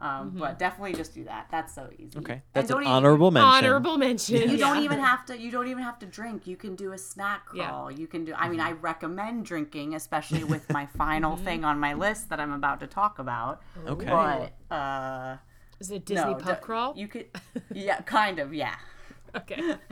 Um, 0.00 0.30
but 0.38 0.58
definitely 0.58 0.94
just 0.94 1.12
do 1.14 1.24
that. 1.24 1.48
That's 1.50 1.74
so 1.74 1.90
easy. 1.98 2.18
Okay, 2.18 2.40
that's 2.54 2.68
don't 2.68 2.78
an 2.78 2.84
even- 2.84 2.92
honorable 2.94 3.30
mention. 3.30 3.48
honorable 3.48 3.98
mention. 3.98 4.50
You 4.50 4.56
don't 4.56 4.82
even 4.82 4.98
have 4.98 5.26
to. 5.26 5.38
You 5.38 5.50
don't 5.50 5.68
even 5.68 5.82
have 5.82 5.98
to 5.98 6.06
drink. 6.06 6.46
You 6.46 6.56
can 6.56 6.74
do 6.74 6.92
a 6.92 6.98
snack 6.98 7.42
Yeah. 7.54 7.68
crawl. 7.68 7.90
You 7.90 8.06
can 8.06 8.24
do. 8.24 8.32
I 8.34 8.48
mean, 8.48 8.60
I 8.60 8.72
recommend 8.72 9.44
drinking, 9.44 9.94
especially 9.94 10.42
with 10.44 10.72
my 10.72 10.86
final 10.96 11.36
thing 11.36 11.64
on 11.66 11.78
my 11.78 11.92
list 11.92 12.30
that 12.30 12.40
I'm 12.40 12.52
about 12.52 12.80
to 12.80 12.86
talk 12.86 13.18
about. 13.18 13.60
Okay. 13.86 14.06
But 14.06 14.74
uh, 14.74 15.36
Is 15.80 15.90
it 15.90 16.06
Disney 16.06 16.30
no, 16.32 16.34
pub 16.36 16.56
d- 16.60 16.62
crawl? 16.64 16.94
You 16.96 17.06
could. 17.06 17.26
Yeah, 17.74 18.00
kind 18.00 18.38
of. 18.38 18.54
Yeah. 18.54 18.76
Okay. 19.36 19.74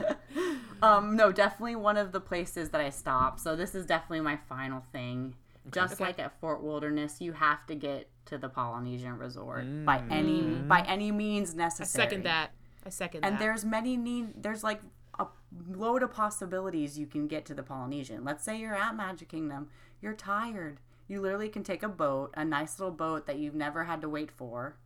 Um, 0.81 1.17
no, 1.17 1.31
definitely 1.33 1.75
one 1.75 1.97
of 1.97 2.13
the 2.13 2.21
places 2.21 2.69
that 2.69 2.79
I 2.79 2.89
stop. 2.89 3.37
So 3.37 3.55
this 3.55 3.75
is 3.75 3.85
definitely 3.85 4.21
my 4.21 4.37
final 4.47 4.81
thing. 4.93 5.35
Just 5.71 5.95
Okay. 5.95 6.05
like 6.05 6.19
at 6.19 6.39
Fort 6.39 6.63
Wilderness, 6.63 7.19
you 7.19 7.33
have 7.33 7.65
to 7.67 7.75
get 7.75 8.09
to 8.29 8.37
the 8.37 8.49
Polynesian 8.49 9.17
Resort 9.17 9.65
by 9.85 10.01
any 10.09 10.41
mm. 10.41 10.67
by 10.67 10.81
any 10.81 11.11
means 11.11 11.55
necessary. 11.55 12.05
I 12.05 12.07
second 12.07 12.23
that. 12.23 12.51
I 12.85 12.89
second 12.89 13.25
And 13.25 13.35
that. 13.35 13.39
there's 13.39 13.65
many 13.65 13.97
need. 13.97 14.41
There's 14.41 14.63
like 14.63 14.81
a 15.19 15.27
load 15.67 16.03
of 16.03 16.11
possibilities 16.11 16.97
you 16.97 17.07
can 17.07 17.27
get 17.27 17.45
to 17.45 17.53
the 17.53 17.63
Polynesian. 17.63 18.23
Let's 18.23 18.43
say 18.43 18.59
you're 18.59 18.75
at 18.75 18.95
Magic 18.95 19.29
Kingdom, 19.29 19.69
you're 20.01 20.13
tired. 20.13 20.79
You 21.07 21.21
literally 21.21 21.49
can 21.49 21.63
take 21.63 21.81
a 21.81 21.89
boat, 21.89 22.33
a 22.37 22.45
nice 22.45 22.79
little 22.79 22.93
boat 22.93 23.25
that 23.25 23.39
you've 23.39 23.55
never 23.55 23.85
had 23.85 23.99
to 24.01 24.09
wait 24.09 24.29
for, 24.29 24.77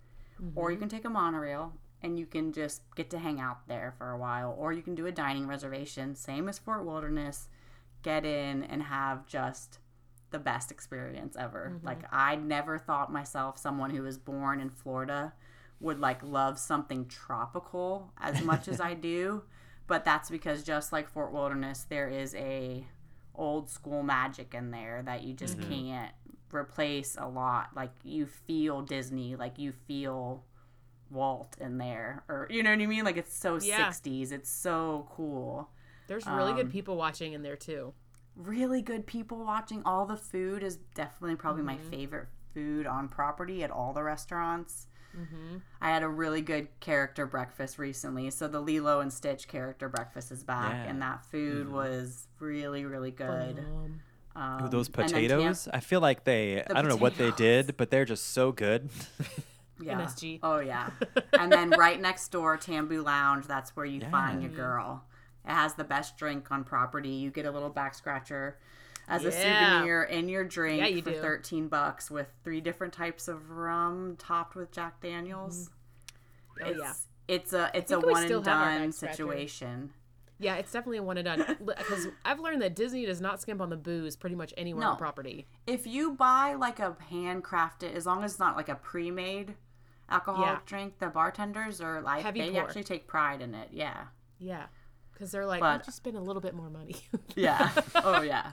or 0.56 0.71
you 0.71 0.77
mm-hmm. 0.77 0.84
can 0.84 0.89
take 0.89 1.03
a 1.03 1.10
monorail 1.10 1.73
and 2.01 2.17
you 2.17 2.25
can 2.25 2.53
just 2.53 2.82
get 2.95 3.10
to 3.10 3.19
hang 3.19 3.41
out 3.41 3.67
there 3.67 3.93
for 3.97 4.12
a 4.12 4.17
while, 4.17 4.56
or 4.58 4.71
you 4.71 4.82
can 4.82 4.95
do 4.95 5.06
a 5.06 5.12
dining 5.12 5.47
reservation, 5.47 6.15
same 6.15 6.47
as 6.47 6.60
Fort 6.60 6.86
Wilderness. 6.86 7.49
Get 8.03 8.25
in 8.25 8.63
and 8.63 8.84
have 8.84 9.25
just 9.25 9.79
the 10.34 10.39
best 10.39 10.72
experience 10.72 11.38
ever. 11.39 11.80
Like 11.84 12.04
I 12.12 12.36
never 12.36 12.78
thought 12.78 13.10
myself 13.13 13.58
someone 13.58 13.91
who 13.91 14.02
was 14.02 14.17
born 14.17 14.60
in 14.60 14.69
Florida 14.72 15.32
would 15.80 16.00
like 16.00 16.22
love 16.24 16.58
something 16.60 17.06
tropical 17.06 18.12
as 18.19 18.41
much 18.43 18.67
as 18.67 18.82
I 18.89 18.96
do, 18.96 19.43
but 19.88 20.04
that's 20.04 20.30
because 20.30 20.63
just 20.63 20.91
like 20.91 21.08
Fort 21.08 21.32
Wilderness 21.32 21.86
there 21.88 22.10
is 22.10 22.36
a 22.36 22.86
old 23.36 23.69
school 23.69 24.04
magic 24.04 24.54
in 24.54 24.72
there 24.72 25.02
that 25.06 25.24
you 25.24 25.34
just 25.34 25.62
can't 25.62 26.12
replace 26.52 27.15
a 27.19 27.28
lot. 27.28 27.69
Like 27.76 27.91
you 28.04 28.26
feel 28.26 28.82
Disney, 28.82 29.36
like 29.36 29.60
you 29.60 29.72
feel 29.72 30.43
Walt 31.12 31.56
in 31.62 31.78
there 31.78 32.24
or 32.28 32.48
you 32.50 32.63
know 32.63 32.72
what 32.72 32.82
I 32.82 32.86
mean? 32.88 33.06
Like 33.06 33.17
it's 33.17 33.38
so 33.38 33.60
Yeah. 33.62 33.89
60s. 33.89 34.32
It's 34.32 34.50
so 34.50 35.08
cool 35.12 35.69
There's 36.08 36.26
really 36.26 36.52
um, 36.52 36.58
good 36.58 36.72
people 36.72 36.96
watching 36.98 37.34
in 37.34 37.43
there 37.43 37.56
too. 37.56 37.93
Really 38.36 38.82
good 38.82 39.06
people 39.06 39.38
watching. 39.43 39.82
All 39.86 40.06
the 40.06 40.17
food 40.17 40.63
is 40.63 40.78
definitely 40.96 41.36
probably 41.36 41.63
my 41.63 41.76
Mm-hmm. 41.76 41.89
favorite 41.89 42.28
food 42.54 42.86
on 42.86 43.08
property 43.10 43.63
at 43.63 43.72
all 43.72 43.93
the 43.93 44.04
restaurants. 44.04 44.88
Mm-hmm. 45.17 45.58
I 45.82 45.89
had 45.89 46.02
a 46.04 46.08
really 46.08 46.41
good 46.41 46.67
character 46.80 47.26
breakfast 47.26 47.78
recently. 47.78 48.30
So 48.32 48.48
the 48.48 48.60
Lilo 48.60 49.00
and 49.00 49.12
Stitch 49.13 49.48
character 49.48 49.88
breakfast 49.89 50.32
is 50.32 50.43
back, 50.43 50.72
Yeah. 50.74 50.89
and 50.91 51.02
that 51.02 51.24
food 51.26 51.72
was 51.72 52.28
really, 52.39 52.86
really 52.86 53.12
good. 53.12 53.60
Um, 53.60 54.02
Um, 54.36 54.65
Ooh, 54.65 54.69
those 54.69 54.88
and 54.88 54.96
then 54.96 55.08
Tam- 55.10 55.22
potatoes, 55.22 55.67
I 55.72 55.80
feel 55.80 56.02
like 56.02 56.24
they, 56.24 56.63
I 56.63 56.82
don't 56.82 56.88
know 56.88 56.96
what 56.96 57.17
they 57.17 57.30
did, 57.32 57.78
but 57.78 57.91
they're 57.91 58.06
just 58.06 58.30
so 58.32 58.52
good. 58.52 58.89
yeah. 59.80 60.02
MSG. 60.02 60.39
Oh 60.41 60.58
yeah. 60.60 60.89
and 61.39 61.52
then 61.52 61.69
right 61.69 62.02
next 62.02 62.30
door, 62.30 62.58
Tambu 62.58 63.04
Lounge. 63.04 63.46
That's 63.46 63.76
where 63.76 63.86
you 63.86 64.02
find 64.10 64.41
your 64.41 64.52
girl. 64.52 65.04
It 65.45 65.51
has 65.51 65.73
the 65.75 65.84
best 65.84 66.17
drink 66.17 66.51
on 66.51 66.63
property. 66.63 67.10
You 67.10 67.32
get 67.32 67.45
a 67.45 67.51
little 67.51 67.69
back 67.69 67.95
scratcher 67.95 68.58
as 69.08 69.25
a 69.25 69.32
souvenir 69.32 70.03
in 70.03 70.29
your 70.29 70.45
drink 70.45 70.79
Yeah, 70.79 70.88
you 70.88 71.01
for 71.01 71.12
do. 71.12 71.19
13 71.19 71.67
bucks 71.67 72.10
with 72.10 72.27
three 72.43 72.62
different 72.62 72.93
types 72.93 73.27
of 73.27 73.49
rum 73.51 74.15
topped 74.17 74.56
with 74.56 74.71
Jack 74.71 75.01
Daniels. 75.01 75.69
Mm-hmm. 76.62 76.63
oh 76.63 76.69
it's, 76.69 76.79
yeah. 76.79 76.93
It's 77.36 77.53
a 77.53 77.71
it's 77.73 77.91
a 77.91 77.99
one 77.99 78.23
and 78.32 78.43
done 78.43 78.91
situation. 78.91 79.91
Yeah, 80.39 80.56
it's 80.56 80.71
definitely 80.71 80.97
a 80.97 81.03
one 81.03 81.17
and 81.17 81.25
done. 81.25 81.58
Because 81.65 82.08
I've 82.25 82.39
learned 82.39 82.62
that 82.62 82.75
Disney 82.75 83.06
does 83.06 83.21
not 83.21 83.39
skimp 83.41 83.62
on 83.62 83.69
the 83.69 83.77
booze 83.77 84.15
pretty 84.15 84.36
much 84.36 84.53
anywhere 84.58 84.86
on 84.86 84.93
No. 84.93 84.97
property. 84.97 85.47
If 85.67 85.86
you 85.88 86.13
buy 86.13 86.56
like 86.56 86.79
a 86.79 86.95
handcrafted, 87.12 87.93
as 87.93 88.06
long 88.06 88.23
as 88.23 88.32
it's 88.32 88.39
not 88.39 88.56
like 88.58 88.67
a 88.69 88.75
pre-made 88.75 89.56
alcoholic 90.10 90.47
Yeah. 90.49 90.60
drink, 90.65 90.99
the 90.99 91.08
bartenders 91.08 91.79
are 91.82 92.01
like 92.01 92.23
Heavy 92.23 92.41
they 92.41 92.51
pour. 92.51 92.62
actually 92.63 92.84
take 92.84 93.08
pride 93.08 93.41
in 93.41 93.53
it. 93.56 93.69
Yeah. 93.71 94.06
Yeah. 94.39 94.65
Because 95.13 95.32
they're 95.32 95.45
like, 95.45 95.60
But- 95.62 95.78
we'll 95.78 95.86
just 95.86 95.97
spend 95.97 96.17
a 96.17 96.21
little 96.21 96.41
bit 96.41 96.54
more 96.54 96.69
money. 96.69 96.95
Yeah. 97.36 97.71
oh 97.95 98.21
yeah. 98.21 98.52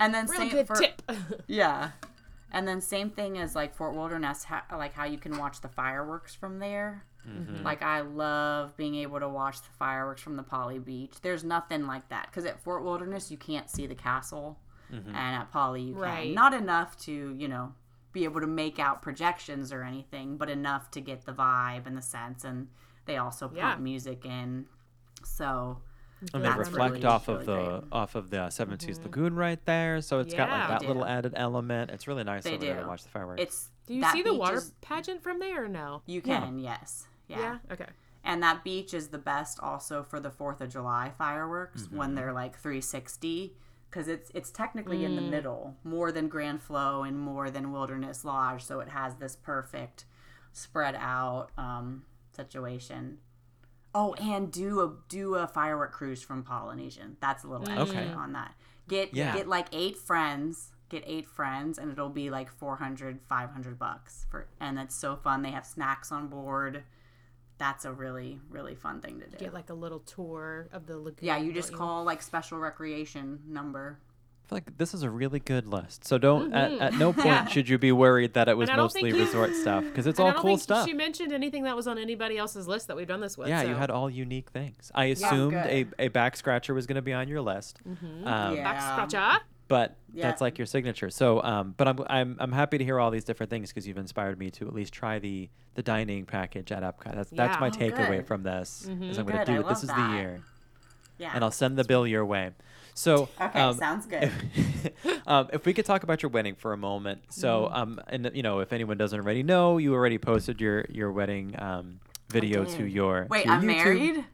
And 0.00 0.12
then 0.14 0.26
Real 0.26 0.40
same 0.40 0.50
good 0.50 0.66
for, 0.66 0.76
tip. 0.76 1.02
Yeah. 1.46 1.90
And 2.52 2.68
then 2.68 2.80
same 2.80 3.10
thing 3.10 3.38
as 3.38 3.54
like 3.54 3.74
Fort 3.74 3.94
Wilderness, 3.94 4.44
ha- 4.44 4.64
like 4.72 4.94
how 4.94 5.04
you 5.04 5.18
can 5.18 5.38
watch 5.38 5.60
the 5.60 5.68
fireworks 5.68 6.34
from 6.34 6.58
there. 6.58 7.04
Mm-hmm. 7.28 7.64
Like 7.64 7.82
I 7.82 8.02
love 8.02 8.76
being 8.76 8.94
able 8.96 9.18
to 9.20 9.28
watch 9.28 9.58
the 9.62 9.70
fireworks 9.78 10.20
from 10.22 10.36
the 10.36 10.42
Poly 10.42 10.78
Beach. 10.78 11.14
There's 11.22 11.42
nothing 11.42 11.86
like 11.86 12.08
that 12.10 12.26
because 12.30 12.44
at 12.44 12.62
Fort 12.62 12.84
Wilderness 12.84 13.30
you 13.30 13.38
can't 13.38 13.68
see 13.70 13.86
the 13.86 13.94
castle, 13.94 14.58
mm-hmm. 14.92 15.08
and 15.08 15.16
at 15.36 15.50
Poly 15.50 15.82
you 15.82 15.94
can. 15.94 16.02
Right. 16.02 16.34
Not 16.34 16.52
enough 16.54 16.96
to 17.04 17.34
you 17.36 17.48
know 17.48 17.72
be 18.12 18.24
able 18.24 18.40
to 18.40 18.46
make 18.46 18.78
out 18.78 19.02
projections 19.02 19.72
or 19.72 19.82
anything, 19.82 20.36
but 20.36 20.48
enough 20.50 20.90
to 20.92 21.00
get 21.00 21.24
the 21.24 21.32
vibe 21.32 21.86
and 21.86 21.96
the 21.96 22.02
sense. 22.02 22.44
And 22.44 22.68
they 23.06 23.16
also 23.16 23.48
put 23.48 23.56
Yeah. 23.56 23.76
music 23.76 24.24
in, 24.24 24.66
so 25.24 25.78
and 26.32 26.44
they 26.44 26.48
reflect 26.50 26.94
really, 26.94 27.04
off 27.04 27.28
really 27.28 27.40
of 27.40 27.46
the 27.46 27.56
great. 27.80 27.82
off 27.92 28.14
of 28.14 28.30
the 28.30 28.48
Seven 28.50 28.78
Seas 28.78 28.98
Lagoon 29.00 29.34
right 29.34 29.62
there, 29.66 30.00
so 30.00 30.20
it's 30.20 30.32
got 30.34 30.48
like 30.50 30.68
that 30.80 30.86
little 30.88 31.04
added 31.04 31.32
element. 31.36 31.90
It's 31.90 32.06
really 32.08 32.24
nice 32.24 32.44
They 32.44 32.54
over 32.54 32.64
there 32.64 32.80
to 32.82 32.86
watch 32.88 33.02
the 33.02 33.08
fireworks. 33.10 33.42
it's 33.42 33.70
Do 33.86 33.94
you 33.94 34.04
see 34.10 34.22
the 34.22 34.32
water 34.34 34.56
is- 34.56 34.72
pageant 34.80 35.22
from 35.22 35.38
there 35.38 35.64
or 35.64 35.68
no? 35.68 36.02
you 36.06 36.22
can 36.22 36.58
yes 36.58 37.06
Yeah. 37.28 37.58
Okay. 37.70 37.86
And 38.26 38.42
that 38.42 38.64
beach 38.64 38.94
is 38.94 39.08
the 39.08 39.18
best 39.18 39.60
also 39.60 40.02
for 40.02 40.18
the 40.18 40.30
4th 40.30 40.62
of 40.62 40.70
July 40.70 41.12
fireworks 41.18 41.82
Mm-hmm. 41.82 41.96
when 41.98 42.14
they're 42.14 42.32
like 42.32 42.56
360 42.58 43.54
cuz 43.90 44.08
it's 44.08 44.30
it's 44.34 44.50
technically 44.50 45.04
in 45.04 45.14
the 45.16 45.22
Mm. 45.22 45.28
middle 45.30 45.76
more 45.84 46.10
than 46.10 46.28
Grand 46.28 46.62
Flo 46.62 47.02
and 47.02 47.18
more 47.20 47.50
than 47.50 47.70
Wilderness 47.70 48.24
Lodge 48.24 48.64
so 48.64 48.80
it 48.80 48.88
has 48.88 49.16
this 49.16 49.36
perfect 49.36 50.06
spread 50.52 50.94
out 50.94 51.50
um, 51.58 52.04
situation. 52.32 53.18
Oh, 53.94 54.14
and 54.14 54.50
do 54.50 54.80
a 54.80 54.92
do 55.08 55.36
a 55.36 55.46
firework 55.46 55.92
cruise 55.92 56.22
from 56.22 56.42
Polynesian. 56.42 57.16
That's 57.20 57.44
a 57.44 57.48
little 57.48 57.68
extra 57.68 58.00
Okay. 58.00 58.12
on 58.12 58.32
that. 58.32 58.54
Get 58.88 59.14
Yeah. 59.14 59.34
get 59.36 59.46
like 59.48 59.68
8 59.72 59.96
friends 59.96 60.70
get 60.90 61.02
eight 61.06 61.26
friends 61.26 61.78
and 61.78 61.90
it'll 61.90 62.10
be 62.10 62.28
like 62.30 62.48
400 62.50 63.18
500 63.22 63.78
bucks 63.78 64.26
for 64.30 64.46
and 64.60 64.78
it's 64.78 64.94
so 64.94 65.16
fun 65.16 65.42
they 65.42 65.50
have 65.50 65.64
snacks 65.66 66.12
on 66.12 66.28
board 66.28 66.84
that's 67.58 67.84
a 67.86 67.92
really 67.92 68.38
really 68.50 68.74
fun 68.74 69.00
thing 69.00 69.18
to 69.18 69.26
do 69.26 69.36
Get 69.38 69.54
like 69.54 69.70
a 69.70 69.74
little 69.74 70.00
tour 70.00 70.68
of 70.72 70.86
the 70.86 70.96
lagoon. 70.98 71.16
yeah 71.26 71.38
you 71.38 71.52
just 71.52 71.72
call 71.72 72.04
like 72.04 72.20
special 72.22 72.58
recreation 72.58 73.40
number 73.48 73.98
I 74.02 74.03
feel 74.48 74.56
like 74.56 74.76
this 74.78 74.94
is 74.94 75.02
a 75.02 75.10
really 75.10 75.40
good 75.40 75.66
list. 75.66 76.04
So 76.06 76.18
don't 76.18 76.52
at, 76.52 76.72
at 76.72 76.94
no 76.94 77.12
point 77.12 77.50
should 77.52 77.68
you 77.68 77.78
be 77.78 77.92
worried 77.92 78.34
that 78.34 78.48
it 78.48 78.56
was 78.56 78.68
Mm-hmm. 78.68 78.72
And 78.72 78.80
I 78.80 78.82
don't 78.82 78.92
think 78.92 79.04
mostly 79.06 79.18
you- 79.18 79.24
resort 79.26 79.54
stuff 79.54 79.84
because 79.84 80.06
it's 80.06 80.18
And 80.18 80.26
I 80.26 80.30
all 80.30 80.34
don't 80.34 80.42
cool 80.42 80.50
think 80.56 80.62
stuff. 80.62 80.86
She 80.86 80.92
mentioned 80.94 81.32
anything 81.32 81.64
that 81.64 81.74
was 81.76 81.86
on 81.86 81.98
anybody 81.98 82.36
else's 82.38 82.66
list 82.68 82.88
that 82.88 82.96
we've 82.96 83.06
done 83.08 83.20
this 83.20 83.36
with. 83.38 83.48
Yeah, 83.48 83.62
you 83.62 83.74
had 83.74 83.90
all 83.90 84.08
unique 84.10 84.50
things. 84.50 84.90
I 84.94 85.06
assumed 85.06 85.54
a, 85.54 85.84
good. 85.84 85.94
a 85.98 86.08
back 86.08 86.36
scratcher 86.36 86.74
was 86.74 86.86
going 86.86 86.96
to 86.96 87.02
be 87.02 87.12
on 87.12 87.28
your 87.28 87.40
list, 87.40 87.80
Mm-hmm. 87.88 88.26
um, 88.26 88.54
Yeah. 88.56 88.62
back 88.64 88.80
scratcher. 89.08 89.44
but 89.68 89.96
Yeah. 90.12 90.28
that's 90.28 90.40
like 90.42 90.58
your 90.58 90.66
signature. 90.66 91.08
So, 91.10 91.42
um, 91.42 91.74
but 91.76 91.88
I'm 91.88 91.98
I'm 92.08 92.36
I'm 92.38 92.52
happy 92.52 92.76
to 92.78 92.84
hear 92.84 93.00
all 93.00 93.10
these 93.10 93.24
different 93.24 93.48
things 93.50 93.70
because 93.70 93.86
you've 93.88 93.98
inspired 93.98 94.38
me 94.38 94.50
to 94.52 94.66
at 94.68 94.74
least 94.74 94.92
try 94.92 95.18
the 95.18 95.48
the 95.74 95.82
dining 95.82 96.26
package 96.26 96.70
at 96.70 96.82
Epcot. 96.82 97.14
That's 97.14 97.30
that's 97.30 97.58
my 97.60 97.68
Oh, 97.68 97.70
takeaway 97.70 98.24
from 98.26 98.42
this. 98.42 98.86
Mm-hmm. 98.88 99.04
Is 99.04 99.18
I'm 99.18 99.24
going 99.26 99.38
to 99.38 99.44
do 99.44 99.60
it. 99.60 99.68
This 99.68 99.82
love 99.82 99.84
is 99.84 99.88
the 99.88 100.16
year, 100.16 100.40
Yeah. 101.18 101.32
and 101.34 101.42
I'll 101.42 101.50
send 101.50 101.76
the 101.78 101.84
bill 101.84 102.06
your 102.06 102.24
way. 102.26 102.50
So, 102.94 103.28
okay, 103.40 103.60
um, 103.60 103.76
sounds 103.76 104.06
good. 104.06 104.30
um, 105.26 105.48
if 105.52 105.66
we 105.66 105.72
could 105.74 105.84
talk 105.84 106.04
about 106.04 106.22
your 106.22 106.30
wedding 106.30 106.54
for 106.54 106.72
a 106.72 106.76
moment. 106.76 107.22
So, 107.30 107.64
Mm-hmm. 107.66 107.74
um, 107.74 108.00
and 108.08 108.30
you 108.34 108.42
know, 108.42 108.60
if 108.60 108.72
anyone 108.72 108.96
doesn't 108.96 109.18
already 109.18 109.42
know, 109.42 109.78
you 109.78 109.92
already 109.94 110.18
posted 110.18 110.60
your 110.60 110.84
your 110.88 111.10
wedding 111.12 111.54
um 111.58 112.00
video 112.30 112.64
to 112.64 112.84
your 112.84 113.26
Wait, 113.28 113.42
to 113.42 113.48
your 113.48 113.56
I'm 113.56 113.62
YouTube. 113.62 113.66
married? 113.66 114.24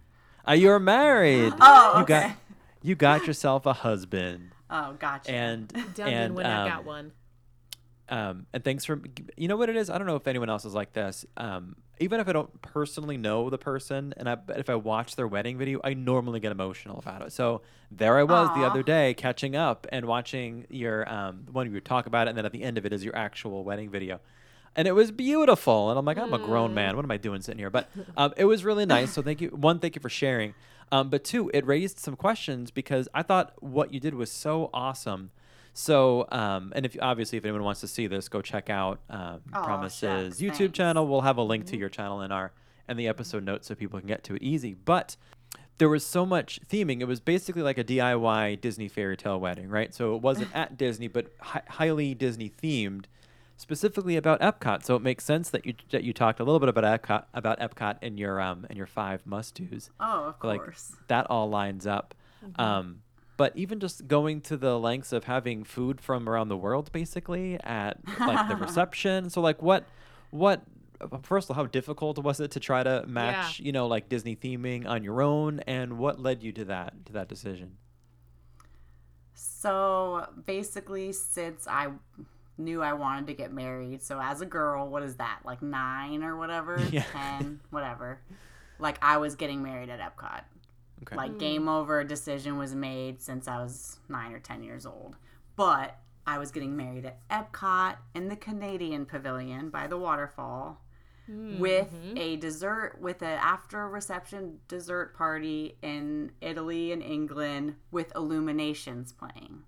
Uh, 0.48 0.52
you're 0.52 0.78
married. 0.78 1.52
Oh, 1.60 1.98
You 2.00 2.04
got 2.06 2.24
okay. 2.24 2.34
you 2.82 2.94
got 2.94 3.26
yourself 3.26 3.64
a 3.66 3.72
husband, 3.72 4.52
Oh, 4.68 4.92
gotcha. 4.98 5.30
and 5.30 5.68
Done 5.94 6.08
and 6.08 6.34
when 6.34 6.46
I 6.46 6.62
um, 6.64 6.68
got 6.68 6.84
one. 6.84 7.12
um, 8.08 8.46
and 8.52 8.62
thanks 8.64 8.84
for 8.84 9.00
you 9.36 9.48
know 9.48 9.56
what 9.56 9.68
it 9.70 9.76
is. 9.76 9.88
I 9.90 9.96
don't 9.98 10.06
know 10.06 10.16
if 10.16 10.26
anyone 10.26 10.50
else 10.50 10.64
is 10.64 10.74
like 10.74 10.92
this. 10.92 11.24
Um, 11.36 11.76
even 12.00 12.18
if 12.18 12.26
I 12.26 12.32
don't 12.32 12.62
personally 12.62 13.16
know 13.16 13.50
the 13.50 13.58
person, 13.58 14.14
and 14.16 14.28
I 14.28 14.38
if 14.56 14.68
I 14.68 14.74
watch 14.74 15.16
their 15.16 15.28
wedding 15.28 15.58
video, 15.58 15.80
I 15.84 15.94
normally 15.94 16.40
get 16.40 16.50
emotional 16.50 16.98
about 16.98 17.22
it. 17.22 17.32
So 17.32 17.60
there 17.90 18.16
I 18.16 18.24
was 18.24 18.48
the 18.56 18.64
other 18.64 18.82
day 18.82 19.14
catching 19.14 19.54
up 19.54 19.86
and 19.92 20.06
watching 20.06 20.66
your 20.70 21.08
um 21.12 21.46
one 21.52 21.66
of 21.66 21.74
you 21.74 21.80
talk 21.80 22.06
about 22.06 22.26
it, 22.26 22.30
and 22.30 22.38
then 22.38 22.46
at 22.46 22.52
the 22.52 22.62
end 22.62 22.78
of 22.78 22.86
it 22.86 22.92
is 22.92 23.04
your 23.04 23.14
actual 23.14 23.62
wedding 23.62 23.90
video. 23.90 24.20
And 24.74 24.86
it 24.86 24.92
was 24.92 25.10
beautiful, 25.10 25.90
and 25.90 25.98
I'm 25.98 26.04
like, 26.04 26.16
I'm 26.16 26.32
a 26.32 26.38
grown 26.38 26.74
man. 26.74 26.96
What 26.96 27.04
am 27.04 27.10
I 27.10 27.16
doing 27.16 27.42
sitting 27.42 27.58
here? 27.58 27.70
But 27.70 27.90
um, 28.16 28.32
it 28.36 28.44
was 28.44 28.64
really 28.64 28.86
nice. 28.86 29.12
So 29.12 29.20
thank 29.20 29.40
you. 29.40 29.48
One, 29.48 29.78
thank 29.78 29.96
you 29.96 30.00
for 30.00 30.08
sharing. 30.08 30.54
Um, 30.92 31.10
but 31.10 31.24
two, 31.24 31.50
it 31.52 31.66
raised 31.66 31.98
some 31.98 32.16
questions 32.16 32.70
because 32.70 33.08
I 33.14 33.22
thought 33.22 33.52
what 33.60 33.92
you 33.92 34.00
did 34.00 34.14
was 34.14 34.30
so 34.30 34.70
awesome. 34.72 35.30
So, 35.72 36.26
um, 36.30 36.72
and 36.74 36.85
if 36.85 36.96
obviously 37.00 37.38
if 37.38 37.44
anyone 37.44 37.62
wants 37.62 37.80
to 37.80 37.88
see 37.88 38.06
this, 38.06 38.28
go 38.28 38.42
check 38.42 38.70
out 38.70 39.00
um, 39.09 39.40
Aw, 39.52 39.64
Promises 39.64 40.38
shucks, 40.38 40.40
YouTube 40.40 40.59
thanks. 40.59 40.76
channel. 40.76 41.06
We'll 41.06 41.20
have 41.20 41.37
a 41.37 41.42
link 41.42 41.66
to 41.66 41.76
your 41.76 41.88
channel 41.88 42.22
in 42.22 42.33
our 42.33 42.52
in 42.88 42.96
the 42.96 43.06
episode 43.06 43.44
notes 43.44 43.68
so 43.68 43.74
people 43.74 43.98
can 44.00 44.09
get 44.09 44.24
to 44.24 44.35
it 44.35 44.42
easy. 44.42 44.74
But 44.74 45.16
there 45.78 45.88
was 45.88 46.04
so 46.04 46.26
much 46.26 46.61
theming. 46.68 47.00
It 47.00 47.06
was 47.06 47.20
basically 47.20 47.62
like 47.62 47.78
a 47.78 47.85
DIY 47.85 48.61
Disney 48.61 48.88
fairy 48.88 49.16
tale 49.16 49.40
wedding, 49.40 49.68
right? 49.68 49.94
So 49.94 50.14
it 50.14 50.22
wasn't 50.22 50.54
at 50.54 50.76
Disney, 50.78 51.09
but 51.09 51.33
hi- 51.40 51.62
highly 51.68 52.14
Disney 52.14 52.50
themed, 52.50 53.04
specifically 53.56 54.16
about 54.16 54.40
Epcot. 54.40 54.85
So 54.85 54.96
it 54.96 55.02
makes 55.02 55.24
sense 55.24 55.48
that 55.50 55.64
you 55.64 55.74
that 55.90 56.02
you 56.04 56.12
talked 56.12 56.40
a 56.40 56.44
little 56.44 56.61
bit 56.61 56.68
about 56.68 56.85
Epcot 56.85 57.24
about 57.33 57.61
Epcot 57.61 58.02
in 58.02 58.18
your 58.18 58.40
um 58.40 58.66
in 58.68 58.76
your 58.76 58.87
five 58.87 59.24
must 59.24 59.54
dos 59.54 59.90
oh, 60.00 60.35
of 60.38 60.44
like 60.44 60.61
course. 60.61 60.92
that 61.09 61.26
all 61.30 61.48
lines 61.48 61.87
up. 61.87 62.14
Um, 62.56 63.02
but 63.40 63.57
even 63.57 63.81
just 63.81 64.07
going 64.07 64.42
to 64.42 64.55
the 64.55 64.79
lengths 64.79 65.12
of 65.14 65.24
having 65.24 65.64
food 65.64 65.98
from 65.98 66.29
around 66.29 66.48
the 66.48 66.59
world, 66.59 66.92
basically 66.92 67.59
at 67.64 67.96
like 68.20 68.48
the 68.50 68.57
reception. 68.66 69.31
So 69.31 69.40
like 69.40 69.62
what, 69.62 69.85
what? 70.31 70.61
uh, 71.00 71.16
First 71.22 71.48
of 71.48 71.57
all, 71.57 71.64
how 71.64 71.66
difficult 71.66 72.18
was 72.18 72.38
it 72.38 72.50
to 72.50 72.61
try 72.61 72.83
to 72.83 73.07
match, 73.07 73.59
you 73.59 73.72
know, 73.72 73.87
like 73.87 74.11
Disney 74.11 74.37
theming 74.37 74.87
on 74.87 75.03
your 75.03 75.22
own, 75.22 75.61
and 75.61 75.96
what 75.96 76.20
led 76.20 76.42
you 76.42 76.53
to 76.53 76.66
that 76.66 77.07
to 77.07 77.14
that 77.14 77.29
decision? 77.29 77.79
So 79.33 80.26
basically, 80.44 81.12
since 81.12 81.66
I 81.66 81.88
knew 82.59 82.83
I 82.83 82.92
wanted 82.92 83.26
to 83.29 83.35
get 83.35 83.55
married, 83.55 84.03
so 84.03 84.20
as 84.20 84.42
a 84.42 84.46
girl, 84.46 84.87
what 84.88 85.03
is 85.03 85.16
that? 85.16 85.40
Like 85.46 85.62
nine 85.62 86.22
or 86.22 86.37
whatever? 86.37 86.79
Yeah. 86.92 87.05
10, 87.38 87.61
whatever. 87.70 88.20
Like 88.79 88.98
I 89.00 89.16
was 89.16 89.35
getting 89.35 89.62
married 89.62 89.88
at 89.88 89.98
Epcot. 90.00 90.42
Okay. 91.02 91.16
Like 91.16 91.32
hmm. 91.32 91.38
game 91.38 91.68
over, 91.68 92.04
decision 92.04 92.58
was 92.58 92.74
made 92.74 93.22
since 93.22 93.48
I 93.48 93.58
was 93.62 93.98
nine 94.08 94.32
or 94.32 94.38
10 94.38 94.62
years 94.62 94.86
old. 94.86 95.16
But 95.56 95.98
I 96.26 96.38
was 96.38 96.50
getting 96.50 96.76
married 96.76 97.06
at 97.06 97.28
Epcot 97.28 97.96
in 98.14 98.28
the 98.28 98.36
Canadian 98.36 99.06
Pavilion 99.06 99.70
by 99.70 99.86
the 99.86 99.98
waterfall 99.98 100.80
with 101.58 101.92
mm-hmm. 101.92 102.18
a 102.18 102.36
dessert 102.36 102.96
with 103.00 103.22
an 103.22 103.38
after 103.40 103.88
reception 103.88 104.58
dessert 104.66 105.14
party 105.14 105.76
in 105.82 106.32
Italy 106.40 106.92
and 106.92 107.02
England 107.02 107.76
with 107.92 108.12
illuminations 108.16 109.12
playing. 109.12 109.62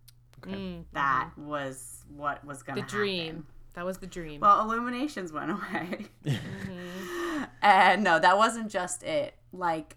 okay. 0.44 0.56
Mm, 0.56 0.84
that 0.92 1.30
mm-hmm. 1.32 1.46
was 1.46 2.04
what 2.14 2.44
was 2.44 2.62
going 2.62 2.76
to 2.76 2.82
happen. 2.82 2.98
The 2.98 3.04
to 3.04 3.12
dream. 3.12 3.46
That 3.74 3.86
was 3.86 3.98
the 3.98 4.06
dream. 4.06 4.40
Well, 4.40 4.60
illuminations 4.60 5.32
went 5.32 5.52
away. 5.52 6.06
Mm-hmm. 6.24 7.44
and 7.62 8.02
no, 8.02 8.18
that 8.18 8.36
wasn't 8.36 8.70
just 8.70 9.02
it. 9.04 9.34
Like 9.52 9.96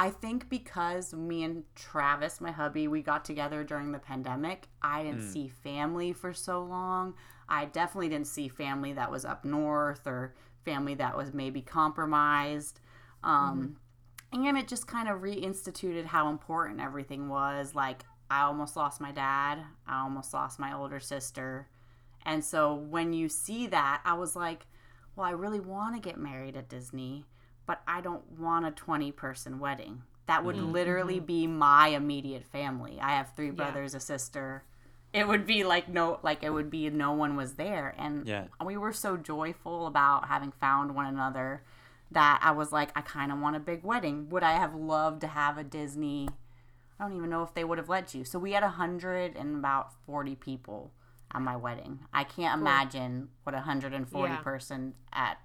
I 0.00 0.08
think 0.08 0.48
because 0.48 1.12
me 1.12 1.44
and 1.44 1.62
Travis, 1.74 2.40
my 2.40 2.50
hubby, 2.50 2.88
we 2.88 3.02
got 3.02 3.22
together 3.22 3.62
during 3.64 3.92
the 3.92 3.98
pandemic, 3.98 4.66
I 4.80 5.02
didn't 5.02 5.20
see 5.28 5.48
family 5.48 6.14
for 6.14 6.32
so 6.32 6.62
long. 6.64 7.12
I 7.50 7.66
definitely 7.66 8.08
didn't 8.08 8.28
see 8.28 8.48
family 8.48 8.94
that 8.94 9.10
was 9.10 9.26
up 9.26 9.44
north 9.44 10.06
or 10.06 10.34
family 10.64 10.94
that 10.94 11.14
was 11.14 11.34
maybe 11.34 11.60
compromised. 11.60 12.80
Um, 13.22 13.76
And 14.32 14.56
it 14.56 14.68
just 14.68 14.86
kind 14.86 15.06
of 15.06 15.20
reinstituted 15.20 16.06
how 16.06 16.30
important 16.30 16.80
everything 16.80 17.28
was. 17.28 17.74
Like, 17.74 18.04
I 18.30 18.42
almost 18.42 18.76
lost 18.76 19.02
my 19.02 19.12
dad, 19.12 19.58
I 19.86 20.00
almost 20.00 20.32
lost 20.32 20.58
my 20.58 20.72
older 20.72 21.00
sister. 21.00 21.68
And 22.24 22.42
so 22.42 22.74
when 22.74 23.12
you 23.12 23.28
see 23.28 23.66
that, 23.66 24.00
I 24.06 24.14
was 24.14 24.34
like, 24.34 24.66
well, 25.14 25.26
I 25.26 25.32
really 25.32 25.60
want 25.60 25.94
to 25.94 26.00
get 26.00 26.16
married 26.16 26.56
at 26.56 26.70
Disney, 26.70 27.26
but 27.70 27.82
I 27.86 28.00
don't 28.00 28.28
want 28.36 28.66
a 28.66 28.72
20 28.72 29.12
person 29.12 29.60
wedding. 29.60 30.02
That 30.26 30.44
would 30.44 30.56
mm-hmm. 30.56 30.72
literally 30.72 31.18
mm-hmm. 31.18 31.24
be 31.24 31.46
my 31.46 31.86
immediate 31.86 32.44
family. 32.44 32.98
I 33.00 33.10
have 33.10 33.36
three 33.36 33.52
brothers, 33.52 33.94
a 33.94 34.00
sister. 34.00 34.64
It 35.12 35.28
would 35.28 35.46
be 35.46 35.62
like 35.62 35.88
no, 35.88 36.18
like 36.24 36.42
it 36.42 36.50
would 36.50 36.68
be 36.68 36.90
no 36.90 37.12
one 37.12 37.36
was 37.36 37.54
there. 37.54 37.94
And 37.96 38.26
Yeah. 38.26 38.46
we 38.64 38.76
were 38.76 38.92
so 38.92 39.16
joyful 39.16 39.86
about 39.86 40.26
having 40.26 40.50
found 40.50 40.96
one 40.96 41.06
another 41.06 41.62
that 42.10 42.40
I 42.42 42.50
was 42.50 42.72
like, 42.72 42.90
I 42.96 43.02
kind 43.02 43.30
of 43.30 43.38
want 43.38 43.54
a 43.54 43.60
big 43.60 43.84
wedding. 43.84 44.28
Would 44.30 44.42
I 44.42 44.54
have 44.54 44.74
loved 44.74 45.20
to 45.20 45.28
have 45.28 45.56
a 45.56 45.62
Disney? 45.62 46.28
I 46.98 47.04
don't 47.04 47.16
even 47.16 47.30
know 47.30 47.44
if 47.44 47.54
they 47.54 47.62
would 47.62 47.78
have 47.78 47.88
let 47.88 48.16
you. 48.16 48.24
So 48.24 48.40
we 48.40 48.50
had 48.50 48.64
a 48.64 48.70
hundred 48.70 49.36
and 49.36 49.54
about 49.54 49.92
forty 50.06 50.34
people 50.34 50.90
at 51.32 51.40
my 51.40 51.54
wedding. 51.54 52.00
I 52.12 52.24
can't 52.24 52.60
imagine 52.60 53.28
what 53.44 53.54
a 53.54 53.60
hundred 53.60 53.94
and 53.94 54.08
forty 54.08 54.32
Yeah. 54.32 54.40
person 54.40 54.94
at 55.12 55.38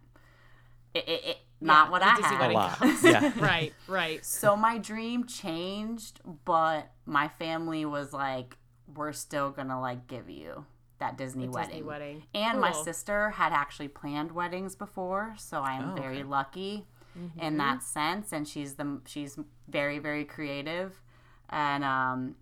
it, 0.96 1.08
it, 1.10 1.26
it 1.26 1.38
not 1.62 1.90
what 1.92 2.02
I 2.04 2.16
Disney 2.16 2.36
had. 2.36 2.52
A 2.52 2.54
wedding. 2.54 2.58
lot. 2.58 3.04
yeah. 3.04 3.32
right, 3.40 3.74
right. 3.88 4.26
So 4.26 4.56
my 4.56 4.78
dream 4.78 5.26
changed, 5.26 6.20
but 6.46 6.92
my 7.06 7.28
family 7.28 7.86
was 7.86 8.14
like, 8.14 8.58
"We're 8.94 9.14
still 9.14 9.52
gonna 9.52 9.80
like 9.80 10.08
give 10.08 10.30
you 10.30 10.66
that 11.00 11.18
Disney 11.18 11.48
wedding." 11.48 11.70
Disney 11.70 11.84
wedding. 11.84 12.24
And 12.34 12.60
my 12.60 12.72
sister 12.72 13.32
had 13.32 13.52
actually 13.54 13.88
planned 13.88 14.32
weddings 14.32 14.76
before, 14.76 15.36
so 15.38 15.62
I 15.62 15.74
am 15.74 15.92
Oh, 15.92 15.96
very 15.96 16.18
okay. 16.20 16.24
lucky 16.24 16.86
Mm-hmm. 17.18 17.40
in 17.40 17.58
that 17.58 17.82
sense. 17.82 18.34
And 18.34 18.46
she's 18.46 18.76
the 18.76 19.00
she's 19.06 19.40
very 19.70 20.00
very 20.00 20.26
creative, 20.26 21.02
and 21.50 21.84
um, 21.86 22.36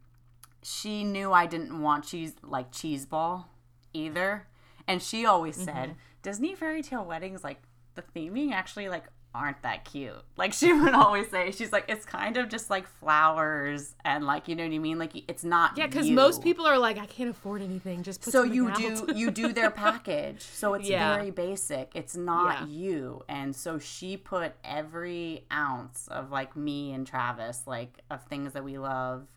she 0.63 1.03
knew 1.03 1.31
I 1.31 1.45
didn't 1.45 1.79
want 1.81 2.05
cheese 2.05 2.33
like 2.41 2.71
cheese 2.71 3.05
ball 3.05 3.49
either, 3.93 4.47
and 4.87 5.01
she 5.01 5.25
always 5.27 5.55
Mm-hmm. 5.57 5.65
said 5.65 5.95
Disney 6.23 6.55
fairy 6.55 6.81
tale 6.81 7.05
weddings 7.05 7.43
like 7.43 7.61
the 7.95 8.01
theming 8.01 8.51
actually 8.51 8.89
like 8.89 9.03
aren't 9.35 9.63
that 9.63 9.83
cute. 9.83 10.13
Like 10.37 10.53
she 10.53 10.71
would 10.79 10.93
always 10.93 11.27
say, 11.31 11.49
she's 11.51 11.71
like 11.71 11.85
it's 11.87 12.05
kind 12.05 12.37
of 12.37 12.49
just 12.49 12.69
like 12.69 12.85
flowers 12.87 13.95
and 14.05 14.25
like 14.25 14.47
you 14.47 14.55
know 14.55 14.63
what 14.63 14.73
I 14.73 14.77
mean. 14.77 14.99
Like 14.99 15.11
it's 15.27 15.43
not 15.43 15.75
Yeah, 15.77 15.87
because 15.87 16.07
most 16.09 16.43
people 16.43 16.67
are 16.67 16.77
like, 16.77 16.99
I 16.99 17.07
can't 17.07 17.29
afford 17.31 17.61
anything. 17.63 18.03
Just 18.03 18.21
put 18.21 18.31
so 18.31 18.43
you 18.43 18.69
out." 18.69 18.75
do 18.77 19.13
you 19.15 19.31
do 19.31 19.51
their 19.51 19.71
package 19.85 20.41
so 20.41 20.75
it's 20.75 20.87
Yeah. 20.87 21.15
very 21.15 21.31
basic 21.31 21.91
it's 21.95 22.15
not 22.15 22.61
Yeah. 22.61 22.67
you 22.67 23.23
and 23.27 23.55
so 23.55 23.79
she 23.79 24.17
put 24.17 24.53
every 24.63 25.45
ounce 25.51 26.07
of 26.09 26.31
like 26.31 26.55
me 26.55 26.91
and 26.93 27.07
travis 27.07 27.63
like 27.65 27.99
of 28.11 28.23
things 28.25 28.53
that 28.53 28.63
we 28.63 28.77
loved 28.77 29.27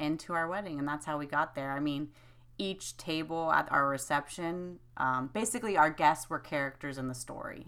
into 0.00 0.32
our 0.32 0.48
wedding 0.48 0.78
and 0.78 0.86
that's 0.88 1.04
how 1.06 1.18
we 1.18 1.26
got 1.26 1.54
there 1.54 1.72
i 1.72 1.80
mean 1.80 2.08
each 2.56 2.96
table 2.96 3.50
at 3.52 3.70
our 3.70 3.88
reception 3.88 4.78
um, 4.96 5.28
basically 5.32 5.76
our 5.76 5.90
guests 5.90 6.28
were 6.30 6.38
characters 6.38 6.98
in 6.98 7.08
the 7.08 7.14
story 7.14 7.66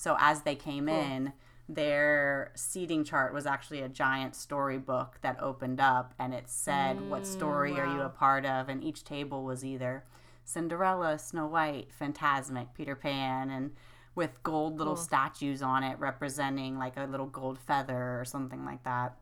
so 0.00 0.16
as 0.18 0.42
they 0.42 0.54
came 0.54 0.88
in 0.88 1.34
their 1.68 2.50
seating 2.54 3.04
chart 3.04 3.32
was 3.34 3.44
actually 3.46 3.80
a 3.80 3.88
giant 3.88 4.34
storybook 4.34 5.18
that 5.20 5.36
opened 5.40 5.78
up 5.78 6.14
and 6.18 6.32
it 6.34 6.48
said 6.48 6.98
what 7.10 7.26
story 7.26 7.78
are 7.78 7.86
you 7.86 8.00
a 8.00 8.08
part 8.08 8.44
of? 8.46 8.68
And 8.70 8.82
each 8.82 9.04
table 9.04 9.44
was 9.44 9.64
either 9.64 10.04
cinderella 10.42 11.18
snow 11.18 11.46
white 11.46 11.92
phantasmic 11.92 12.74
peter 12.74 12.96
pan 12.96 13.50
and 13.50 13.72
with 14.14 14.42
gold 14.42 14.78
little 14.78 14.96
statues 14.96 15.60
on 15.62 15.84
it 15.84 15.96
representing 16.00 16.78
like 16.78 16.96
a 16.96 17.04
little 17.04 17.26
gold 17.26 17.58
feather 17.58 18.18
or 18.18 18.24
something 18.24 18.64
like 18.64 18.82
that. 18.84 19.16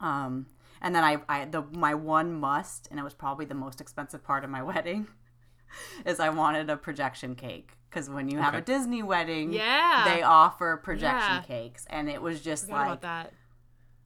Um, 0.00 0.46
And 0.80 0.94
then 0.94 1.04
I, 1.04 1.18
I 1.28 1.44
the 1.44 1.62
my 1.72 1.94
one 1.94 2.32
must, 2.32 2.88
and 2.90 2.98
it 2.98 3.02
was 3.02 3.14
probably 3.14 3.44
the 3.44 3.54
most 3.54 3.80
expensive 3.82 4.24
part 4.24 4.44
of 4.44 4.50
my 4.50 4.62
wedding, 4.70 5.08
is 6.06 6.20
I 6.20 6.30
wanted 6.30 6.70
a 6.70 6.76
projection 6.76 7.34
cake 7.34 7.75
because 7.90 8.10
when 8.10 8.28
you 8.28 8.38
have 8.38 8.54
a 8.54 8.60
Disney 8.60 9.02
wedding, 9.02 9.52
Yeah. 9.52 10.04
they 10.06 10.22
offer 10.22 10.76
projection 10.76 11.36
Yeah. 11.36 11.42
cakes, 11.42 11.86
and 11.88 12.08
it 12.08 12.20
was 12.20 12.40
just 12.42 12.68
like 12.68 12.86
about 12.86 13.00
that. 13.02 13.32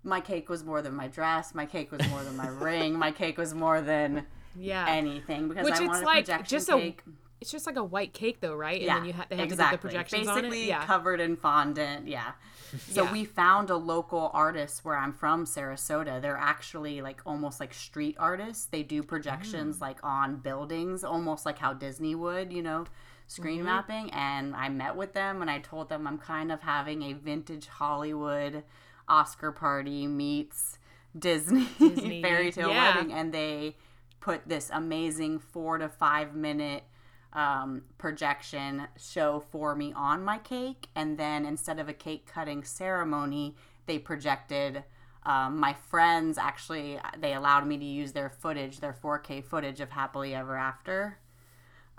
my 0.03 0.21
cake 0.21 0.49
was 0.49 0.65
more 0.65 0.81
than 0.83 0.95
my 0.95 1.09
dress, 1.09 1.55
my 1.55 1.67
cake 1.67 1.91
was 1.93 2.07
more 2.09 2.23
than 2.23 2.37
my 2.37 2.49
ring, 2.49 2.99
my 2.99 3.11
cake 3.13 3.37
was 3.37 3.55
more 3.55 3.81
than 3.81 4.27
Yeah. 4.57 4.87
anything 4.89 5.49
because 5.49 5.65
Which 5.65 5.75
I 5.75 5.79
it's 5.79 5.89
wanted 5.89 6.05
like 6.05 6.19
a 6.25 6.33
projection 6.33 6.59
just 6.59 6.69
a- 6.71 6.95
It's 7.41 7.51
just 7.51 7.67
like 7.67 7.77
a 7.77 7.85
white 7.85 8.13
cake 8.13 8.41
though, 8.41 8.55
right? 8.55 8.81
yeah, 8.81 8.97
and 8.97 9.01
then 9.01 9.07
you 9.09 9.13
ha- 9.15 9.27
they 9.31 9.37
have 9.37 9.45
exactly. 9.47 9.77
to 9.77 9.83
do 9.83 9.89
the 9.89 9.89
projections 9.89 10.27
Basically 10.27 10.59
on 10.59 10.65
it. 10.65 10.67
Yeah. 10.69 10.85
covered 10.87 11.21
in 11.21 11.37
fondant. 11.37 12.07
Yeah. 12.07 12.33
So 12.91 13.03
Yeah. 13.05 13.13
we 13.13 13.25
found 13.25 13.69
a 13.71 13.77
local 13.77 14.31
artist 14.33 14.85
where 14.85 14.97
I'm 14.97 15.13
from, 15.13 15.45
Sarasota. 15.45 16.21
They're 16.23 16.37
actually 16.37 17.03
like 17.03 17.21
almost 17.27 17.59
like 17.59 17.75
street 17.75 18.15
artists. 18.19 18.67
They 18.67 18.83
do 18.85 19.03
projections 19.03 19.79
Mm. 19.79 19.81
like 19.81 19.99
on 20.05 20.37
buildings, 20.37 21.03
almost 21.03 21.45
like 21.45 21.59
how 21.59 21.73
Disney 21.73 22.15
would, 22.15 22.53
you 22.53 22.63
know, 22.63 22.85
screen 23.31 23.59
Mm-hmm. 23.59 23.67
mapping. 23.67 24.11
And 24.11 24.57
I 24.57 24.69
met 24.69 24.97
with 24.97 25.13
them 25.15 25.41
and 25.41 25.51
I 25.51 25.61
told 25.61 25.89
them 25.89 26.07
I'm 26.07 26.19
kind 26.19 26.51
of 26.51 26.61
having 26.63 27.03
a 27.03 27.13
vintage 27.13 27.67
Hollywood 27.69 28.65
Oscar 29.09 29.53
party 29.53 30.07
meets 30.07 30.79
Disney, 31.19 31.69
Disney, 31.79 32.23
fairy 32.23 32.53
tale 32.53 32.71
yeah. 32.71 32.97
wedding, 32.97 33.13
and 33.13 33.33
they 33.33 33.77
put 34.21 34.49
this 34.49 34.71
amazing 34.73 35.39
four 35.39 35.79
to 35.79 35.89
five 35.89 36.35
minute 36.35 36.85
um, 37.33 37.83
projection 37.99 38.87
show 38.97 39.41
for 39.51 39.75
me 39.75 39.93
on 39.95 40.25
my 40.25 40.39
cake, 40.39 40.89
and 40.95 41.19
then 41.19 41.45
instead 41.45 41.79
of 41.79 41.89
a 41.89 41.93
cake 41.93 42.27
cutting 42.27 42.65
ceremony, 42.65 43.57
they 43.87 43.99
projected. 43.99 44.85
Um, 45.25 45.59
my 45.59 45.75
friends 45.75 46.39
actually 46.39 46.99
they 47.19 47.35
allowed 47.35 47.67
me 47.67 47.77
to 47.79 47.85
use 47.85 48.13
their 48.13 48.31
footage, 48.31 48.81
their 48.81 48.95
4K 48.95 49.45
footage 49.45 49.81
of 49.81 49.91
Happily 49.91 50.35
Ever 50.35 50.57
After. 50.57 51.19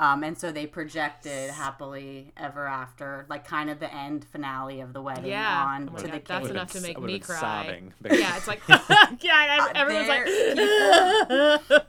Um, 0.02 0.24
and 0.24 0.36
so 0.36 0.52
they 0.52 0.66
projected 0.66 1.52
happily 1.52 2.34
ever 2.36 2.66
after, 2.66 3.28
like 3.30 3.46
kind 3.48 3.70
of 3.70 3.80
the 3.80 3.94
end 3.94 4.26
finale 4.26 4.82
of 4.82 4.94
the 4.94 5.02
wedding 5.02 5.28
Yeah. 5.28 5.64
on 5.64 5.92
Oh 5.94 5.98
to 5.98 6.08
God, 6.08 6.14
the 6.14 6.22
that's 6.28 6.42
cake. 6.42 6.50
enough 6.50 6.72
to 6.72 6.82
make 6.82 7.00
me 7.00 7.20
cry. 7.20 7.40
sobbing. 7.40 7.94
Yeah, 8.12 8.36
it's 8.36 8.48
like 8.48 8.62
yeah, 8.68 9.68
and 9.68 9.78
everyone's 9.78 10.08
like 10.10 10.26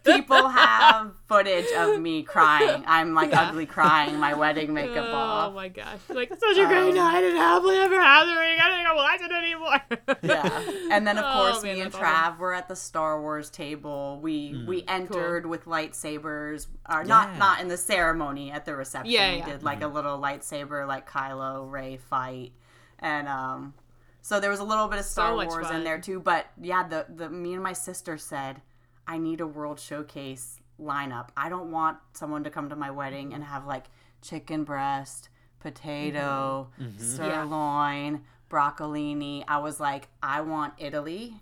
People 0.04 0.46
have 0.48 1.12
footage 1.26 1.72
of 1.74 1.98
me 2.00 2.22
crying. 2.22 2.84
I'm 2.86 3.14
like 3.14 3.30
Yeah. 3.30 3.48
ugly 3.48 3.64
crying, 3.64 4.18
my 4.18 4.34
wedding 4.34 4.74
makeup 4.74 5.06
Oh 5.08 5.16
off. 5.16 5.54
my 5.54 5.68
gosh! 5.68 5.98
Like 6.10 6.28
such 6.28 6.58
a 6.58 6.66
great 6.66 6.90
Um, 6.90 6.94
night 6.94 7.24
and 7.24 7.36
happily 7.38 7.76
ever 7.78 7.94
after. 7.94 8.30
I 8.30 8.56
don't 8.58 8.76
think 8.76 8.88
watch 8.94 9.20
it 9.22 9.32
anymore. 9.32 9.80
yeah. 10.22 10.94
And 10.94 11.06
then 11.06 11.16
of 11.16 11.24
Oh, 11.26 11.32
course 11.32 11.62
man, 11.62 11.76
me 11.76 11.80
and 11.80 11.90
that's 11.92 12.02
Trav 12.02 12.38
were 12.38 12.52
at 12.52 12.68
the 12.68 12.76
Star 12.76 13.20
Wars 13.22 13.48
table. 13.48 14.18
We 14.22 14.64
we 14.68 14.84
entered 14.86 15.46
with 15.46 15.64
lightsabers. 15.64 16.66
Or 16.90 17.04
not 17.04 17.30
Yeah. 17.32 17.38
not 17.38 17.60
in 17.60 17.68
the 17.68 17.76
ceremony 17.76 18.01
at 18.50 18.64
the 18.64 18.74
reception. 18.74 19.12
Yeah, 19.12 19.32
we 19.32 19.38
yeah. 19.38 19.46
did 19.46 19.62
like 19.62 19.80
a 19.80 19.84
mm-hmm. 19.84 19.94
little 19.94 20.18
lightsaber 20.18 20.86
like 20.86 21.08
Kylo 21.08 21.70
Rey 21.70 21.96
fight. 21.96 22.52
And 22.98 23.28
um 23.28 23.74
so 24.20 24.38
there 24.38 24.50
was 24.50 24.60
a 24.60 24.64
little 24.64 24.88
bit 24.88 24.98
of 24.98 25.04
Star 25.04 25.34
much 25.34 25.48
Wars 25.48 25.70
in 25.70 25.84
there 25.84 26.00
too, 26.00 26.20
but 26.20 26.46
yeah, 26.60 26.86
the 26.86 27.06
the 27.08 27.28
me 27.28 27.54
and 27.54 27.62
my 27.62 27.72
sister 27.72 28.16
said 28.16 28.62
I 29.06 29.18
need 29.18 29.40
a 29.40 29.46
world 29.46 29.80
showcase 29.80 30.60
lineup. 30.80 31.28
I 31.36 31.48
don't 31.48 31.70
want 31.70 31.98
someone 32.12 32.44
to 32.44 32.50
come 32.50 32.68
to 32.70 32.76
my 32.76 32.90
wedding 32.90 33.34
and 33.34 33.44
have 33.44 33.66
like 33.66 33.86
chicken 34.20 34.64
breast, 34.64 35.28
potato, 35.60 36.70
mm-hmm. 36.80 36.90
Mm-hmm. 36.90 37.16
sirloin, 37.16 38.22
broccolini. 38.50 39.44
I 39.48 39.58
was 39.58 39.80
like, 39.80 40.08
I 40.22 40.40
want 40.40 40.74
Italy, 40.78 41.34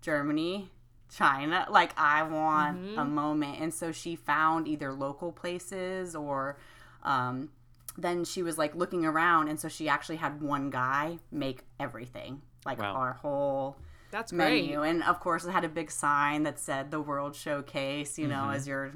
Germany, 0.00 0.70
China. 1.14 1.66
Like, 1.70 1.92
I 1.98 2.22
want 2.22 2.98
a 2.98 3.04
moment. 3.04 3.60
And 3.60 3.72
so 3.72 3.92
she 3.92 4.16
found 4.16 4.66
either 4.68 4.92
local 4.92 5.32
places 5.32 6.14
or 6.16 6.58
um, 7.02 7.50
then 7.96 8.24
she 8.24 8.42
was 8.42 8.58
like 8.58 8.74
looking 8.74 9.04
around. 9.04 9.48
And 9.48 9.58
so 9.60 9.68
she 9.68 9.88
actually 9.88 10.16
had 10.16 10.42
one 10.42 10.70
guy 10.70 11.18
make 11.30 11.62
everything, 11.80 12.42
like 12.64 12.78
Wow. 12.78 12.94
our 12.94 13.12
whole 13.14 13.76
That's 14.10 14.32
great. 14.32 14.64
menu. 14.64 14.82
And 14.82 15.02
of 15.04 15.20
course, 15.20 15.44
it 15.44 15.52
had 15.52 15.64
a 15.64 15.68
big 15.68 15.90
sign 15.90 16.42
that 16.44 16.58
said 16.58 16.90
the 16.90 17.00
World 17.00 17.34
Showcase, 17.36 18.18
you 18.18 18.26
know, 18.28 18.50
as 18.50 18.66
you're 18.66 18.92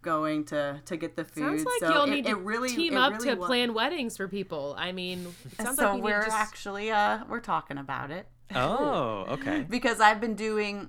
going 0.00 0.44
to 0.44 0.80
to 0.86 0.96
get 0.96 1.16
the 1.16 1.24
food. 1.24 1.42
Sounds 1.42 1.64
like 1.64 1.80
so 1.80 1.92
you'll 1.92 2.04
it, 2.04 2.10
need 2.10 2.26
it 2.26 2.30
to 2.30 2.36
really 2.36 2.68
team 2.68 2.96
up 2.96 3.14
really 3.14 3.30
to 3.30 3.36
plan 3.36 3.74
weddings 3.74 4.16
for 4.16 4.28
people. 4.28 4.76
I 4.78 4.92
mean, 4.92 5.26
it 5.44 5.60
sounds 5.60 5.76
so 5.76 5.86
like 5.88 5.96
you 5.96 6.02
we're 6.04 6.24
just 6.24 6.36
actually 6.36 6.92
uh 6.92 7.24
we're 7.28 7.40
talking 7.40 7.78
about 7.78 8.12
it 8.12 8.28
Oh, 8.54 9.26
okay. 9.28 9.66
because 9.68 10.00
I've 10.00 10.20
been 10.20 10.34
doing 10.36 10.88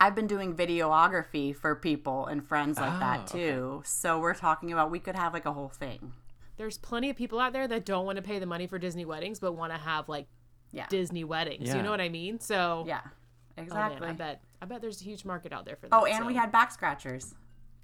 I've 0.00 0.14
been 0.14 0.26
doing 0.26 0.54
videography 0.54 1.54
for 1.54 1.74
people 1.76 2.26
and 2.26 2.44
friends 2.46 2.78
like 2.78 2.92
Oh, 2.94 2.98
that 2.98 3.26
too. 3.26 3.82
So 3.84 4.18
we're 4.18 4.34
talking 4.34 4.72
about 4.72 4.90
we 4.90 4.98
could 4.98 5.14
have 5.14 5.32
like 5.32 5.46
a 5.46 5.52
whole 5.52 5.68
thing. 5.68 6.12
there's 6.56 6.78
plenty 6.78 7.08
of 7.10 7.16
people 7.16 7.38
out 7.40 7.52
there 7.52 7.66
that 7.68 7.84
don't 7.84 8.04
want 8.06 8.16
to 8.16 8.22
pay 8.22 8.38
the 8.38 8.46
money 8.46 8.66
for 8.66 8.78
Disney 8.78 9.04
weddings, 9.04 9.38
but 9.40 9.52
want 9.52 9.72
to 9.72 9.78
have 9.78 10.08
like 10.08 10.26
Yeah. 10.72 10.86
Disney 10.88 11.24
weddings. 11.24 11.68
Yeah. 11.68 11.76
You 11.76 11.82
know 11.82 11.90
what 11.90 12.00
I 12.00 12.08
mean? 12.08 12.40
So 12.40 12.84
Yeah. 12.86 13.00
oh, 13.04 13.10
man, 13.56 13.64
Exactly. 13.66 14.08
I 14.08 14.12
bet 14.12 14.42
I 14.60 14.64
bet 14.66 14.80
there's 14.80 15.00
a 15.00 15.04
huge 15.04 15.24
market 15.24 15.52
out 15.52 15.64
there 15.66 15.76
for 15.76 15.88
that. 15.88 15.96
Oh, 15.96 16.04
and 16.04 16.18
so. 16.22 16.26
we 16.26 16.34
had 16.34 16.50
back 16.52 16.70
scratchers. 16.72 17.34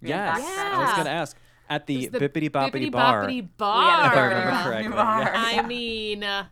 We 0.02 0.11
had 0.11 0.36
Yes. 0.36 0.44
back 0.56 0.74
I 0.74 0.78
was 0.78 0.92
gonna 0.96 1.11
ask 1.11 1.36
at 1.70 1.86
the, 1.86 2.04
It 2.06 2.12
was 2.12 2.22
bippity 2.22 2.48
boppity 2.50 2.88
Bippity 2.88 2.90
bar. 2.92 3.24
Boppity 3.26 3.48
bar. 3.59 4.06
If 4.06 4.12
I 4.16 4.24
remember 4.24 4.50
bar. 4.50 4.64
correctly, 4.64 4.92
Bar. 4.92 5.20
yeah. 5.22 5.32
I 5.34 5.62
mean, 5.66 6.24
uh, 6.24 6.44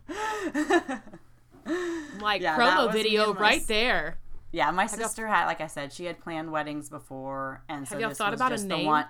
like 2.21 2.41
Yeah, 2.41 2.57
promo 2.57 2.91
video 2.91 3.33
right 3.33 3.59
s- 3.61 3.65
there. 3.67 4.17
Yeah, 4.51 4.71
my 4.71 4.83
y'all- 4.83 4.89
sister 4.89 5.27
had, 5.27 5.45
like 5.45 5.61
I 5.61 5.67
said, 5.67 5.91
she 5.91 6.05
had 6.05 6.19
planned 6.19 6.51
weddings 6.51 6.89
before, 6.89 7.63
and 7.69 7.87
so 7.87 7.95
Have 7.95 7.99
y'all 8.01 8.09
this 8.09 8.17
thought 8.17 8.31
was 8.31 8.39
about 8.39 8.51
a 8.51 8.55
just 8.55 8.69
the 8.69 8.83
one. 8.85 9.05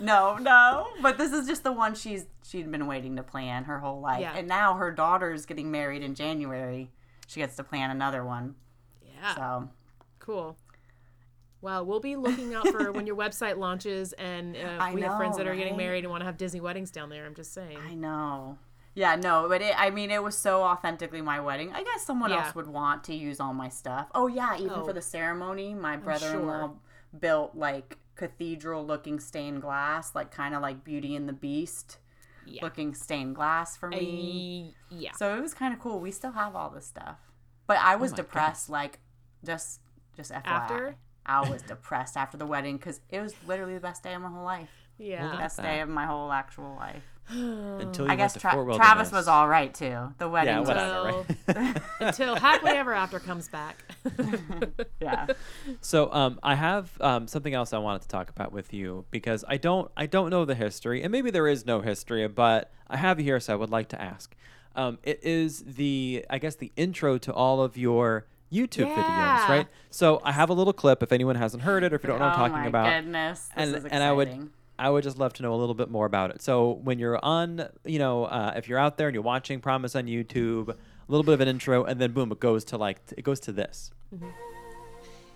No, 0.00 0.36
no, 0.36 0.88
but 1.00 1.16
this 1.18 1.32
is 1.32 1.46
just 1.46 1.62
the 1.62 1.72
one 1.72 1.94
she's 1.94 2.26
she'd 2.44 2.70
been 2.72 2.86
waiting 2.88 3.14
to 3.16 3.22
plan 3.22 3.64
her 3.64 3.78
whole 3.78 4.00
life, 4.00 4.20
Yeah. 4.20 4.34
and 4.36 4.48
now 4.48 4.74
her 4.74 4.90
daughter's 4.90 5.46
getting 5.46 5.70
married 5.70 6.02
in 6.02 6.14
January. 6.14 6.90
She 7.28 7.40
gets 7.40 7.56
to 7.56 7.64
plan 7.64 7.90
another 7.90 8.24
one. 8.24 8.54
Yeah, 9.04 9.34
So 9.34 9.68
cool. 10.18 10.56
Well, 11.60 11.84
we'll 11.86 12.00
be 12.00 12.16
looking 12.16 12.54
out 12.54 12.68
for 12.68 12.92
when 12.92 13.06
your 13.06 13.16
website 13.24 13.56
launches, 13.58 14.12
and 14.14 14.56
uh, 14.56 14.90
we 14.92 15.00
have 15.02 15.16
friends 15.16 15.36
that 15.36 15.46
are 15.46 15.54
getting 15.56 15.76
married 15.76 16.04
and 16.04 16.10
want 16.10 16.20
to 16.20 16.26
have 16.26 16.36
Disney 16.36 16.60
weddings 16.60 16.90
down 16.90 17.08
there. 17.08 17.24
I'm 17.26 17.34
just 17.34 17.52
saying. 17.54 17.78
I 17.88 17.94
know. 17.94 18.58
Yeah, 18.96 19.14
no, 19.14 19.46
but 19.46 19.60
it, 19.60 19.74
I 19.78 19.90
mean, 19.90 20.10
it 20.10 20.22
was 20.22 20.36
so 20.36 20.62
authentically 20.62 21.20
my 21.20 21.38
wedding. 21.38 21.70
I 21.72 21.84
guess 21.84 22.02
someone 22.04 22.30
Yeah. 22.30 22.46
else 22.46 22.54
would 22.54 22.66
want 22.66 23.04
to 23.04 23.14
use 23.14 23.38
all 23.40 23.52
my 23.52 23.68
stuff. 23.68 24.08
Oh 24.14 24.26
yeah, 24.26 24.56
even 24.56 24.70
Oh. 24.80 24.84
for 24.86 24.94
the 24.94 25.02
ceremony, 25.02 25.74
my 25.74 25.96
brother-in-law 25.98 26.60
sure. 26.68 26.76
built 27.20 27.54
like 27.54 27.98
cathedral-looking 28.14 29.20
stained 29.20 29.60
glass, 29.60 30.14
like 30.14 30.30
kind 30.30 30.54
of 30.54 30.62
like 30.62 30.82
Beauty 30.82 31.14
and 31.14 31.28
the 31.28 31.34
Beast 31.34 31.98
Yeah. 32.46 32.62
looking 32.64 32.94
stained 32.94 33.34
glass 33.36 33.76
for 33.76 33.88
me. 33.88 34.74
I- 34.90 34.94
yeah. 34.94 35.12
So 35.12 35.36
it 35.36 35.42
was 35.42 35.52
kind 35.52 35.74
of 35.74 35.80
cool. 35.80 36.00
We 36.00 36.10
still 36.10 36.32
have 36.32 36.56
all 36.56 36.70
this 36.70 36.86
stuff, 36.86 37.18
but 37.66 37.76
I 37.78 37.94
oh 37.94 37.98
was 37.98 38.12
my 38.12 38.16
depressed. 38.16 38.70
Like, 38.70 39.00
just 39.44 39.80
just 40.14 40.32
FYI, 40.32 40.46
After? 40.46 40.96
I 41.26 41.46
was 41.50 41.60
depressed 41.60 42.16
after 42.16 42.38
the 42.38 42.46
wedding 42.46 42.78
because 42.78 43.02
it 43.10 43.20
was 43.20 43.34
literally 43.46 43.74
the 43.74 43.80
best 43.80 44.02
day 44.02 44.14
of 44.14 44.22
my 44.22 44.30
whole 44.30 44.44
life. 44.44 44.70
Yeah. 44.96 45.32
The 45.32 45.36
best 45.36 45.56
that. 45.58 45.62
day 45.64 45.80
of 45.80 45.90
my 45.90 46.06
whole 46.06 46.32
actual 46.32 46.74
life. 46.76 47.04
Until 47.28 48.06
you 48.06 48.12
I 48.12 48.16
guess 48.16 48.32
went 48.32 48.32
to 48.34 48.38
Tra- 48.40 48.52
Fort 48.52 48.76
Travis 48.76 49.10
was 49.12 49.26
all 49.28 49.48
right 49.48 49.74
too. 49.74 50.14
The 50.18 50.28
wedding, 50.28 50.54
Yeah, 50.54 50.60
was- 50.60 50.68
whatever, 50.68 51.24
right? 51.48 51.82
Until 52.00 52.36
happily 52.36 52.72
ever 52.72 52.94
after 52.94 53.18
comes 53.18 53.48
back. 53.48 53.84
yeah. 55.00 55.26
So 55.80 56.12
um, 56.12 56.38
I 56.42 56.54
have 56.54 56.90
um, 57.00 57.26
something 57.26 57.52
else 57.54 57.72
I 57.72 57.78
wanted 57.78 58.02
to 58.02 58.08
talk 58.08 58.30
about 58.30 58.52
with 58.52 58.72
you 58.72 59.04
because 59.10 59.44
I 59.48 59.56
don't 59.56 59.90
I 59.96 60.06
don't 60.06 60.30
know 60.30 60.44
the 60.44 60.54
history 60.54 61.02
and 61.02 61.10
maybe 61.10 61.30
there 61.30 61.48
is 61.48 61.66
no 61.66 61.80
history, 61.80 62.26
but 62.28 62.70
I 62.88 62.96
have 62.96 63.18
here, 63.18 63.40
so 63.40 63.52
I 63.52 63.56
would 63.56 63.70
like 63.70 63.88
to 63.88 64.00
ask. 64.00 64.34
Um, 64.76 64.98
it 65.02 65.20
is 65.24 65.64
the 65.64 66.24
I 66.30 66.38
guess 66.38 66.54
the 66.54 66.70
intro 66.76 67.18
to 67.18 67.32
all 67.32 67.60
of 67.62 67.76
your 67.76 68.26
YouTube 68.52 68.94
videos, 68.94 69.48
right? 69.48 69.66
So 69.90 70.20
I 70.22 70.30
have 70.32 70.50
a 70.50 70.52
little 70.54 70.72
clip 70.72 71.02
if 71.02 71.10
anyone 71.10 71.34
hasn't 71.36 71.64
heard 71.64 71.82
it 71.82 71.92
or 71.92 71.96
if 71.96 72.04
you 72.04 72.08
don't 72.08 72.20
know 72.20 72.26
what 72.26 72.38
oh 72.38 72.42
I'm 72.44 72.50
talking 72.50 72.62
my 72.62 72.66
about. 72.68 72.92
goodness, 73.02 73.40
this 73.40 73.50
and 73.56 73.74
is 73.76 73.84
and 73.86 74.02
I 74.04 74.12
would 74.12 74.28
exciting. 74.28 74.50
I 74.78 74.90
would 74.90 75.04
just 75.04 75.18
love 75.18 75.32
to 75.34 75.42
know 75.42 75.54
a 75.54 75.56
little 75.56 75.74
bit 75.74 75.90
more 75.90 76.04
about 76.06 76.30
it. 76.30 76.42
So 76.42 76.72
when 76.82 76.98
you're 76.98 77.18
on, 77.24 77.68
you 77.84 77.98
know, 77.98 78.24
uh, 78.26 78.52
if 78.56 78.68
you're 78.68 78.78
out 78.78 78.98
there 78.98 79.08
and 79.08 79.14
you're 79.14 79.22
watching 79.22 79.60
Promise 79.60 79.96
on 79.96 80.04
YouTube, 80.06 80.68
a 80.68 80.76
little 81.08 81.24
bit 81.24 81.32
of 81.34 81.40
an 81.40 81.48
intro, 81.48 81.84
and 81.84 82.00
then 82.00 82.12
boom, 82.12 82.30
it 82.32 82.40
goes 82.40 82.64
to 82.66 82.76
like 82.76 82.98
it 83.16 83.22
goes 83.22 83.40
to 83.40 83.52
this. 83.52 83.90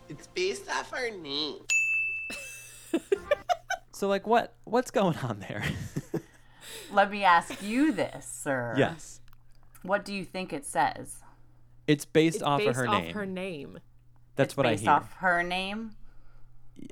It's 0.08 0.26
based 0.28 0.68
off 0.70 0.92
our 0.92 1.10
name. 1.10 1.58
So 3.92 4.08
like 4.08 4.26
what 4.26 4.54
what's 4.64 4.90
going 4.90 5.18
on 5.18 5.40
there? 5.40 5.62
Let 6.92 7.10
me 7.10 7.22
ask 7.22 7.62
you 7.62 7.92
this, 7.92 8.24
sir. 8.26 8.74
yes, 8.78 9.20
What 9.82 10.06
do 10.06 10.14
you 10.14 10.24
think 10.24 10.52
it 10.54 10.64
says? 10.64 11.16
it's 11.86 12.04
based 12.06 12.36
It's 12.36 12.42
off 12.44 12.58
based 12.60 12.70
of 12.70 12.76
her 12.76 12.88
off 12.88 13.02
name. 13.02 13.14
her 13.14 13.26
name. 13.26 13.78
That's 14.36 14.52
It's 14.52 14.56
what 14.56 14.64
I 14.66 14.70
based 14.70 14.82
hear. 14.84 14.92
off 14.92 15.12
her 15.16 15.42
name. 15.42 15.90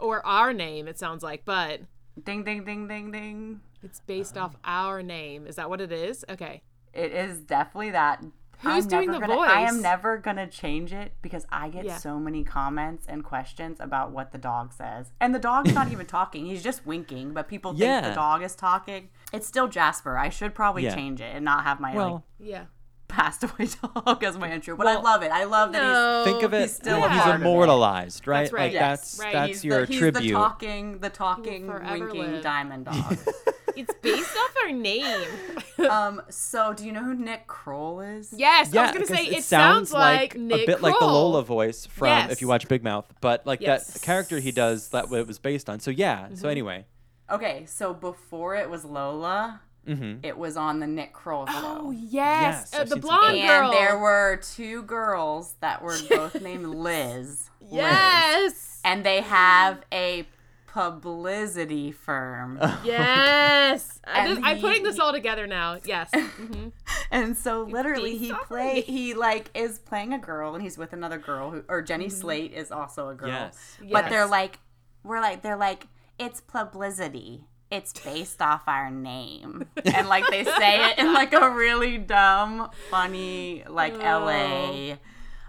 Or 0.01 0.25
our 0.27 0.53
name, 0.53 0.87
it 0.87 0.99
sounds 0.99 1.23
like, 1.23 1.47
but 1.47 1.81
Ding 2.25 2.45
ding 2.45 2.65
ding 2.65 2.89
ding 2.89 3.11
ding. 3.11 3.61
it's 3.83 4.01
based 4.01 4.37
off 4.37 4.57
our 4.65 5.03
name. 5.03 5.47
Is 5.47 5.57
that 5.57 5.69
what 5.71 5.81
it 5.81 5.93
is? 5.93 6.25
Okay. 6.29 6.63
It 6.93 7.13
is 7.13 7.41
definitely 7.41 7.91
that. 7.91 8.23
Who's 8.61 8.85
I'm 8.85 8.89
doing 8.89 9.13
the 9.13 9.21
gonna- 9.21 9.39
I 9.39 9.61
am 9.61 9.81
never 9.81 10.17
gonna 10.19 10.49
change 10.49 10.93
it 10.93 11.13
because 11.23 11.47
I 11.49 11.69
get 11.69 11.85
Yeah. 11.85 11.97
so 11.99 12.19
many 12.19 12.43
comments 12.43 13.07
and 13.07 13.23
questions 13.23 13.79
about 13.79 14.11
what 14.11 14.33
the 14.33 14.39
dog 14.39 14.73
says, 14.73 15.13
and 15.21 15.33
the 15.33 15.39
dog's 15.39 15.73
not 15.73 15.93
even 15.93 16.07
talking; 16.07 16.47
he's 16.47 16.61
just 16.63 16.85
winking. 16.85 17.33
But 17.35 17.47
people 17.47 17.73
think 17.73 18.05
the 18.05 18.15
dog 18.15 18.43
is 18.43 18.57
talking. 18.57 19.11
It's 19.33 19.47
still 19.47 19.69
Jasper. 19.69 20.19
I 20.19 20.29
should 20.29 20.57
probably 20.57 20.83
Yeah. 20.85 20.95
change 20.97 21.21
it 21.21 21.33
and 21.37 21.45
not 21.45 21.63
have 21.63 21.79
my 21.79 21.91
like 21.91 21.97
Well, 21.97 22.25
Yeah. 22.41 22.65
Passed 23.09 23.43
away 23.45 23.69
dog 24.05 24.23
as 24.23 24.39
my 24.39 24.53
intro. 24.53 24.77
But 24.77 24.87
I 24.87 24.97
love 25.01 25.23
it. 25.23 25.33
I 25.33 25.45
love 25.45 25.73
that 25.73 25.83
No. 25.83 26.23
think 26.25 26.43
of 26.43 26.55
it. 26.55 26.63
he's 26.63 26.77
still 26.77 27.03
a 27.05 27.09
he's 27.09 27.21
part 27.21 27.35
of 27.37 27.41
it. 27.41 27.45
immortalized, 27.45 28.27
right? 28.29 28.43
That's 28.43 28.53
right. 28.53 28.63
Like 28.65 28.73
Yes. 28.73 28.81
that's 29.17 29.19
Right. 29.21 29.33
that's 29.33 29.49
he's 29.49 29.65
your 29.65 29.81
the, 29.81 29.87
he's 29.87 29.99
tribute. 29.99 30.23
the 30.29 30.33
talking, 30.33 30.99
the 30.99 31.11
talking, 31.11 31.67
winking 31.67 32.33
live. 32.35 32.43
diamond 32.43 32.85
dog. 32.87 33.19
It's 33.77 33.95
based 34.03 34.37
off 34.37 34.55
our 34.65 34.73
name. 34.73 35.29
um. 35.89 36.21
So, 36.31 36.73
do 36.73 36.85
you 36.85 36.91
know 36.91 37.05
who 37.05 37.15
Nick 37.15 37.47
Kroll 37.47 38.01
is? 38.01 38.35
yes, 38.37 38.73
I 38.73 38.75
yeah, 38.75 38.83
was 38.83 38.91
gonna 38.91 39.05
because 39.05 39.09
say 39.17 39.27
it, 39.27 39.39
it, 39.39 39.45
sounds 39.45 39.93
like, 39.93 40.35
a 40.35 40.39
Nick 40.39 40.67
bit 40.67 40.83
like 40.83 40.99
the 40.99 41.07
Lola 41.07 41.45
voice 41.45 41.87
from 41.87 42.09
Yes. 42.09 42.33
if 42.33 42.41
you 42.43 42.49
watch 42.49 42.67
Big 42.67 42.83
Mouth, 42.83 43.07
but 43.21 43.47
like 43.47 43.61
Yes. 43.61 43.93
that 43.93 44.03
character 44.03 44.41
he 44.41 44.51
does 44.51 44.89
that 44.89 45.13
it 45.13 45.29
was 45.29 45.39
based 45.39 45.71
on. 45.71 45.79
So 45.79 45.93
yeah. 45.93 46.23
Mm-hmm. 46.25 46.35
So 46.35 46.49
anyway, 46.49 46.87
Okay. 47.31 47.67
So 47.67 47.95
before 47.95 48.57
it 48.57 48.69
was 48.69 48.85
Lola, 48.85 49.61
mm-hmm. 49.89 50.21
it 50.25 50.37
was 50.39 50.57
on 50.57 50.81
the 50.81 50.87
Nick 50.87 51.13
Kroll 51.13 51.47
show. 51.47 51.53
Oh 51.55 51.91
yes, 51.91 52.71
Yes, 52.73 52.75
uh, 52.75 52.79
the 52.85 52.91
seen 52.91 52.91
some 52.91 53.01
blonde 53.01 53.41
girl. 53.41 53.65
And 53.71 53.73
there 53.73 53.99
were 53.99 54.41
two 54.55 54.83
girls 54.83 55.55
that 55.61 55.83
were 55.83 55.97
both 56.09 56.41
named 56.41 56.67
Liz. 56.67 57.51
Liz. 57.61 57.71
yes, 57.73 58.81
And 58.85 59.05
they 59.05 59.21
have 59.23 59.83
a 59.93 60.27
publicity 60.67 61.91
firm. 61.93 62.59
yes. 62.85 64.01
I 64.05 64.21
And 64.21 64.29
just- 64.37 64.47
I'm 64.47 64.57
he- 64.57 64.63
putting 64.63 64.83
this 64.85 64.99
all 64.99 65.13
together 65.13 65.47
now. 65.47 65.79
Yes. 65.85 66.11
hmm 66.13 66.69
And 67.11 67.37
so 67.37 67.63
literally 67.63 68.17
he 68.17 68.33
off 68.33 68.47
play 68.47 68.83
he 68.83 69.15
like 69.15 69.51
is 69.55 69.79
playing 69.79 70.13
a 70.13 70.19
girl 70.19 70.55
and 70.55 70.63
he's 70.63 70.79
with 70.79 70.93
another 70.93 71.19
girl 71.19 71.51
who 71.51 71.65
or 71.69 71.83
Jenny 71.83 72.09
Slate 72.09 72.53
is 72.53 72.71
also 72.71 73.09
a 73.09 73.15
girl. 73.15 73.29
Yes. 73.29 73.79
But 73.91 74.09
they're 74.09 74.27
like 74.27 74.59
we're 75.03 75.21
like 75.21 75.43
they're 75.43 75.57
like 75.57 75.87
it's 76.19 76.41
publicity. 76.41 77.45
It's 77.71 77.93
based 77.93 78.41
off 78.41 78.63
our 78.67 78.91
name. 78.91 79.67
And 79.85 80.09
like 80.09 80.25
they 80.31 80.45
say 80.45 80.91
it 80.91 80.99
in 80.99 81.13
like 81.13 81.33
a 81.33 81.51
really 81.51 81.99
dumb, 81.99 82.71
funny 82.91 83.65
like 83.69 83.97
LA. 83.99 84.97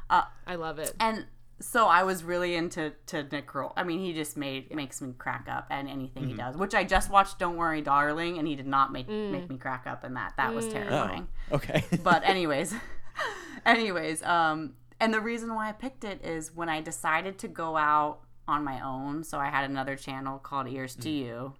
I 0.09 0.55
love 0.55 0.79
it. 0.79 0.93
And 0.99 1.25
so 1.61 1.87
I 1.87 2.03
was 2.03 2.23
really 2.23 2.55
into 2.55 2.93
to 3.07 3.23
Nick 3.23 3.47
Kroll. 3.47 3.73
I 3.77 3.83
mean, 3.83 3.99
he 3.99 4.13
just 4.13 4.35
made 4.35 4.73
makes 4.73 5.01
me 5.01 5.13
crack 5.17 5.47
up 5.49 5.67
and 5.69 5.87
anything 5.87 6.23
he 6.23 6.29
mm-hmm. 6.29 6.39
does. 6.39 6.57
Which 6.57 6.73
I 6.73 6.83
just 6.83 7.09
watched 7.11 7.39
Don't 7.39 7.55
Worry 7.55 7.81
Darling 7.81 8.37
and 8.37 8.47
he 8.47 8.55
did 8.55 8.67
not 8.67 8.91
make 8.91 9.07
mm. 9.07 9.31
make 9.31 9.49
me 9.49 9.57
crack 9.57 9.85
up 9.85 10.03
in 10.03 10.15
that. 10.15 10.33
That 10.37 10.53
was 10.53 10.65
mm. 10.65 10.69
Oh, 10.69 10.73
terrifying. 10.73 11.27
okay. 11.51 11.83
but 12.03 12.23
anyways 12.27 12.73
anyways 13.65 14.23
um 14.23 14.73
and 14.99 15.13
the 15.13 15.19
reason 15.19 15.53
why 15.53 15.69
i 15.69 15.71
picked 15.71 16.03
it 16.03 16.23
is 16.23 16.55
when 16.55 16.69
i 16.69 16.81
decided 16.81 17.37
to 17.39 17.47
go 17.47 17.75
out 17.77 18.19
on 18.47 18.63
my 18.63 18.79
own 18.81 19.23
so 19.23 19.37
i 19.37 19.49
had 19.49 19.69
another 19.69 19.95
channel 19.95 20.39
called 20.39 20.67
ears 20.67 20.95
to 20.95 21.09
mm. 21.09 21.17
you 21.17 21.53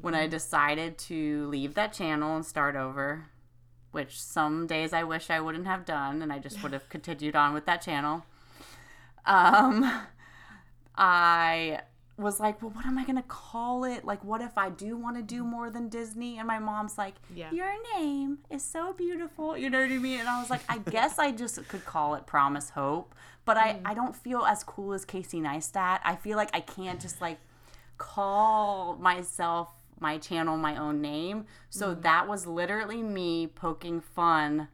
when 0.00 0.14
i 0.14 0.26
decided 0.26 0.96
to 0.98 1.46
leave 1.48 1.74
that 1.74 1.92
channel 1.92 2.34
and 2.36 2.44
start 2.46 2.74
over 2.76 3.26
which 3.92 4.20
some 4.20 4.66
days 4.66 4.92
i 4.92 5.02
wish 5.02 5.30
i 5.30 5.40
wouldn't 5.40 5.66
have 5.66 5.84
done 5.84 6.22
and 6.22 6.32
i 6.32 6.38
just 6.38 6.62
would 6.62 6.72
have 6.72 6.88
continued 6.96 7.36
on 7.36 7.52
with 7.54 7.66
that 7.66 7.80
channel. 7.82 8.24
Um 9.26 9.90
i 10.96 11.80
was 12.16 12.38
like 12.38 12.62
well 12.62 12.70
what 12.70 12.86
am 12.86 12.96
i 12.96 13.04
gonna 13.04 13.24
call 13.26 13.82
it? 13.84 14.04
Like 14.04 14.22
what 14.24 14.40
if 14.40 14.56
i 14.56 14.70
do 14.70 14.96
want 14.96 15.16
to 15.16 15.22
do 15.22 15.42
more 15.44 15.68
than 15.70 15.88
disney? 15.88 16.38
And 16.38 16.46
my 16.46 16.58
mom's 16.60 16.96
like 16.96 17.14
Yeah. 17.34 17.50
your 17.50 17.72
name 17.96 18.38
is 18.50 18.62
so 18.62 18.92
beautiful. 18.92 19.56
You 19.58 19.68
know 19.70 19.80
what 19.80 19.90
i 19.90 19.98
mean? 19.98 20.20
And 20.20 20.28
i 20.28 20.38
was 20.40 20.50
like 20.50 20.62
i 20.68 20.78
guess 20.96 21.18
i 21.18 21.32
just 21.32 21.66
could 21.68 21.84
call 21.84 22.14
it 22.14 22.26
promise 22.26 22.70
hope 22.70 23.14
but 23.44 23.56
i 23.56 23.80
i 23.84 23.94
don't 23.94 24.14
feel 24.14 24.42
as 24.44 24.62
cool 24.62 24.92
as 24.92 25.04
casey 25.04 25.40
neistat. 25.40 26.00
I 26.04 26.14
feel 26.16 26.36
like 26.36 26.50
i 26.54 26.60
can't 26.60 27.00
just 27.00 27.20
like 27.20 27.38
call 27.98 28.96
myself 28.96 29.68
my 30.00 30.18
channel 30.18 30.56
my 30.56 30.76
own 30.76 31.00
name 31.00 31.46
so 31.70 31.90
mm-hmm. 31.90 32.02
that 32.02 32.28
was 32.28 32.46
literally 32.46 33.02
me 33.02 33.46
poking 33.46 34.00
fun 34.00 34.68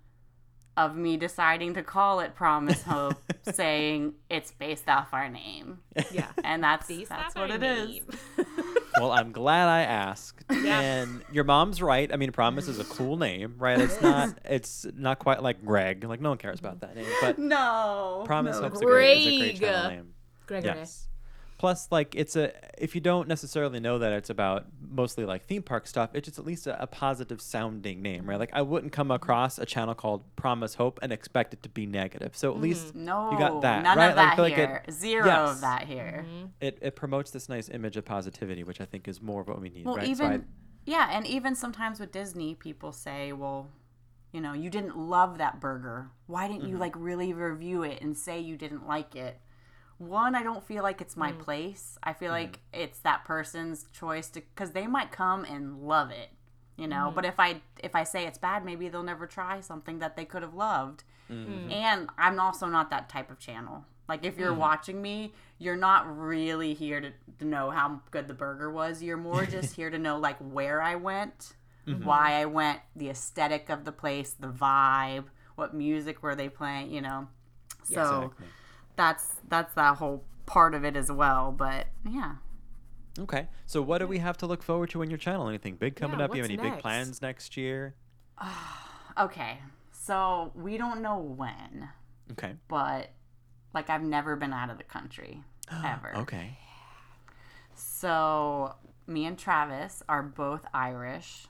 of 0.77 0.97
me 0.97 1.17
deciding 1.17 1.75
to 1.75 1.83
call 1.83 2.21
it 2.21 2.35
promise 2.35 2.83
hope 2.83 3.17
saying 3.53 4.15
it's 4.31 4.51
based 4.53 4.89
off 4.89 5.09
our 5.13 5.29
name 5.29 5.79
Yeah. 6.11 6.29
and 6.43 6.63
that's 6.65 6.89
Based 6.89 7.11
that's 7.11 7.35
what 7.35 7.51
our 7.51 7.57
it 7.57 7.63
is 7.63 7.89
name. 7.89 8.05
well, 8.99 9.13
I'm 9.13 9.33
glad 9.33 9.69
I 9.69 9.83
asked. 9.83 10.45
And 10.51 11.23
your 11.33 11.45
mom's 11.45 11.81
right. 11.83 12.13
I 12.13 12.17
mean, 12.17 12.33
Promise 12.33 12.69
is 12.69 12.79
a 12.79 12.85
cool 12.85 13.17
name, 13.17 13.55
right? 13.59 13.79
It's 13.81 14.01
not. 14.01 14.39
It's 14.45 14.87
not 14.95 15.19
quite 15.19 15.43
like 15.43 15.65
Greg. 15.65 16.05
Like 16.05 16.21
no 16.21 16.31
one 16.31 16.39
cares 16.39 16.59
about 16.59 16.81
mm-hmm. 16.81 16.95
that 16.95 16.97
name, 16.97 17.13
but 17.21 17.39
no 17.39 18.23
Promise 18.27 18.57
no. 18.57 18.63
Hope's 18.63 18.81
a 18.81 18.85
great, 18.85 19.19
is 19.19 19.27
a 19.27 19.39
great 19.39 19.61
channel 19.61 19.91
name. 19.91 20.15
Gregory. 20.47 20.75
Yes. 20.79 21.09
Plus, 21.61 21.89
like 21.91 22.15
it's 22.15 22.37
a 22.37 22.53
if 22.83 22.95
you 22.95 23.03
don't 23.03 23.29
necessarily 23.29 23.81
know 23.81 23.99
that 23.99 24.15
it's 24.15 24.31
about 24.31 24.65
mostly 24.81 25.27
like 25.27 25.45
theme 25.47 25.63
park 25.63 25.87
stuff, 25.87 26.09
it's 26.15 26.25
just 26.25 26.39
at 26.39 26.47
least 26.47 26.67
a, 26.67 26.83
a 26.83 26.87
positive 26.87 27.39
sounding 27.43 28.01
name, 28.01 28.25
right? 28.25 28.39
Like 28.39 28.49
I 28.55 28.63
wouldn't 28.63 28.93
come 28.95 29.11
across 29.11 29.59
a 29.59 29.67
channel 29.67 29.95
called 29.95 30.23
Promise 30.37 30.77
Hope 30.77 30.99
and 31.03 31.13
expect 31.13 31.53
it 31.53 31.63
to 31.65 31.69
be 31.69 31.85
negative. 31.85 32.35
So 32.35 32.51
at 32.51 32.59
least 32.59 32.95
no 32.95 33.29
you 33.31 33.37
got 33.39 33.61
that, 33.61 33.83
none 33.83 33.99
right? 33.99 34.09
of 34.13 34.17
Like, 34.17 34.27
I 34.27 34.31
that 34.31 34.37
feel 34.37 34.45
like 34.73 34.87
it- 34.89 34.91
Zero 34.91 35.27
Yes. 35.27 35.51
of 35.51 35.61
that 35.61 35.83
here 35.85 36.25
it, 36.63 36.79
it 36.81 36.97
promotes 36.97 37.31
this 37.31 37.47
nice 37.47 37.69
image 37.69 37.99
of 37.99 38.07
positivity, 38.07 38.65
which 38.65 38.81
I 38.81 38.87
think 38.87 39.07
is 39.07 39.21
more 39.21 39.43
of 39.43 39.49
what 39.49 39.61
we 39.61 39.69
need, 39.69 39.85
Well, 39.85 39.97
right? 39.97 40.09
even 40.09 40.27
so 40.29 40.33
I, 40.37 40.41
yeah, 40.87 41.09
and 41.13 41.27
even 41.27 41.55
sometimes 41.55 42.01
with 42.01 42.11
Disney, 42.11 42.55
people 42.55 42.91
say, 42.91 43.35
"Well, 43.35 43.69
you 44.33 44.41
know, 44.41 44.55
you 44.55 44.71
didn't 44.71 44.97
love 44.97 45.37
that 45.37 45.61
burger. 45.61 46.09
Why 46.27 46.49
didn't 46.49 46.63
Mm-hmm. 46.63 46.71
you 46.71 46.79
like 46.79 46.95
really 46.97 47.35
review 47.35 47.83
it 47.83 48.01
and 48.01 48.17
say 48.17 48.41
you 48.41 48.57
didn't 48.57 48.89
like 48.89 49.15
it?" 49.15 49.39
One, 50.01 50.35
I 50.35 50.43
don't 50.43 50.65
feel 50.65 50.83
like 50.83 51.01
it's 51.01 51.17
my 51.17 51.33
place. 51.33 51.99
I 52.03 52.13
feel 52.15 52.31
like 52.33 52.53
Mm-hmm. 52.73 52.83
it's 52.85 52.99
that 53.01 53.25
person's 53.25 53.85
choice 53.93 54.29
to 54.31 54.41
because 54.41 54.73
they 54.73 54.87
might 54.87 55.13
come 55.13 55.45
and 55.45 55.83
love 55.83 56.11
it, 56.11 56.31
you 56.77 56.87
know. 56.89 57.07
Mm-hmm. 57.07 57.15
But 57.17 57.25
if 57.27 57.39
I 57.39 57.61
if 57.83 57.95
I 57.95 58.05
say 58.05 58.27
it's 58.27 58.39
bad, 58.39 58.65
maybe 58.65 58.89
they'll 58.89 59.03
never 59.03 59.27
try 59.27 59.61
something 59.61 59.99
that 59.99 60.17
they 60.17 60.25
could 60.25 60.43
have 60.43 60.55
loved. 60.55 61.05
Mm-hmm. 61.31 61.71
And 61.71 62.09
I'm 62.19 62.41
also 62.41 62.67
not 62.67 62.91
that 62.91 63.09
type 63.09 63.31
of 63.31 63.39
channel. 63.39 63.85
Like 64.09 64.25
if 64.25 64.39
you're 64.39 64.55
watching 64.55 65.01
me, 65.03 65.33
you're 65.59 65.77
not 65.77 66.19
really 66.19 66.75
here 66.75 67.01
to, 67.01 67.13
to 67.39 67.45
know 67.45 67.71
how 67.71 68.01
good 68.11 68.27
the 68.27 68.35
burger 68.35 68.71
was. 68.71 69.03
You're 69.03 69.17
more 69.19 69.45
just 69.57 69.77
here 69.77 69.91
to 69.91 69.99
know 69.99 70.19
like 70.19 70.39
where 70.39 70.81
I 70.83 70.97
went, 70.97 71.55
Mm-hmm. 71.87 72.05
why 72.05 72.35
I 72.41 72.45
went, 72.47 72.81
the 72.97 73.09
aesthetic 73.11 73.69
of 73.71 73.85
the 73.85 73.93
place, 73.93 74.33
the 74.33 74.49
vibe, 74.49 75.25
what 75.57 75.75
music 75.75 76.23
were 76.23 76.35
they 76.35 76.49
playing, 76.49 76.91
you 76.93 77.01
know. 77.01 77.29
So 77.85 78.01
Exactly. 78.03 78.47
That's 79.01 79.37
that's 79.49 79.75
that 79.75 79.97
whole 79.97 80.23
part 80.47 80.75
of 80.75 80.85
it 80.85 80.95
as 80.97 81.11
well. 81.11 81.53
But 81.53 81.87
yeah. 82.09 82.35
Okay. 83.19 83.49
So 83.67 83.81
what 83.83 83.99
do 83.99 84.07
we 84.07 84.19
have 84.19 84.37
to 84.39 84.47
look 84.47 84.63
forward 84.63 84.91
to 84.91 85.01
on 85.01 85.11
your 85.11 85.19
channel? 85.19 85.49
Anything 85.49 85.77
big 85.77 85.97
coming 85.97 86.19
Yeah, 86.19 86.27
up? 86.27 86.35
You 86.35 86.43
have 86.43 86.51
any 86.51 86.59
big 86.59 86.79
plans 86.79 87.23
next 87.23 87.57
year? 87.57 87.95
Okay. 89.19 89.59
So 89.91 90.53
we 90.55 90.79
don't 90.79 91.03
know 91.03 91.19
when, 91.19 91.89
Okay. 92.33 92.55
but 92.69 93.11
like 93.75 93.91
I've 93.91 94.05
never 94.05 94.37
been 94.37 94.53
out 94.53 94.71
of 94.71 94.79
the 94.79 94.85
country 94.85 95.43
ever. 95.85 96.17
Okay. 96.19 96.57
So, 97.75 98.77
me 99.07 99.27
and 99.27 99.39
Travis 99.39 100.03
are 100.09 100.23
both 100.23 100.65
Irish. 100.73 101.49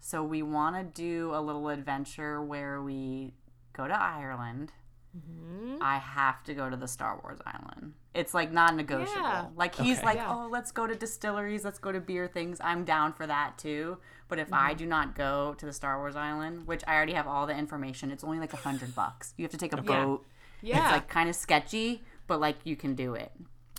So, 0.00 0.22
we 0.22 0.42
want 0.42 0.76
to 0.76 0.84
do 1.02 1.32
a 1.34 1.40
little 1.40 1.68
adventure 1.70 2.42
where 2.42 2.80
we 2.82 3.32
go 3.72 3.88
to 3.88 3.94
Ireland. 3.94 4.72
Mm-hmm. 5.16 5.82
I 5.82 5.98
have 5.98 6.42
to 6.44 6.54
go 6.54 6.68
to 6.68 6.76
the 6.76 6.88
Star 6.88 7.18
Wars 7.22 7.38
Island. 7.46 7.94
It's 8.14 8.34
like 8.34 8.52
non 8.52 8.76
negotiable. 8.76 9.22
Yeah. 9.22 9.46
Like, 9.56 9.74
he's 9.74 9.98
Okay. 9.98 10.06
like, 10.06 10.16
Yeah. 10.16 10.34
oh, 10.34 10.48
let's 10.50 10.72
go 10.72 10.86
to 10.86 10.94
distilleries, 10.94 11.64
let's 11.64 11.78
go 11.78 11.92
to 11.92 12.00
beer 12.00 12.26
things. 12.28 12.58
I'm 12.62 12.84
down 12.84 13.12
for 13.12 13.26
that 13.26 13.58
too. 13.58 13.98
But 14.28 14.38
if 14.38 14.46
Mm-hmm. 14.48 14.66
I 14.66 14.74
do 14.74 14.86
not 14.86 15.14
go 15.14 15.54
to 15.54 15.66
the 15.66 15.72
Star 15.72 15.98
Wars 15.98 16.16
Island, 16.16 16.66
which 16.66 16.82
I 16.86 16.94
already 16.96 17.14
have 17.14 17.26
all 17.26 17.46
the 17.46 17.56
information, 17.56 18.10
it's 18.10 18.24
only 18.24 18.38
like 18.38 18.52
a 18.52 18.56
hundred 18.58 18.94
bucks. 18.94 19.34
You 19.36 19.44
have 19.44 19.52
to 19.52 19.58
take 19.58 19.72
a 19.72 19.76
Yeah. 19.76 19.82
boat. 20.04 20.26
Yeah. 20.60 20.82
It's 20.82 20.92
like 20.92 21.08
kind 21.08 21.28
of 21.28 21.36
sketchy, 21.36 22.02
but 22.26 22.40
like 22.40 22.58
you 22.64 22.76
can 22.76 22.94
do 22.94 23.14
it. 23.14 23.32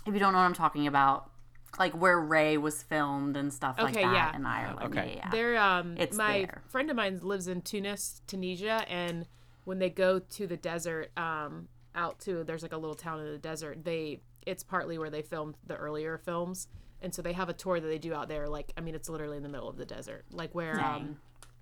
If 0.06 0.14
you 0.14 0.18
don't 0.20 0.32
know 0.32 0.38
what 0.38 0.44
I'm 0.46 0.54
talking 0.54 0.86
about, 0.86 1.30
like 1.78 1.92
where 1.92 2.18
Rey 2.18 2.56
was 2.56 2.82
filmed 2.82 3.36
and 3.36 3.52
stuff 3.52 3.76
like 3.78 3.90
Okay, 3.94 4.02
that 4.04 4.12
yeah. 4.12 4.36
in 4.36 4.44
Ireland. 4.46 4.96
Okay. 4.96 5.12
Yeah, 5.16 5.24
yeah. 5.26 5.30
There, 5.30 5.58
um, 5.58 5.94
It's 5.98 6.16
my 6.16 6.38
there. 6.40 6.62
friend 6.68 6.90
of 6.90 6.96
mine 6.96 7.20
lives 7.22 7.46
in 7.46 7.62
Tunis, 7.62 8.22
Tunisia, 8.26 8.84
and 8.88 9.26
when 9.70 9.78
they 9.78 9.88
go 9.88 10.18
to 10.18 10.48
the 10.48 10.56
desert, 10.56 11.16
um, 11.16 11.68
out 11.94 12.18
to 12.18 12.42
there's 12.42 12.62
like 12.62 12.72
a 12.72 12.76
little 12.76 12.96
town 12.96 13.20
in 13.20 13.30
the 13.30 13.38
desert. 13.38 13.84
They 13.84 14.20
it's 14.44 14.64
partly 14.64 14.98
where 14.98 15.10
they 15.10 15.22
filmed 15.22 15.54
the 15.64 15.76
earlier 15.76 16.18
films, 16.18 16.66
and 17.00 17.14
so 17.14 17.22
they 17.22 17.34
have 17.34 17.48
a 17.48 17.52
tour 17.52 17.78
that 17.78 17.86
they 17.86 17.98
do 17.98 18.12
out 18.12 18.26
there. 18.26 18.48
Like, 18.48 18.72
I 18.76 18.80
mean, 18.80 18.96
it's 18.96 19.08
literally 19.08 19.36
in 19.36 19.44
the 19.44 19.48
middle 19.48 19.68
of 19.68 19.76
the 19.76 19.84
desert, 19.84 20.24
like 20.32 20.56
where 20.56 20.74
Dang. 20.74 20.84
um, 21.02 21.16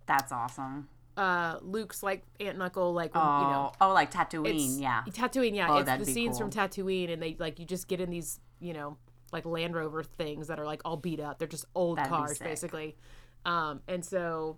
That's 0.07 0.33
awesome. 0.33 0.89
uh, 1.19 1.59
Luke's 1.61 2.03
like 2.03 2.23
Aunt 2.41 2.55
and 2.55 2.63
Uncle, 2.63 2.95
like 2.95 3.15
when, 3.15 3.23
Oh, 3.23 3.41
you 3.43 3.47
know, 3.49 3.73
oh, 3.83 3.93
like 3.93 4.11
Tatooine, 4.11 4.81
yeah. 4.81 5.03
Tatooine, 5.11 5.55
yeah. 5.55 5.67
Oh, 5.69 5.77
it's 5.77 6.07
the 6.07 6.11
scenes 6.11 6.39
cool. 6.39 6.49
from 6.49 6.51
Tatooine, 6.51 7.13
and 7.13 7.21
they 7.21 7.37
like 7.39 7.59
you 7.59 7.67
just 7.67 7.89
get 7.89 8.01
in 8.01 8.09
these, 8.09 8.41
you 8.59 8.73
know, 8.73 8.97
like 9.33 9.45
Land 9.45 9.75
Rover 9.75 10.03
things 10.03 10.49
that 10.49 10.59
are 10.59 10.65
like 10.65 10.81
all 10.87 10.97
beat 10.97 11.21
up. 11.21 11.39
They're 11.39 11.47
just 11.47 11.67
old 11.75 11.99
That'd 11.99 12.11
cars, 12.11 12.39
basically. 12.39 12.97
Um, 13.45 13.83
and 13.87 14.03
so 14.03 14.57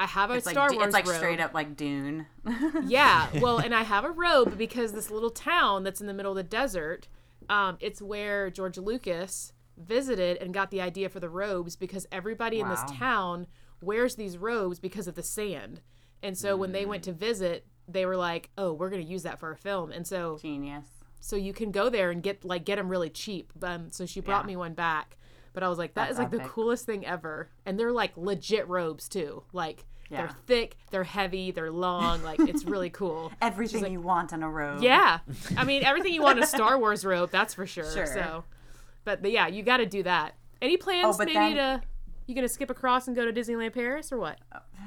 I 0.00 0.06
have 0.06 0.30
a 0.30 0.34
It's 0.34 0.48
Star 0.50 0.68
Du- 0.70 0.76
Wars 0.76 0.86
it's 0.86 0.94
like 0.94 1.06
robe. 1.06 1.16
straight 1.16 1.40
up 1.40 1.52
like 1.54 1.76
Dune. 1.76 2.26
Yeah, 2.86 3.28
well, 3.40 3.58
and 3.58 3.74
I 3.74 3.82
have 3.82 4.04
a 4.04 4.10
robe 4.10 4.56
because 4.56 4.92
this 4.92 5.10
little 5.10 5.30
town 5.30 5.84
that's 5.84 6.00
in 6.00 6.06
the 6.06 6.14
middle 6.14 6.32
of 6.32 6.36
the 6.36 6.42
desert, 6.42 7.06
um, 7.50 7.76
it's 7.80 8.00
where 8.00 8.48
George 8.50 8.78
Lucas 8.78 9.52
visited 9.76 10.38
and 10.38 10.54
got 10.54 10.70
the 10.70 10.80
idea 10.80 11.08
for 11.10 11.20
the 11.20 11.28
robes 11.28 11.76
because 11.76 12.06
everybody 12.10 12.60
in 12.60 12.68
this 12.70 12.82
town 12.90 13.46
wears 13.82 14.14
these 14.16 14.38
robes 14.38 14.78
because 14.78 15.06
of 15.06 15.14
the 15.16 15.22
sand. 15.22 15.80
And 16.22 16.36
so 16.36 16.56
when 16.56 16.72
they 16.72 16.84
went 16.86 17.02
to 17.04 17.12
visit, 17.12 17.66
they 17.88 18.06
were 18.06 18.16
like, 18.16 18.50
"Oh, 18.58 18.72
we're 18.72 18.90
going 18.90 19.02
to 19.04 19.08
use 19.08 19.22
that 19.24 19.38
for 19.38 19.50
a 19.52 19.56
film." 19.56 19.90
And 19.92 20.06
so 20.06 20.38
Genius. 20.40 20.86
so 21.20 21.36
you 21.36 21.52
can 21.52 21.70
go 21.70 21.88
there 21.90 22.10
and 22.10 22.22
get 22.22 22.44
like 22.44 22.64
get 22.64 22.76
them 22.76 22.88
really 22.88 23.10
cheap. 23.10 23.52
Um, 23.62 23.90
so 23.90 24.06
she 24.06 24.20
brought 24.20 24.44
Yeah. 24.44 24.48
me 24.48 24.56
one 24.56 24.74
back, 24.74 25.16
but 25.52 25.62
I 25.62 25.68
was 25.68 25.76
like, 25.78 25.94
"That 25.94 26.10
is 26.10 26.16
That's 26.18 26.32
like 26.32 26.42
the 26.42 26.48
coolest 26.48 26.84
thing 26.86 27.04
ever." 27.06 27.50
And 27.66 27.78
they're 27.78 27.92
like 27.92 28.16
legit 28.16 28.68
robes 28.68 29.08
too. 29.08 29.42
Like 29.52 29.86
Yeah. 30.10 30.18
they're 30.26 30.36
thick, 30.46 30.76
they're 30.90 31.04
heavy, 31.04 31.50
they're 31.52 31.70
long. 31.70 32.22
Like 32.22 32.40
it's 32.40 32.64
really 32.64 32.90
cool. 33.00 33.30
Everything 33.40 33.92
you 33.92 34.00
want 34.00 34.32
in 34.32 34.42
a 34.42 34.48
robe. 34.50 34.82
Yeah, 34.82 35.20
I 35.56 35.64
mean 35.64 35.84
everything 35.84 36.12
you 36.12 36.22
want 36.22 36.38
in 36.38 36.44
a 36.44 36.46
Star 36.46 36.78
Wars 36.78 37.04
robe, 37.04 37.30
that's 37.30 37.54
for 37.54 37.66
sure. 37.66 37.90
Sure. 37.90 38.06
So, 38.06 38.44
but, 39.04 39.22
but 39.22 39.30
yeah, 39.30 39.46
you 39.46 39.62
got 39.62 39.76
to 39.78 39.86
do 39.86 40.02
that. 40.02 40.34
Any 40.60 40.76
plans 40.76 41.14
Oh, 41.14 41.18
maybe 41.18 41.32
then- 41.34 41.56
to 41.56 41.82
you 42.26 42.34
gonna 42.34 42.48
skip 42.48 42.70
across 42.70 43.06
and 43.08 43.16
go 43.16 43.24
to 43.24 43.32
Disneyland 43.32 43.72
Paris 43.72 44.12
or 44.12 44.18
what? 44.18 44.38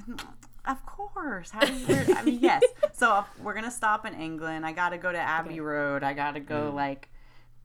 Of 0.66 0.86
course. 0.86 1.52
How 1.52 1.66
do 1.66 1.74
you, 1.74 2.16
I 2.16 2.24
mean, 2.24 2.40
yes. 2.42 2.64
So 2.94 3.10
uh, 3.12 3.24
we're 3.42 3.54
gonna 3.54 3.70
stop 3.70 4.06
in 4.06 4.14
England. 4.14 4.66
I 4.66 4.72
gotta 4.72 4.98
go 4.98 5.12
to 5.12 5.18
Abbey 5.18 5.60
Road. 5.60 6.04
I 6.04 6.14
gotta 6.14 6.40
go 6.40 6.72
like, 6.74 7.10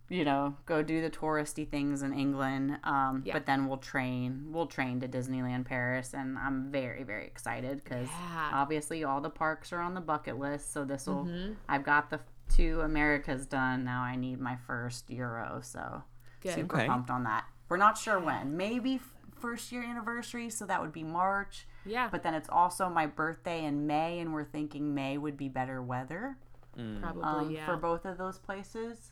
you 0.09 0.25
know, 0.25 0.57
go 0.67 0.83
do 0.83 1.01
the 1.03 1.11
touristy 1.11 1.69
things 1.69 2.03
in 2.03 2.13
England. 2.15 2.79
Um, 2.85 3.23
Yeah. 3.27 3.35
But 3.35 3.47
then 3.47 3.67
we'll 3.69 3.77
train. 3.79 4.47
We'll 4.53 4.67
train 4.67 5.01
to 5.01 5.09
Disneyland 5.09 5.65
Paris, 5.67 6.15
and 6.15 6.39
I'm 6.39 6.71
very 6.71 7.03
very 7.03 7.27
excited 7.27 7.83
because 7.85 8.09
Yeah. 8.09 8.51
obviously 8.55 9.05
all 9.05 9.21
the 9.21 9.31
parks 9.31 9.73
are 9.73 9.81
on 9.81 9.95
the 9.95 10.01
bucket 10.01 10.39
list. 10.39 10.73
So 10.73 10.85
this 10.85 11.07
will. 11.07 11.25
Mm-hmm. 11.27 11.53
I've 11.69 11.85
got 11.85 12.11
the 12.11 12.21
two 12.49 12.81
Americas 12.81 13.47
done. 13.47 13.85
Now 13.85 14.03
I 14.03 14.17
need 14.17 14.41
my 14.41 14.57
first 14.67 15.11
Euro. 15.11 15.61
So 15.63 16.03
Good. 16.41 16.55
super 16.55 16.77
Okay. 16.77 16.87
pumped 16.87 17.11
on 17.11 17.25
that. 17.25 17.45
We're 17.69 17.77
not 17.77 17.99
sure 17.99 18.19
when. 18.19 18.57
Maybe 18.57 18.95
f- 18.95 19.15
first 19.37 19.71
year 19.71 19.83
anniversary. 19.85 20.49
So 20.49 20.65
that 20.65 20.81
would 20.81 20.93
be 20.93 21.05
March. 21.05 21.67
Yeah, 21.85 22.09
But 22.11 22.23
then 22.23 22.35
it's 22.35 22.49
also 22.49 22.89
my 22.89 23.07
birthday 23.07 23.65
in 23.65 23.87
May, 23.87 24.19
and 24.21 24.33
we're 24.35 24.45
thinking 24.45 24.95
May 24.95 25.17
would 25.19 25.37
be 25.37 25.49
better 25.49 25.81
weather 25.83 26.37
probably 27.01 27.23
um, 27.25 27.51
yeah. 27.51 27.65
for 27.67 27.77
both 27.77 28.05
of 28.05 28.19
those 28.19 28.39
places, 28.39 29.11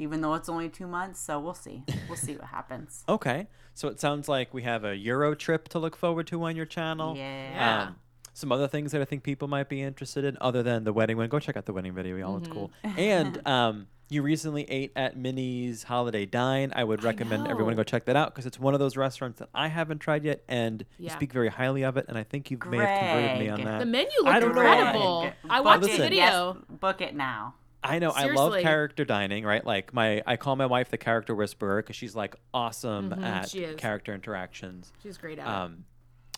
even 0.00 0.20
though 0.22 0.34
it's 0.34 0.48
only 0.48 0.68
two 0.68 0.86
months. 0.86 1.20
So 1.20 1.38
we'll 1.38 1.54
see. 1.54 1.82
We'll 2.08 2.16
see 2.16 2.34
what 2.36 2.46
happens. 2.48 3.04
Okay. 3.08 3.46
So 3.74 3.88
it 3.88 4.00
sounds 4.00 4.28
like 4.28 4.52
we 4.52 4.62
have 4.62 4.84
a 4.84 4.96
Euro 4.96 5.34
trip 5.34 5.68
to 5.68 5.78
look 5.78 5.96
forward 5.96 6.26
to 6.28 6.42
on 6.44 6.56
your 6.56 6.66
channel. 6.66 7.16
Yeah. 7.16 7.52
Yeah. 7.52 7.82
Um, 7.88 7.96
some 8.32 8.52
other 8.52 8.68
things 8.68 8.92
that 8.92 9.00
I 9.00 9.04
think 9.04 9.22
people 9.22 9.48
might 9.48 9.68
be 9.68 9.82
interested 9.82 10.24
in, 10.24 10.36
other 10.40 10.62
than 10.62 10.84
the 10.84 10.92
wedding 10.92 11.16
one. 11.16 11.28
Go 11.28 11.38
check 11.38 11.56
out 11.56 11.66
the 11.66 11.72
wedding 11.72 11.92
video, 11.94 12.16
y'all. 12.16 12.36
It's 12.38 12.48
cool. 12.48 12.70
And 12.96 13.46
um, 13.46 13.86
you 14.08 14.22
recently 14.22 14.64
ate 14.70 14.92
at 14.96 15.16
Minnie's 15.16 15.82
Holiday 15.84 16.26
Dine. 16.26 16.72
I 16.74 16.82
would 16.84 17.02
recommend 17.04 17.46
everyone 17.48 17.74
go 17.76 17.82
check 17.82 18.04
that 18.06 18.16
out 18.16 18.32
because 18.34 18.46
it's 18.46 18.58
one 18.58 18.74
of 18.74 18.80
those 18.80 18.96
restaurants 18.96 19.38
that 19.40 19.48
I 19.54 19.68
haven't 19.68 19.98
tried 19.98 20.24
yet, 20.24 20.42
and 20.48 20.84
you 20.98 21.10
speak 21.10 21.32
very 21.32 21.48
highly 21.48 21.82
of 21.84 21.96
it. 21.96 22.06
And 22.08 22.16
I 22.18 22.22
think 22.24 22.50
you 22.50 22.58
may 22.66 22.78
have 22.78 22.98
converted 22.98 23.38
me 23.38 23.48
on 23.50 23.64
that. 23.64 23.78
the 23.80 23.86
menu 23.86 24.10
I 24.26 24.38
looked 24.40 24.56
incredible. 24.56 25.20
Greg, 25.22 25.34
I 25.48 25.60
watched 25.60 25.82
the 25.82 25.96
video. 25.96 26.10
yes, 26.10 26.56
book 26.80 27.00
it 27.00 27.14
now. 27.14 27.54
I 27.82 27.98
know 27.98 28.10
I 28.10 28.26
love 28.26 28.60
character 28.60 29.04
dining, 29.04 29.44
right? 29.44 29.64
Like 29.64 29.94
my 29.94 30.22
I 30.26 30.36
call 30.36 30.56
my 30.56 30.66
wife 30.66 30.90
the 30.90 30.98
character 30.98 31.34
whisperer 31.34 31.82
because 31.82 31.96
she's 31.96 32.14
like 32.14 32.36
awesome 32.52 33.12
at 33.12 33.18
Mm-hmm, 33.18 33.44
she 33.46 33.64
is. 33.64 33.76
character 33.80 34.14
interactions. 34.14 34.92
She's 35.02 35.16
great 35.16 35.38
at 35.38 35.46
it. 35.46 35.50
Um, 35.50 35.84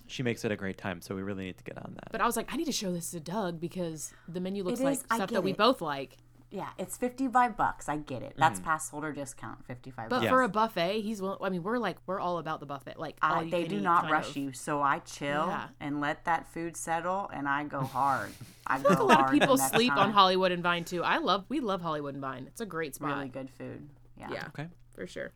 she 0.06 0.22
makes 0.22 0.44
it 0.44 0.52
a 0.52 0.56
great 0.56 0.76
time, 0.78 1.00
so 1.00 1.14
we 1.14 1.22
really 1.22 1.44
need 1.44 1.56
to 1.58 1.64
get 1.64 1.78
on 1.78 1.94
that. 1.94 2.12
But 2.12 2.20
I 2.20 2.26
was 2.26 2.36
like, 2.36 2.52
I 2.52 2.56
need 2.56 2.66
to 2.66 2.72
show 2.72 2.92
this 2.92 3.10
to 3.12 3.20
Doug 3.20 3.60
because 3.60 4.12
the 4.28 4.40
menu 4.40 4.62
looks 4.62 4.80
It 4.80 4.84
like 4.84 4.94
is- 4.94 5.00
stuff 5.00 5.18
get 5.20 5.30
that 5.30 5.42
we 5.42 5.52
it. 5.52 5.56
both 5.56 5.80
like. 5.80 6.16
Yeah, 6.52 6.68
it's 6.78 6.98
fifty-five 6.98 7.56
bucks. 7.56 7.88
I 7.88 7.96
get 7.96 8.22
it. 8.22 8.34
That's 8.36 8.60
mm-hmm. 8.60 8.68
pass 8.68 8.90
holder 8.90 9.10
discount. 9.10 9.66
Fifty-five. 9.66 10.10
But 10.10 10.20
bucks. 10.20 10.28
for 10.28 10.42
a 10.42 10.48
buffet, 10.48 11.00
he's 11.00 11.22
will. 11.22 11.38
I 11.42 11.48
mean, 11.48 11.62
we're 11.62 11.78
like 11.78 11.96
we're 12.06 12.20
all 12.20 12.36
about 12.36 12.60
the 12.60 12.66
buffet. 12.66 12.98
Like 12.98 13.16
I, 13.22 13.48
they 13.48 13.64
do 13.64 13.80
not 13.80 14.10
rush 14.10 14.30
of. 14.30 14.36
you, 14.36 14.52
so 14.52 14.82
I 14.82 14.98
chill 14.98 15.46
Yeah. 15.46 15.68
and 15.80 16.00
let 16.02 16.26
that 16.26 16.46
food 16.52 16.76
settle, 16.76 17.30
and 17.32 17.48
I 17.48 17.64
go 17.64 17.80
hard. 17.80 18.30
I 18.66 18.78
go 18.78 18.84
I 18.84 18.88
think 18.90 19.00
a 19.00 19.04
lot 19.04 19.24
of 19.24 19.30
people 19.30 19.56
next 19.56 19.74
sleep 19.74 19.96
on. 19.96 20.12
Hollywood 20.12 20.52
and 20.52 20.62
Vine 20.62 20.84
too. 20.84 21.02
I 21.02 21.18
love 21.18 21.46
we 21.48 21.60
love 21.60 21.80
Hollywood 21.80 22.14
and 22.14 22.20
Vine. 22.20 22.44
It's 22.46 22.60
a 22.60 22.66
great 22.66 22.94
spot. 22.94 23.16
Really 23.16 23.30
good 23.30 23.48
food. 23.48 23.88
Yeah. 24.18 24.28
Yeah, 24.30 24.46
okay. 24.48 24.68
for 24.94 25.06
sure. 25.06 25.32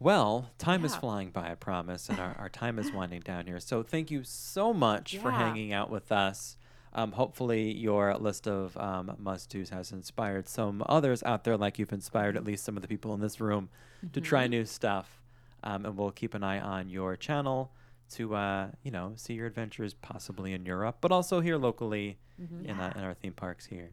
Well, 0.00 0.50
time 0.58 0.84
is 0.84 0.94
flying 0.94 1.30
by, 1.30 1.50
I 1.50 1.54
promise, 1.54 2.08
and 2.08 2.18
our, 2.18 2.34
our 2.38 2.48
time 2.48 2.78
is 2.78 2.90
winding 2.94 3.20
down 3.20 3.46
here. 3.46 3.60
So 3.60 3.82
thank 3.82 4.10
you 4.10 4.22
so 4.24 4.74
much 4.74 5.16
for 5.18 5.30
hanging 5.30 5.72
out 5.72 5.90
with 5.90 6.10
us. 6.10 6.56
Um, 6.94 7.12
hopefully, 7.12 7.72
your 7.72 8.14
list 8.16 8.46
of 8.46 8.76
um, 8.76 9.16
must 9.18 9.50
dos 9.50 9.70
has 9.70 9.90
inspired 9.92 10.48
some 10.48 10.82
others 10.88 11.22
out 11.24 11.42
there, 11.44 11.56
like 11.56 11.78
you've 11.78 11.92
inspired 11.92 12.36
at 12.36 12.44
least 12.44 12.64
some 12.64 12.76
of 12.76 12.82
the 12.82 12.88
people 12.88 13.12
in 13.14 13.20
this 13.20 13.40
room 13.40 13.68
to 14.12 14.20
Mm-hmm. 14.20 14.24
try 14.28 14.46
new 14.46 14.64
stuff. 14.64 15.20
Um, 15.64 15.86
and 15.86 15.96
we'll 15.96 16.10
keep 16.12 16.34
an 16.34 16.44
eye 16.44 16.60
on 16.60 16.88
your 16.90 17.16
channel 17.16 17.72
to, 18.12 18.34
uh, 18.34 18.68
you 18.82 18.90
know, 18.90 19.12
see 19.16 19.34
your 19.34 19.46
adventures 19.46 19.94
possibly 19.94 20.52
in 20.52 20.64
Europe, 20.66 20.98
but 21.00 21.10
also 21.10 21.40
here 21.40 21.56
locally 21.56 22.18
Mm-hmm. 22.40 22.66
in, 22.66 22.80
uh, 22.80 22.92
in 22.96 23.02
our 23.04 23.14
theme 23.14 23.32
parks 23.32 23.66
here. 23.66 23.90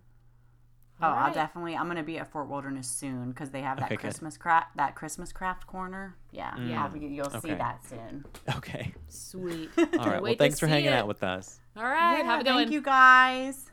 Oh, 1.01 1.07
I'll 1.07 1.33
definitely. 1.33 1.75
I'm 1.75 1.87
gonna 1.87 2.03
be 2.03 2.17
at 2.19 2.31
Fort 2.31 2.47
Wilderness 2.47 2.87
soon 2.87 3.29
because 3.31 3.49
they 3.49 3.61
have 3.61 3.77
that 3.79 3.85
Okay. 3.85 3.97
Christmas 3.97 4.37
craft, 4.37 4.77
that 4.77 4.95
Christmas 4.95 5.31
craft 5.31 5.67
corner. 5.67 6.15
Yeah, 6.31 6.55
Yeah. 6.57 6.83
I'll 6.83 6.89
be, 6.89 6.99
you'll 6.99 7.29
see 7.29 7.53
that 7.53 7.83
soon. 7.85 8.25
Okay. 8.57 8.93
Sweet. 9.09 9.69
All 9.77 9.85
right. 10.09 10.21
Well, 10.21 10.35
thanks 10.35 10.59
for 10.59 10.67
hanging 10.67 10.87
it. 10.87 10.93
out 10.93 11.07
with 11.07 11.23
us. 11.23 11.59
All 11.75 11.83
right, 11.83 12.19
Yeah, 12.19 12.23
have 12.25 12.41
a 12.41 12.43
good 12.43 12.49
one. 12.53 12.63
Thank 12.63 12.71
you 12.71 12.81
guys. 12.81 13.65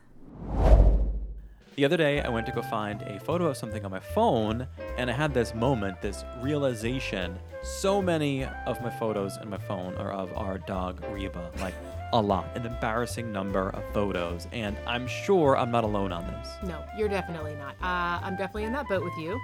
The 1.75 1.85
other 1.85 1.95
day, 1.97 2.19
I 2.21 2.27
went 2.27 2.45
to 2.47 2.51
go 2.51 2.61
find 2.61 3.01
a 3.03 3.19
photo 3.21 3.45
of 3.47 3.55
something 3.55 3.85
on 3.85 3.91
my 3.91 4.01
phone, 4.01 4.67
and 4.97 5.09
I 5.09 5.13
had 5.13 5.33
this 5.33 5.55
moment, 5.55 6.01
this 6.01 6.25
realization. 6.41 7.39
So 7.63 8.01
many 8.01 8.43
of 8.65 8.81
my 8.81 8.89
photos 8.89 9.37
in 9.37 9.49
my 9.49 9.57
phone 9.59 9.95
are 9.95 10.11
of 10.11 10.35
our 10.35 10.57
dog 10.57 11.01
Reba, 11.09 11.51
like 11.61 11.75
a 12.13 12.21
lot, 12.21 12.55
an 12.55 12.65
embarrassing 12.65 13.31
number 13.31 13.69
of 13.69 13.83
photos, 13.93 14.47
and 14.51 14.77
I'm 14.87 15.07
sure 15.07 15.57
I'm 15.57 15.71
not 15.71 15.83
alone 15.83 16.11
on 16.11 16.25
this. 16.25 16.49
No, 16.63 16.83
you're 16.97 17.09
definitely 17.09 17.55
not. 17.55 17.75
Uh, 17.81 18.23
I'm 18.25 18.35
definitely 18.35 18.63
in 18.63 18.73
that 18.73 18.87
boat 18.87 19.03
with 19.03 19.17
you. 19.17 19.39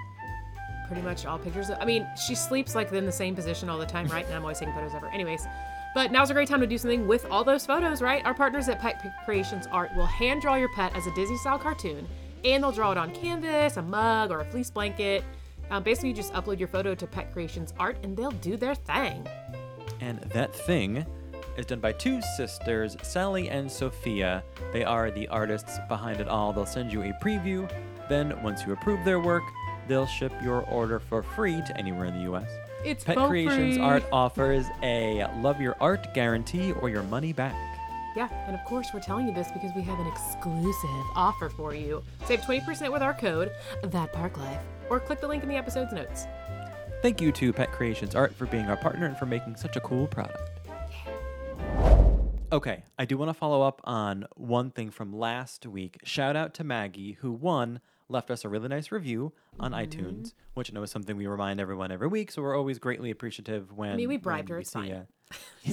Pretty 0.88 1.02
much 1.02 1.26
all 1.26 1.40
pictures. 1.40 1.70
Of, 1.70 1.78
I 1.80 1.86
mean, 1.86 2.08
she 2.28 2.36
sleeps 2.36 2.76
like 2.76 2.92
in 2.92 3.06
the 3.06 3.12
same 3.12 3.36
position 3.36 3.70
all 3.70 3.78
the 3.78 3.86
time, 3.86 4.08
right? 4.08 4.26
And 4.26 4.36
I'm 4.36 4.42
always 4.42 4.60
taking 4.60 4.74
photos 4.74 4.94
of 4.94 5.02
her. 5.02 5.08
Anyways, 5.08 5.48
but 5.96 6.12
now's 6.12 6.30
a 6.30 6.34
great 6.34 6.48
time 6.48 6.60
to 6.60 6.68
do 6.68 6.78
something 6.78 7.08
with 7.08 7.26
all 7.32 7.44
those 7.44 7.66
photos, 7.66 8.02
right? 8.02 8.24
Our 8.26 8.34
partners 8.34 8.68
at 8.70 8.80
Pet 8.80 9.02
Creations 9.24 9.66
Art 9.72 9.96
will 9.96 10.06
hand 10.06 10.42
draw 10.42 10.56
your 10.56 10.70
pet 10.70 10.96
as 10.96 11.08
a 11.08 11.16
Disney 11.16 11.38
style 11.38 11.58
cartoon, 11.58 12.08
and 12.44 12.64
they'll 12.64 12.72
draw 12.72 12.92
it 12.92 12.98
on 12.98 13.12
canvas, 13.16 13.78
a 13.78 13.82
mug, 13.82 14.30
or 14.30 14.42
a 14.42 14.46
fleece 14.46 14.70
blanket. 14.70 15.24
Um, 15.72 15.84
basically, 15.84 16.10
you 16.10 16.16
just 16.16 16.34
upload 16.34 16.60
your 16.60 16.68
photo 16.68 16.94
to 16.94 17.08
Pet 17.08 17.32
Creations 17.32 17.74
Art, 17.80 17.98
and 18.04 18.16
they'll 18.16 18.32
do 18.32 18.58
their 18.58 18.76
thing. 18.76 19.26
And 20.02 20.20
that 20.34 20.54
thing 20.54 21.06
is 21.58 21.66
done 21.66 21.80
by 21.80 21.92
two 21.92 22.22
sisters, 22.38 22.98
Sally 23.02 23.50
and 23.50 23.72
Sophia. 23.72 24.44
They 24.72 24.84
are 24.84 25.12
the 25.12 25.28
artists 25.28 25.80
behind 25.88 26.20
it 26.20 26.28
all. 26.28 26.54
They'll 26.54 26.66
send 26.66 26.92
you 26.92 27.04
a 27.04 27.14
preview. 27.24 27.70
Then, 28.10 28.42
once 28.44 28.66
you 28.66 28.74
approve 28.74 29.04
their 29.06 29.20
work, 29.20 29.44
they'll 29.88 30.06
ship 30.06 30.34
your 30.44 30.62
order 30.64 31.00
for 31.00 31.24
free 31.24 31.62
to 31.66 31.78
anywhere 31.78 32.06
in 32.06 32.16
the 32.16 32.24
U.S. 32.24 32.50
It's 32.84 33.04
Pet 33.04 33.18
Creations 33.18 33.78
free. 33.78 33.84
Art 33.84 34.04
offers 34.12 34.66
a 34.84 35.26
love 35.38 35.60
your 35.60 35.76
art 35.82 36.14
guarantee 36.14 36.72
or 36.74 36.90
your 36.90 37.04
money 37.04 37.34
back. 37.34 37.56
Yeah, 38.16 38.30
and 38.48 38.56
of 38.56 38.64
course, 38.64 38.88
we're 38.94 39.02
telling 39.02 39.28
you 39.28 39.34
this 39.34 39.52
because 39.52 39.72
we 39.76 39.82
have 39.82 40.00
an 40.00 40.08
exclusive 40.08 41.06
offer 41.16 41.50
for 41.50 41.76
you. 41.76 42.02
Save 42.26 42.42
20% 42.42 42.92
with 42.92 43.02
our 43.02 43.14
code, 43.14 43.52
ThatParkLife, 43.84 44.62
or 44.90 45.02
click 45.02 45.20
the 45.20 45.28
link 45.28 45.44
in 45.44 45.50
the 45.50 45.56
episode's 45.56 45.92
notes. 45.92 46.26
Thank 47.02 47.20
you 47.20 47.32
to 47.34 47.52
Pet 47.52 47.72
Creations 47.72 48.16
Art 48.16 48.34
for 48.34 48.46
being 48.46 48.66
our 48.68 48.78
partner 48.78 49.06
and 49.06 49.18
for 49.18 49.26
making 49.26 49.58
such 49.58 49.76
a 49.76 49.82
cool 49.82 50.08
product. 50.08 50.55
Okay, 52.52 52.84
I 52.98 53.06
do 53.06 53.18
want 53.18 53.30
to 53.30 53.34
follow 53.34 53.64
up 53.64 53.82
on 53.86 54.26
one 54.36 54.70
thing 54.70 54.92
from 54.92 55.12
last 55.12 55.66
week. 55.66 55.98
Shout 56.04 56.36
out 56.36 56.54
to 56.56 56.64
Maggie, 56.64 57.14
who 57.14 57.32
one 57.32 57.82
left 58.08 58.30
us 58.30 58.46
a 58.46 58.50
really 58.50 58.68
nice 58.68 58.92
review 58.92 59.34
on 59.60 59.72
iTunes, 59.72 60.34
which 60.54 60.72
I 60.72 60.74
know 60.76 60.84
is 60.84 60.92
something 60.92 61.18
we 61.18 61.26
remind 61.26 61.60
everyone 61.60 61.92
every 61.92 62.08
week. 62.08 62.32
So 62.32 62.44
we're 62.44 62.56
always 62.56 62.78
greatly 62.78 63.10
appreciative 63.10 63.74
when 63.74 63.96
mean, 63.96 64.08
we 64.08 64.18
bribed 64.18 64.50
when 64.50 64.54
her, 64.54 64.58
we 64.58 64.62
it's 64.62 64.72
see 64.72 64.80
fine. 64.80 65.08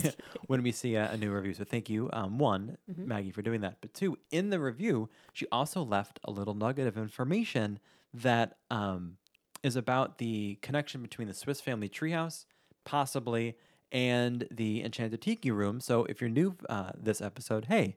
A, 0.03 0.13
when 0.47 0.63
we 0.63 0.73
see 0.73 0.95
a, 0.95 1.11
a 1.11 1.17
new 1.19 1.31
review. 1.31 1.53
So 1.53 1.65
thank 1.65 1.91
you, 1.91 2.09
um, 2.13 2.39
one 2.39 2.79
Maggie 2.89 3.33
for 3.33 3.43
doing 3.43 3.61
that. 3.61 3.77
But 3.83 3.93
two, 3.93 4.17
in 4.31 4.49
the 4.49 4.59
review, 4.59 5.11
she 5.35 5.47
also 5.53 5.83
left 5.83 6.21
a 6.25 6.31
little 6.31 6.55
nugget 6.55 6.87
of 6.87 6.97
information 6.97 7.81
that 8.15 8.57
um, 8.71 9.19
is 9.63 9.77
about 9.77 10.19
the 10.19 10.59
connection 10.63 11.03
between 11.03 11.29
the 11.29 11.35
Swiss 11.35 11.61
Family 11.61 11.91
Treehouse, 11.91 12.47
possibly, 12.85 13.57
and 13.93 14.49
the 14.51 14.83
Enchanted 14.83 15.21
Tiki 15.21 15.51
Room. 15.51 15.79
So 15.81 16.05
if 16.07 16.21
you're 16.21 16.31
new 16.31 16.57
uh, 16.69 16.91
this 16.99 17.21
episode, 17.21 17.67
hey, 17.67 17.97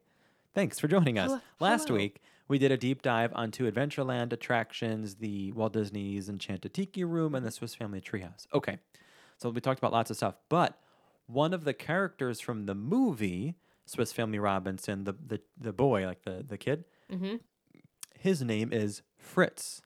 thanks 0.54 0.80
for 0.80 0.88
joining 0.88 1.18
us. 1.18 1.30
Hello- 1.30 1.41
Last 1.60 1.88
hello. 1.88 2.00
week, 2.00 2.22
we 2.48 2.60
did 2.60 2.72
a 2.72 2.78
deep 2.78 3.02
dive 3.02 3.32
onto 3.34 3.70
Adventureland 3.72 4.32
attractions, 4.34 5.16
the 5.16 5.52
Walt 5.54 5.74
Disney's 5.74 6.30
Enchanted 6.30 6.74
Tiki 6.74 7.04
Room, 7.04 7.34
and 7.34 7.46
the 7.46 7.52
Swiss 7.52 7.74
Family 7.74 8.02
Treehouse. 8.02 8.46
Okay, 8.54 8.78
so 9.38 9.50
we 9.50 9.62
talked 9.62 9.80
about 9.80 9.93
lots 9.93 10.12
of 10.12 10.18
stuff, 10.18 10.36
but 10.50 10.78
one 11.28 11.54
of 11.54 11.64
the 11.64 11.74
characters 11.74 12.39
from 12.39 12.66
the 12.68 12.76
movie 12.76 13.56
Swiss 13.88 14.12
Family 14.12 14.38
Robinson, 14.39 15.06
the 15.06 15.14
the 15.14 15.41
the 15.60 15.74
boy, 15.74 16.06
like 16.06 16.24
the 16.24 16.43
the 16.48 16.58
kid. 16.58 16.84
Mm-hmm. 17.12 17.36
His 18.20 18.41
name 18.41 18.74
is 18.74 19.02
Fritz. 19.18 19.82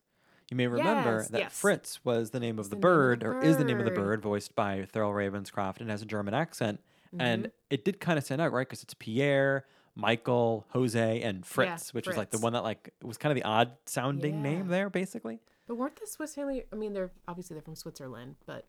You 0.49 0.57
may 0.57 0.67
remember 0.67 1.17
Yes, 1.17 1.27
that 1.29 1.39
yes. 1.39 1.59
Fritz 1.59 2.03
was 2.03 2.31
the 2.31 2.39
name 2.39 2.57
of 2.57 2.69
the, 2.69 2.75
the 2.75 2.75
name 2.75 2.79
of 2.79 2.81
bird, 2.81 3.19
the 3.19 3.27
or 3.27 3.41
is 3.41 3.57
the 3.57 3.63
name 3.63 3.79
of 3.79 3.85
the 3.85 3.91
bird. 3.91 4.21
bird, 4.21 4.21
voiced 4.21 4.55
by 4.55 4.87
Thurl 4.93 5.13
Ravenscroft, 5.13 5.79
and 5.79 5.89
has 5.89 6.01
a 6.01 6.05
German 6.05 6.33
accent. 6.33 6.79
Mm-hmm. 7.13 7.21
And 7.21 7.51
it 7.69 7.85
did 7.85 7.99
kind 7.99 8.17
of 8.17 8.25
stand 8.25 8.41
out, 8.41 8.51
right? 8.51 8.67
Because 8.67 8.81
it's 8.83 8.95
Pierre, 8.95 9.65
Michael, 9.95 10.65
Jose, 10.69 11.21
and 11.21 11.45
Fritz, 11.45 11.93
which 11.93 12.07
was 12.07 12.17
like 12.17 12.31
the 12.31 12.39
one 12.39 12.53
that 12.53 12.63
like 12.63 12.93
was 13.03 13.17
kind 13.17 13.31
of 13.31 13.35
the 13.35 13.47
odd 13.47 13.71
sounding 13.85 14.41
name 14.41 14.67
there, 14.67 14.89
basically. 14.89 15.39
But 15.67 15.75
weren't 15.75 15.99
the 15.99 16.07
Swiss 16.07 16.33
family? 16.33 16.63
I 16.73 16.75
mean, 16.75 16.93
they're 16.93 17.11
obviously 17.27 17.53
they're 17.53 17.61
from 17.61 17.75
Switzerland, 17.75 18.35
but 18.45 18.65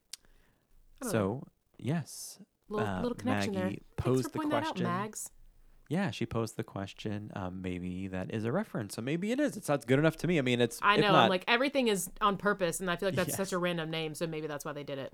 don't 1.01 1.13
know. 1.13 1.19
So 1.19 1.47
yes, 1.79 2.39
little, 2.69 2.87
uh, 2.87 3.01
little 3.01 3.17
connection 3.17 3.55
there. 3.55 3.65
Maggie 3.65 3.83
Thanks 3.97 4.05
posed 4.05 4.33
for 4.33 4.43
the 4.43 4.49
question. 4.49 4.87
out, 4.87 5.01
Mags. 5.01 5.31
Yeah, 5.91 6.13
she 6.13 6.25
posed 6.25 6.57
the 6.57 6.63
question. 6.63 7.33
Um, 7.35 7.63
maybe 7.63 8.07
that 8.07 8.33
is 8.33 8.45
a 8.45 8.53
reference. 8.53 8.95
So 8.95 9.03
maybe 9.03 9.33
it 9.33 9.41
is. 9.41 9.57
It 9.57 9.65
sounds 9.65 9.85
good 9.85 9.99
enough 9.99 10.17
to 10.19 10.29
me. 10.29 10.39
I 10.39 10.43
mean, 10.43 10.61
it's. 10.61 10.79
I 10.83 10.97
know. 10.97 11.11
not- 11.11 11.25
I'm 11.25 11.29
like 11.29 11.45
everything 11.49 11.89
is 11.89 12.09
on 12.21 12.37
purpose, 12.37 12.79
and 12.79 12.89
I 12.89 12.95
feel 12.95 13.09
like 13.09 13.17
that's 13.17 13.31
Yes. 13.31 13.37
such 13.37 13.53
a 13.53 13.59
random 13.59 13.91
name, 13.91 14.15
so 14.15 14.29
maybe 14.29 14.47
that's 14.47 14.65
why 14.65 14.73
they 14.73 14.85
did 14.85 14.99
it. 14.99 15.13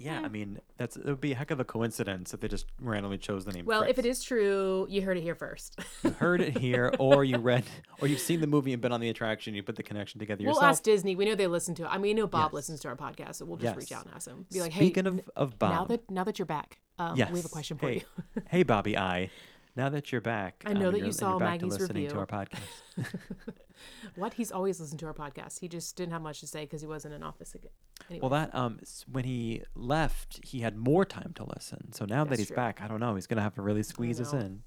Yeah, 0.00 0.20
I 0.24 0.28
mean, 0.28 0.60
that's 0.76 0.96
it 0.96 1.04
would 1.04 1.20
be 1.20 1.32
a 1.32 1.34
heck 1.34 1.50
of 1.50 1.58
a 1.60 1.64
coincidence 1.64 2.32
if 2.32 2.38
they 2.40 2.46
just 2.48 2.66
randomly 2.80 3.18
chose 3.18 3.44
the 3.44 3.52
name. 3.52 3.66
Well, 3.66 3.82
if 3.82 3.98
it 3.98 4.06
is 4.06 4.22
true, 4.22 4.86
you 4.88 5.02
heard 5.02 5.16
it 5.18 5.22
here 5.22 5.34
first. 5.34 5.78
you 6.04 6.10
heard 6.10 6.40
it 6.40 6.56
here, 6.56 6.94
or 7.00 7.24
you 7.24 7.36
read, 7.38 7.64
or 8.00 8.06
you've 8.06 8.20
seen 8.20 8.40
the 8.40 8.46
movie 8.46 8.72
and 8.72 8.80
been 8.80 8.92
on 8.92 9.00
the 9.00 9.08
attraction, 9.10 9.54
you 9.54 9.62
put 9.64 9.74
the 9.76 9.82
connection 9.82 10.20
together 10.20 10.42
yourself. 10.42 10.62
we'll 10.62 10.70
ask 10.70 10.84
Disney. 10.84 11.16
We 11.16 11.24
know 11.24 11.34
they 11.34 11.48
listen 11.48 11.74
to 11.74 11.82
it. 11.82 11.88
I 11.88 11.94
mean, 11.94 12.02
we 12.02 12.14
know 12.14 12.28
Bob 12.28 12.50
Yes. 12.50 12.54
listens 12.54 12.80
to 12.80 12.88
our 12.88 12.96
podcast, 12.96 13.34
so 13.36 13.44
we'll 13.44 13.56
just 13.58 13.76
reach 13.76 13.90
out 13.92 14.06
and 14.06 14.14
ask 14.14 14.28
him. 14.28 14.46
Be 14.52 14.60
like, 14.62 14.72
hey, 14.72 14.86
Speaking 14.86 15.06
of 15.06 15.20
of 15.36 15.58
Bob, 15.58 15.70
now 15.72 15.84
that 15.86 16.10
now 16.10 16.24
that 16.24 16.38
you're 16.38 16.46
back, 16.46 16.78
um, 17.00 17.16
yes, 17.16 17.30
we 17.32 17.40
have 17.40 17.46
a 17.46 17.50
question 17.50 17.76
for 17.76 17.88
hey, 17.88 17.94
you. 18.36 18.42
hey, 18.48 18.62
Bobby, 18.62 18.96
I. 18.96 19.30
Now 19.76 19.88
that 19.90 20.10
you're 20.10 20.20
back, 20.20 20.62
I 20.66 20.72
know 20.72 20.88
um, 20.88 20.92
that 20.92 20.98
you're- 20.98 21.06
you 21.08 21.12
saw 21.12 21.30
you're 21.30 21.40
back 21.40 21.60
to 21.60 21.66
Maggie's 21.66 21.80
listening 21.80 22.08
to 22.08 22.16
review. 22.18 22.20
our 22.20 22.26
podcast. 22.26 22.58
what? 24.16 24.34
He's 24.34 24.50
always 24.50 24.80
listened 24.80 25.00
to 25.00 25.06
our 25.06 25.14
podcast. 25.14 25.60
He 25.60 25.68
just 25.68 25.94
didn't 25.96 26.12
have 26.12 26.22
much 26.22 26.40
to 26.40 26.46
say 26.46 26.64
because 26.64 26.80
he 26.80 26.86
wasn't 26.86 27.14
in 27.14 27.22
office 27.22 27.54
again. 27.54 27.70
Anyway, 28.10 28.20
Well, 28.22 28.30
that 28.30 28.54
um, 28.54 28.80
when 29.10 29.24
he 29.24 29.62
left, 29.74 30.40
he 30.44 30.60
had 30.60 30.76
more 30.76 31.04
time 31.04 31.32
to 31.36 31.44
listen. 31.44 31.92
So 31.92 32.04
now 32.04 32.24
that 32.24 32.38
he's 32.38 32.48
true. 32.48 32.56
back, 32.56 32.80
I 32.82 32.88
don't 32.88 33.00
know. 33.00 33.14
He's 33.14 33.26
gonna 33.26 33.42
have 33.42 33.54
to 33.54 33.62
really 33.62 33.82
squeeze 33.82 34.20
us 34.20 34.32
in. 34.32 34.62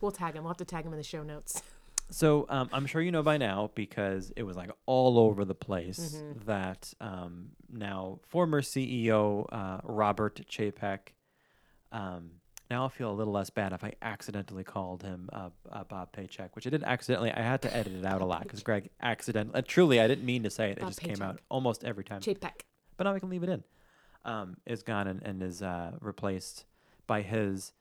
we'll 0.00 0.10
tag 0.12 0.34
him. 0.34 0.42
We'll 0.44 0.50
have 0.50 0.56
to 0.58 0.64
tag 0.64 0.84
him 0.84 0.92
in 0.92 0.98
the 0.98 1.04
show 1.04 1.22
notes. 1.22 1.62
So 2.10 2.46
um, 2.48 2.70
I'm 2.72 2.86
sure 2.86 3.02
you 3.02 3.12
know 3.12 3.22
by 3.22 3.36
now 3.36 3.70
because 3.74 4.32
it 4.34 4.42
was 4.42 4.56
like 4.56 4.70
all 4.86 5.18
over 5.18 5.44
the 5.44 5.54
place 5.54 6.14
Mm-hmm. 6.16 6.46
that 6.46 6.94
um, 7.02 7.50
now 7.70 8.20
former 8.26 8.62
CEO 8.62 9.44
uh, 9.52 9.80
Robert 9.84 10.40
Chapek. 10.50 11.00
Um, 11.92 12.30
now 12.70 12.82
I'll 12.82 12.88
feel 12.88 13.10
a 13.10 13.12
little 13.12 13.32
less 13.32 13.50
bad 13.50 13.72
if 13.72 13.82
I 13.82 13.94
accidentally 14.02 14.64
called 14.64 15.02
him 15.02 15.28
uh, 15.32 15.50
uh, 15.70 15.84
Bob 15.84 16.12
Paycheck, 16.12 16.54
which 16.54 16.66
I 16.66 16.70
did 16.70 16.82
accidentally. 16.82 17.32
I 17.32 17.40
had 17.40 17.62
to 17.62 17.74
edit 17.74 17.94
it 17.94 18.04
out 18.04 18.20
a 18.20 18.24
lot 18.26 18.42
because 18.42 18.62
Greg 18.62 18.90
accidentally. 19.00 19.58
Uh, 19.58 19.62
truly, 19.66 20.00
I 20.00 20.06
didn't 20.06 20.24
mean 20.26 20.42
to 20.42 20.50
say 20.50 20.70
it. 20.70 20.78
It 20.78 20.80
Bob 20.80 20.90
just 20.90 21.00
came 21.00 21.22
out 21.22 21.40
almost 21.48 21.84
every 21.84 22.04
time. 22.04 22.20
Chapek. 22.20 22.62
but 22.96 23.04
now 23.04 23.14
I 23.14 23.18
can 23.18 23.30
leave 23.30 23.42
it 23.42 23.48
in. 23.48 23.64
Um, 24.24 24.56
is 24.66 24.82
gone 24.82 25.06
and, 25.06 25.22
and 25.22 25.42
is 25.42 25.62
uh, 25.62 25.92
replaced 26.00 26.66
by 27.06 27.22
his 27.22 27.72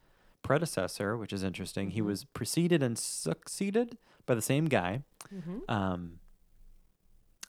predecessor, 0.43 1.17
which 1.17 1.33
is 1.33 1.43
interesting. 1.43 1.89
He 1.91 2.01
was 2.01 2.23
preceded 2.23 2.81
and 2.81 2.97
succeeded 2.97 3.97
by 4.25 4.35
the 4.35 4.41
same 4.41 4.65
guy. 4.65 5.03
Um, 5.67 6.19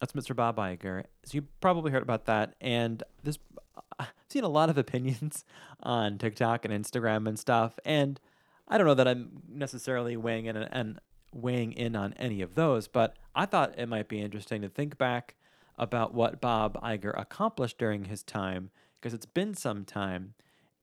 that's 0.00 0.12
Mr. 0.12 0.34
Bob 0.34 0.56
Iger. 0.56 1.04
So 1.24 1.34
you 1.34 1.42
probably 1.60 1.90
heard 1.90 2.02
about 2.02 2.26
that. 2.26 2.54
And 2.60 3.02
this, 3.22 3.38
uh, 3.76 3.80
I've 3.98 4.12
seen 4.28 4.44
a 4.44 4.48
lot 4.48 4.70
of 4.70 4.78
opinions 4.78 5.44
on 5.82 6.18
TikTok 6.18 6.64
and 6.64 6.72
Instagram 6.72 7.28
and 7.28 7.38
stuff. 7.38 7.78
And 7.84 8.20
I 8.68 8.78
don't 8.78 8.86
know 8.86 8.94
that 8.94 9.08
I'm 9.08 9.42
necessarily 9.48 10.16
weighing 10.16 10.46
in 10.46 10.56
and 10.56 11.00
weighing 11.32 11.72
in 11.72 11.94
on 11.94 12.14
any 12.14 12.40
of 12.42 12.54
those, 12.54 12.88
but 12.88 13.16
I 13.34 13.46
thought 13.46 13.78
it 13.78 13.88
might 13.88 14.08
be 14.08 14.20
interesting 14.20 14.62
to 14.62 14.68
think 14.68 14.96
back 14.98 15.34
about 15.76 16.14
what 16.14 16.40
Bob 16.40 16.80
Iger 16.82 17.18
accomplished 17.18 17.78
during 17.78 18.06
his 18.06 18.22
time 18.22 18.70
because 18.94 19.14
it's 19.14 19.26
been 19.26 19.54
some 19.54 19.84
time 19.84 20.34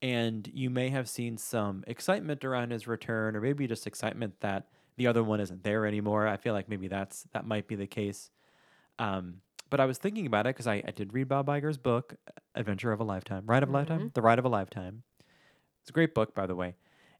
and 0.01 0.49
you 0.53 0.69
may 0.69 0.89
have 0.89 1.09
seen 1.09 1.37
some 1.37 1.83
excitement 1.87 2.45
around 2.45 2.71
his 2.71 2.87
return 2.87 3.35
or 3.35 3.41
maybe 3.41 3.67
just 3.67 3.87
excitement 3.87 4.39
that 4.41 4.67
the 4.97 5.07
other 5.07 5.23
one 5.23 5.39
isn't 5.39 5.63
there 5.63 5.85
anymore. 5.85 6.27
I 6.27 6.37
feel 6.37 6.53
like 6.53 6.69
maybe 6.69 6.87
that's 6.87 7.25
that 7.33 7.45
might 7.45 7.67
be 7.67 7.75
the 7.75 7.87
case. 7.87 8.29
Um, 8.99 9.41
but 9.69 9.79
I 9.79 9.85
was 9.85 9.97
thinking 9.97 10.25
about 10.25 10.45
it 10.45 10.55
because 10.55 10.67
I, 10.67 10.83
I 10.87 10.91
did 10.91 11.13
read 11.13 11.27
Bob 11.27 11.47
Iger's 11.47 11.77
book, 11.77 12.15
Adventure 12.53 12.91
of 12.91 12.99
a 12.99 13.03
Lifetime, 13.03 13.43
Ride 13.45 13.63
of 13.63 13.69
a 13.69 13.71
Lifetime, 13.71 14.11
The 14.13 14.21
Ride 14.21 14.39
of 14.39 14.45
a 14.45 14.49
Lifetime. 14.49 15.03
It's 15.81 15.89
a 15.89 15.93
great 15.93 16.13
book, 16.13 16.33
by 16.33 16.45
the 16.45 16.55
way. 16.55 16.75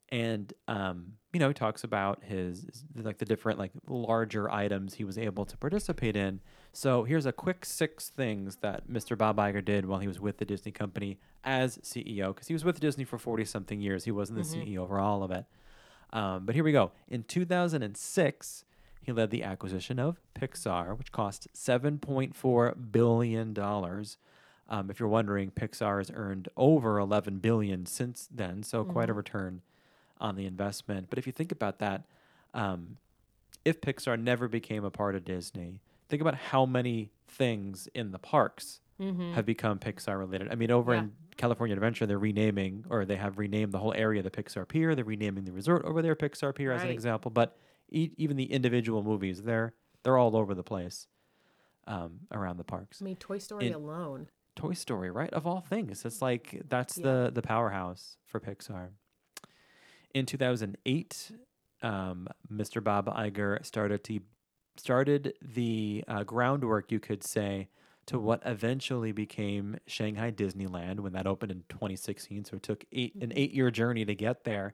And 0.10 0.54
um, 0.68 1.14
you 1.34 1.40
know, 1.40 1.48
he 1.48 1.54
talks 1.56 1.84
about 1.84 2.24
his 2.24 2.66
like 2.96 3.18
the 3.18 3.26
different 3.26 3.58
like 3.60 3.72
larger 3.88 4.50
items 4.52 4.94
he 4.94 5.04
was 5.04 5.18
able 5.18 5.46
to 5.46 5.58
participate 5.58 6.16
in. 6.16 6.40
So 6.72 7.04
here's 7.04 7.26
a 7.26 7.32
quick 7.32 7.66
six 7.66 8.10
things 8.10 8.58
that 8.58 8.88
Mr. 8.88 9.18
Bob 9.18 9.38
Iger 9.38 9.66
did 9.66 9.86
while 9.86 10.00
he 10.00 10.08
was 10.08 10.20
with 10.20 10.38
the 10.38 10.46
Disney 10.46 10.72
company 10.72 11.18
as 11.44 11.78
CEO, 11.80 12.34
because 12.34 12.48
he 12.48 12.54
was 12.54 12.64
with 12.64 12.80
Disney 12.80 13.04
for 13.04 13.18
forty 13.18 13.46
something 13.46 13.82
years. 13.82 14.06
He 14.06 14.12
wasn't 14.12 14.38
the 14.38 14.46
CEO 14.46 14.88
for 14.88 15.00
all 15.00 15.24
of 15.24 15.32
it. 15.32 15.46
Um, 16.14 16.46
but 16.46 16.56
here 16.56 16.64
we 16.64 16.72
go. 16.72 16.92
In 17.08 17.24
2006, 17.24 18.64
he 19.06 19.12
led 19.12 19.30
the 19.30 19.44
acquisition 19.44 20.00
of 20.00 20.20
Pixar, 20.34 20.98
which 20.98 21.12
cost 21.12 21.48
7.4 21.54 22.92
billion 22.92 23.54
dollars. 23.54 24.18
Um, 24.68 24.90
if 24.90 25.00
you're 25.00 25.10
wondering, 25.10 25.52
Pixar 25.52 26.00
has 26.00 26.10
earned 26.14 26.50
over 26.58 26.98
11 26.98 27.38
billion 27.38 27.86
since 27.86 28.28
then, 28.34 28.64
so 28.64 28.84
quite 28.84 29.10
a 29.12 29.14
return 29.14 29.62
on 30.20 30.36
the 30.36 30.48
investment. 30.48 31.08
But 31.12 31.20
if 31.20 31.28
you 31.28 31.34
think 31.34 31.52
about 31.52 31.78
that, 31.80 32.06
um, 32.56 32.98
if 33.64 33.80
Pixar 33.80 34.20
never 34.20 34.48
became 34.48 34.84
a 34.84 34.90
part 34.90 35.14
of 35.14 35.24
Disney, 35.24 35.82
think 36.10 36.20
about 36.22 36.34
how 36.36 36.66
many 36.66 37.12
things 37.28 37.88
in 37.94 38.12
the 38.12 38.20
parks 38.20 38.80
have 39.34 39.46
become 39.46 39.78
Pixar 39.78 40.18
related. 40.18 40.50
I 40.52 40.56
mean, 40.56 40.72
over 40.72 40.94
Yeah. 40.94 41.00
in 41.02 41.12
California 41.38 41.76
Adventure, 41.76 42.06
they're 42.08 42.18
renaming, 42.18 42.86
or 42.90 43.04
they 43.06 43.18
have 43.18 43.38
renamed 43.38 43.72
the 43.74 43.80
whole 43.80 43.94
area 43.94 44.24
the 44.24 44.32
Pixar 44.32 44.66
Pier. 44.68 44.96
They're 44.96 45.04
renaming 45.04 45.44
the 45.44 45.52
resort 45.52 45.84
over 45.84 46.02
there 46.02 46.16
Pixar 46.16 46.56
Pier 46.56 46.72
as 46.72 46.82
an 46.82 46.88
example. 46.94 47.30
But 47.30 47.58
e- 47.90 48.12
even 48.18 48.38
the 48.38 48.52
individual 48.52 49.04
movies, 49.04 49.44
they're 49.44 49.74
they're 50.04 50.18
all 50.18 50.36
over 50.36 50.54
the 50.54 50.64
place 50.64 51.08
um, 51.88 52.22
around 52.32 52.58
the 52.58 52.64
parks. 52.64 53.02
I 53.02 53.06
mean, 53.06 53.16
Toy 53.16 53.38
Story 53.40 53.72
alone. 53.72 54.28
Toy 54.56 54.74
Story, 54.74 55.10
right? 55.12 55.34
Of 55.34 55.46
all 55.48 55.62
things, 55.62 56.06
it's 56.06 56.22
like 56.22 56.62
that's 56.70 56.98
Yeah. 56.98 57.04
the 57.04 57.32
the 57.36 57.42
powerhouse 57.42 58.18
for 58.26 58.40
Pixar. 58.40 58.90
In 60.14 60.26
2008, 60.26 61.32
um, 61.82 62.28
Mr. 62.52 62.82
Bob 62.84 63.08
Iger 63.08 63.66
started 63.66 64.04
to 64.06 64.20
started 64.78 65.34
the 65.42 66.04
uh, 66.08 66.24
groundwork, 66.24 66.92
you 66.92 67.00
could 67.00 67.24
say, 67.24 67.70
to 68.06 68.20
what 68.20 68.42
eventually 68.46 69.12
became 69.12 69.78
Shanghai 69.88 70.32
Disneyland 70.32 71.00
when 71.00 71.14
that 71.14 71.26
opened 71.28 71.52
in 71.52 71.64
2016. 71.70 72.46
So 72.46 72.58
it 72.58 72.64
took 72.64 72.86
eight 72.92 73.16
an 73.16 73.34
eight 73.36 73.52
year 73.54 73.72
journey 73.72 74.06
to 74.06 74.16
get 74.16 74.44
there, 74.46 74.74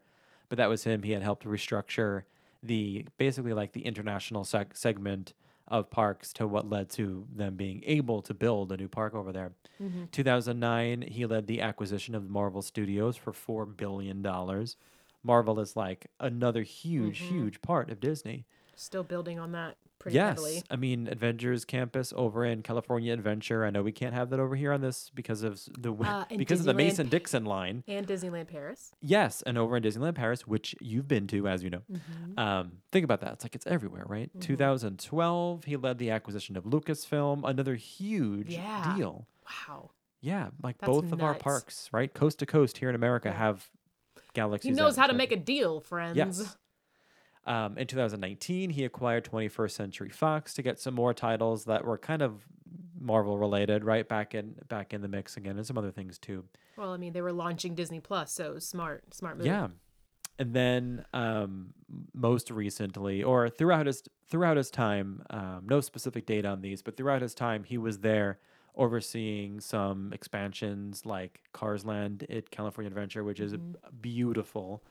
but 0.50 0.58
that 0.58 0.70
was 0.70 0.84
him. 0.84 1.04
He 1.04 1.12
had 1.12 1.24
helped 1.24 1.46
restructure 1.46 2.24
the 2.64 3.06
basically 3.18 3.54
like 3.54 3.74
the 3.74 3.86
international 3.86 4.44
seg- 4.44 4.76
segment 4.76 5.34
of 5.68 5.90
parks 5.90 6.34
to 6.34 6.46
what 6.46 6.70
led 6.70 6.90
to 6.90 7.26
them 7.34 7.56
being 7.56 7.82
able 7.86 8.22
to 8.22 8.34
build 8.34 8.72
a 8.72 8.78
new 8.78 8.90
park 8.90 9.16
over 9.16 9.32
there. 9.32 9.54
Mm-hmm. 9.82 10.06
2009, 10.12 11.04
he 11.04 11.26
led 11.26 11.48
the 11.48 11.62
acquisition 11.62 12.14
of 12.14 12.30
Marvel 12.30 12.62
Studios 12.62 13.16
for 13.16 13.32
four 13.32 13.66
billion 13.66 14.22
dollars. 14.22 14.76
Marvel 15.24 15.60
is 15.60 15.76
like 15.76 16.08
another 16.20 16.64
huge, 16.64 17.22
mm-hmm. 17.22 17.36
huge 17.36 17.62
part 17.62 17.90
of 17.90 18.00
Disney. 18.00 18.46
Still 18.76 19.04
building 19.04 19.40
on 19.40 19.52
that 19.54 19.78
pretty 20.02 20.16
yes, 20.16 20.30
heavily. 20.30 20.64
I 20.70 20.76
mean 20.76 21.08
Avengers 21.12 21.64
Campus 21.66 22.12
over 22.16 22.44
in 22.44 22.64
California 22.64 23.14
Adventure. 23.14 23.64
I 23.66 23.70
know 23.70 23.84
we 23.84 23.92
can't 23.92 24.14
have 24.14 24.30
that 24.32 24.40
over 24.40 24.56
here 24.56 24.72
on 24.74 24.82
this 24.82 25.12
because 25.14 25.44
of 25.44 25.62
the 25.78 25.94
Uh, 25.94 26.26
because 26.38 26.60
of 26.60 26.66
the 26.66 26.74
Mason 26.74 27.08
Dixon 27.08 27.46
line. 27.46 27.84
And 27.88 28.08
Disneyland 28.08 28.48
Paris. 28.48 28.92
Yes, 29.02 29.42
and 29.44 29.58
over 29.58 29.78
in 29.78 29.84
Disneyland 29.84 30.16
Paris, 30.16 30.48
which 30.48 30.76
you've 30.82 31.08
been 31.08 31.28
to, 31.28 31.48
as 31.48 31.64
you 31.64 31.70
know. 31.70 31.82
Mm-hmm. 31.92 32.40
Um, 32.40 32.72
think 32.92 33.04
about 33.04 33.22
that. 33.22 33.34
It's 33.34 33.44
like 33.46 33.56
it's 33.56 33.68
everywhere, 33.68 34.06
right? 34.08 34.30
2012, 34.40 35.64
he 35.66 35.78
led 35.78 35.98
the 35.98 36.10
acquisition 36.12 36.58
of 36.58 36.64
Lucasfilm, 36.66 37.42
another 37.48 37.76
huge 37.76 38.50
Yeah. 38.50 38.96
deal. 38.96 39.28
Wow. 39.70 39.92
Yeah, 40.22 40.50
like 40.62 40.78
That's 40.78 40.88
both 40.88 41.12
of 41.12 41.24
our 41.24 41.34
parks, 41.34 41.90
right, 41.92 42.14
coast 42.14 42.40
to 42.40 42.46
coast 42.46 42.78
here 42.78 42.90
in 42.90 42.96
America, 42.96 43.32
have 43.32 43.70
galaxies. 44.34 44.70
He 44.70 44.76
knows 44.76 44.96
how 44.96 45.08
to 45.08 45.14
make 45.14 45.32
a 45.32 45.36
deal, 45.38 45.80
friends. 45.80 46.16
Yes. 46.16 46.56
Um, 47.46 47.78
in 47.78 47.88
2019, 47.88 48.70
he 48.70 48.86
acquired 48.86 49.26
21st 49.26 49.72
Century 49.72 50.10
Fox 50.10 50.54
to 50.54 50.62
get 50.62 50.80
some 50.80 50.94
more 50.94 51.14
titles 51.14 51.66
that 51.66 51.84
were 51.84 51.98
kind 51.98 52.22
of 52.22 52.46
Marvel 53.00 53.38
related, 53.38 53.84
right? 53.84 54.08
Back 54.08 54.36
in 54.36 54.56
back 54.70 54.94
in 54.94 55.02
the 55.02 55.08
mix 55.08 55.38
again, 55.38 55.58
and 55.58 55.66
some 55.66 55.78
other 55.78 55.92
things 55.92 56.20
too. 56.20 56.44
Well, 56.78 56.92
I 56.92 56.98
mean, 56.98 57.14
they 57.14 57.22
were 57.22 57.34
launching 57.34 57.76
Disney 57.76 58.00
Plus, 58.00 58.32
so 58.32 58.60
smart, 58.60 59.14
smart 59.14 59.38
move. 59.38 59.48
Yeah. 59.48 59.70
And 60.40 60.54
then 60.54 61.06
um, 61.14 61.74
most 62.14 62.50
recently, 62.52 63.24
or 63.24 63.50
throughout 63.50 63.88
his 63.88 64.04
throughout 64.30 64.58
his 64.58 64.70
time, 64.70 65.24
um, 65.30 65.64
no 65.68 65.82
specific 65.82 66.26
date 66.26 66.46
on 66.46 66.62
these, 66.62 66.82
but 66.82 66.96
throughout 66.96 67.22
his 67.22 67.34
time, 67.34 67.64
he 67.64 67.78
was 67.78 68.00
there 68.00 68.40
overseeing 68.76 69.60
some 69.60 70.14
expansions 70.14 71.06
like 71.06 71.42
Cars 71.54 71.86
Land 71.86 72.26
at 72.30 72.50
California 72.52 72.88
Adventure, 72.88 73.24
which 73.24 73.40
is 73.40 73.54
b- 73.54 73.76
beautiful, 74.00 74.82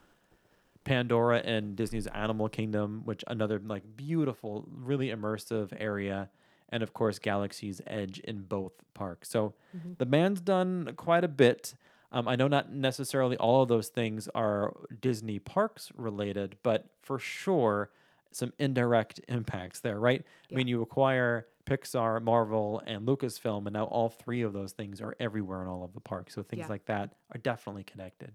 Pandora 0.83 1.39
and 1.39 1.75
Disney's 1.75 2.07
Animal 2.07 2.49
Kingdom, 2.49 3.01
which 3.05 3.23
another 3.27 3.59
like 3.59 3.83
beautiful, 3.95 4.67
really 4.71 5.09
immersive 5.09 5.73
area, 5.79 6.29
and 6.69 6.81
of 6.83 6.93
course 6.93 7.19
Galaxy's 7.19 7.81
Edge 7.85 8.19
in 8.19 8.41
both 8.43 8.73
parks. 8.93 9.29
So 9.29 9.53
the 9.97 10.05
man's 10.05 10.41
done 10.41 10.93
quite 10.97 11.23
a 11.23 11.27
bit. 11.27 11.75
Um, 12.11 12.27
I 12.27 12.35
know 12.35 12.47
not 12.47 12.71
necessarily 12.73 13.37
all 13.37 13.61
of 13.61 13.69
those 13.69 13.87
things 13.89 14.27
are 14.35 14.73
Disney 14.99 15.39
parks 15.39 15.91
related, 15.95 16.57
but 16.63 16.87
for 17.01 17.19
sure 17.19 17.89
some 18.33 18.51
indirect 18.59 19.19
impacts 19.27 19.81
there, 19.81 19.99
right? 19.99 20.25
I 20.51 20.55
mean, 20.55 20.67
you 20.67 20.81
acquire 20.81 21.47
Pixar, 21.65 22.21
Marvel, 22.21 22.81
and 22.87 23.05
Lucasfilm, 23.07 23.65
and 23.67 23.73
now 23.73 23.83
all 23.85 24.09
three 24.09 24.41
of 24.41 24.51
those 24.53 24.71
things 24.71 24.99
are 25.01 25.15
everywhere 25.19 25.61
in 25.61 25.67
all 25.67 25.83
of 25.83 25.93
the 25.93 25.99
parks. 25.99 26.33
So 26.33 26.41
things 26.41 26.61
Yeah. 26.61 26.67
like 26.67 26.85
that 26.85 27.13
are 27.33 27.37
definitely 27.37 27.83
connected. 27.83 28.31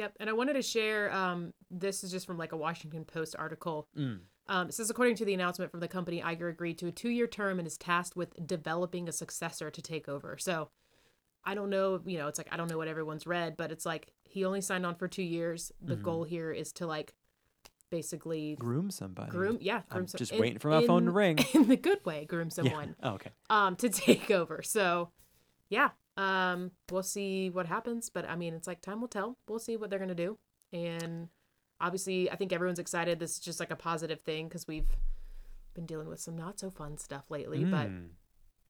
Yep. 0.00 0.16
And 0.20 0.28
I 0.30 0.32
wanted 0.32 0.54
to 0.54 0.62
share 0.62 1.12
um, 1.12 1.52
this 1.70 2.02
is 2.02 2.10
just 2.10 2.26
from 2.26 2.38
like 2.38 2.52
a 2.52 2.56
Washington 2.56 3.04
Post 3.04 3.36
article. 3.38 3.86
Mm. 3.96 4.20
Um, 4.48 4.68
it 4.68 4.74
says, 4.74 4.90
according 4.90 5.14
to 5.16 5.24
the 5.24 5.34
announcement 5.34 5.70
from 5.70 5.80
the 5.80 5.88
company, 5.88 6.20
Iger 6.22 6.48
agreed 6.50 6.78
to 6.78 6.86
a 6.88 6.92
two 6.92 7.10
year 7.10 7.26
term 7.26 7.58
and 7.58 7.66
is 7.68 7.76
tasked 7.78 8.16
with 8.16 8.34
developing 8.46 9.08
a 9.08 9.12
successor 9.12 9.70
to 9.70 9.82
take 9.82 10.08
over. 10.08 10.36
So 10.38 10.70
I 11.44 11.54
don't 11.54 11.70
know, 11.70 12.00
you 12.04 12.18
know, 12.18 12.26
it's 12.28 12.38
like, 12.38 12.48
I 12.52 12.56
don't 12.56 12.68
know 12.70 12.76
what 12.78 12.88
everyone's 12.88 13.26
read, 13.26 13.56
but 13.56 13.70
it's 13.70 13.86
like 13.86 14.12
he 14.24 14.44
only 14.44 14.60
signed 14.60 14.84
on 14.86 14.94
for 14.94 15.06
two 15.08 15.22
years. 15.22 15.70
The 15.82 15.94
Mm-hmm. 15.94 16.02
goal 16.04 16.24
here 16.24 16.50
is 16.50 16.72
to 16.74 16.86
like 16.86 17.14
basically 17.90 18.56
Groom 18.58 18.90
somebody. 18.90 19.30
groom, 19.30 19.58
yeah, 19.60 19.82
groom 19.90 20.02
I'm 20.02 20.06
some- 20.08 20.18
just 20.18 20.32
in- 20.32 20.40
waiting 20.40 20.58
for 20.58 20.68
my 20.70 20.86
phone 20.86 21.04
to 21.06 21.10
ring. 21.10 21.38
In 21.54 21.68
the 21.68 21.76
good 21.76 22.04
way, 22.04 22.24
groom 22.24 22.48
Yeah. 22.48 22.54
someone 22.54 22.96
Oh, 23.02 23.10
okay. 23.14 23.30
um, 23.50 23.76
to 23.76 23.88
take 24.06 24.30
over. 24.30 24.62
So, 24.62 25.10
yeah, 25.68 25.90
um, 26.20 26.70
we'll 26.90 27.02
see 27.02 27.50
what 27.50 27.66
happens. 27.66 28.10
But 28.10 28.28
I 28.28 28.36
mean, 28.36 28.54
it's 28.54 28.66
like 28.66 28.80
time 28.80 29.00
will 29.00 29.08
tell. 29.08 29.36
We'll 29.48 29.58
see 29.58 29.76
what 29.76 29.90
they're 29.90 29.98
gonna 29.98 30.14
do, 30.14 30.38
and 30.72 31.28
obviously, 31.80 32.30
I 32.30 32.36
think 32.36 32.52
everyone's 32.52 32.78
excited. 32.78 33.18
This 33.18 33.32
is 33.32 33.38
just 33.40 33.60
like 33.60 33.70
a 33.70 33.76
positive 33.76 34.20
thing 34.20 34.48
because 34.48 34.66
we've 34.68 34.88
been 35.74 35.86
dealing 35.86 36.08
with 36.08 36.20
some 36.20 36.36
not 36.36 36.58
so 36.58 36.70
fun 36.70 36.98
stuff 36.98 37.30
lately. 37.30 37.64
But 37.64 37.88
Mm. 37.88 38.08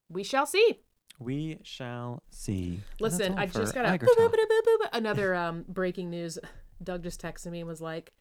we 0.09 0.23
shall 0.23 0.45
see. 0.45 0.79
We 1.19 1.59
shall 1.63 2.23
see. 2.31 2.79
Listen, 2.99 3.37
I 3.37 3.45
just 3.45 3.73
got 3.75 3.85
a 3.85 3.89
boop, 3.97 4.07
boop, 4.17 4.31
boop. 4.31 4.87
another 4.93 5.35
um, 5.35 5.65
breaking 5.67 6.09
news. 6.09 6.39
Doug 6.83 7.03
just 7.03 7.21
texted 7.21 7.51
me 7.51 7.59
and 7.59 7.67
was 7.67 7.81
like, 7.81 8.11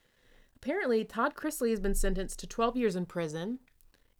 apparently 0.56 1.04
Todd 1.04 1.34
Chrisley 1.34 1.70
has 1.70 1.80
been 1.80 1.94
sentenced 1.94 2.38
to 2.40 2.46
12 2.46 2.76
years 2.76 2.96
in 2.96 3.06
prison, 3.06 3.60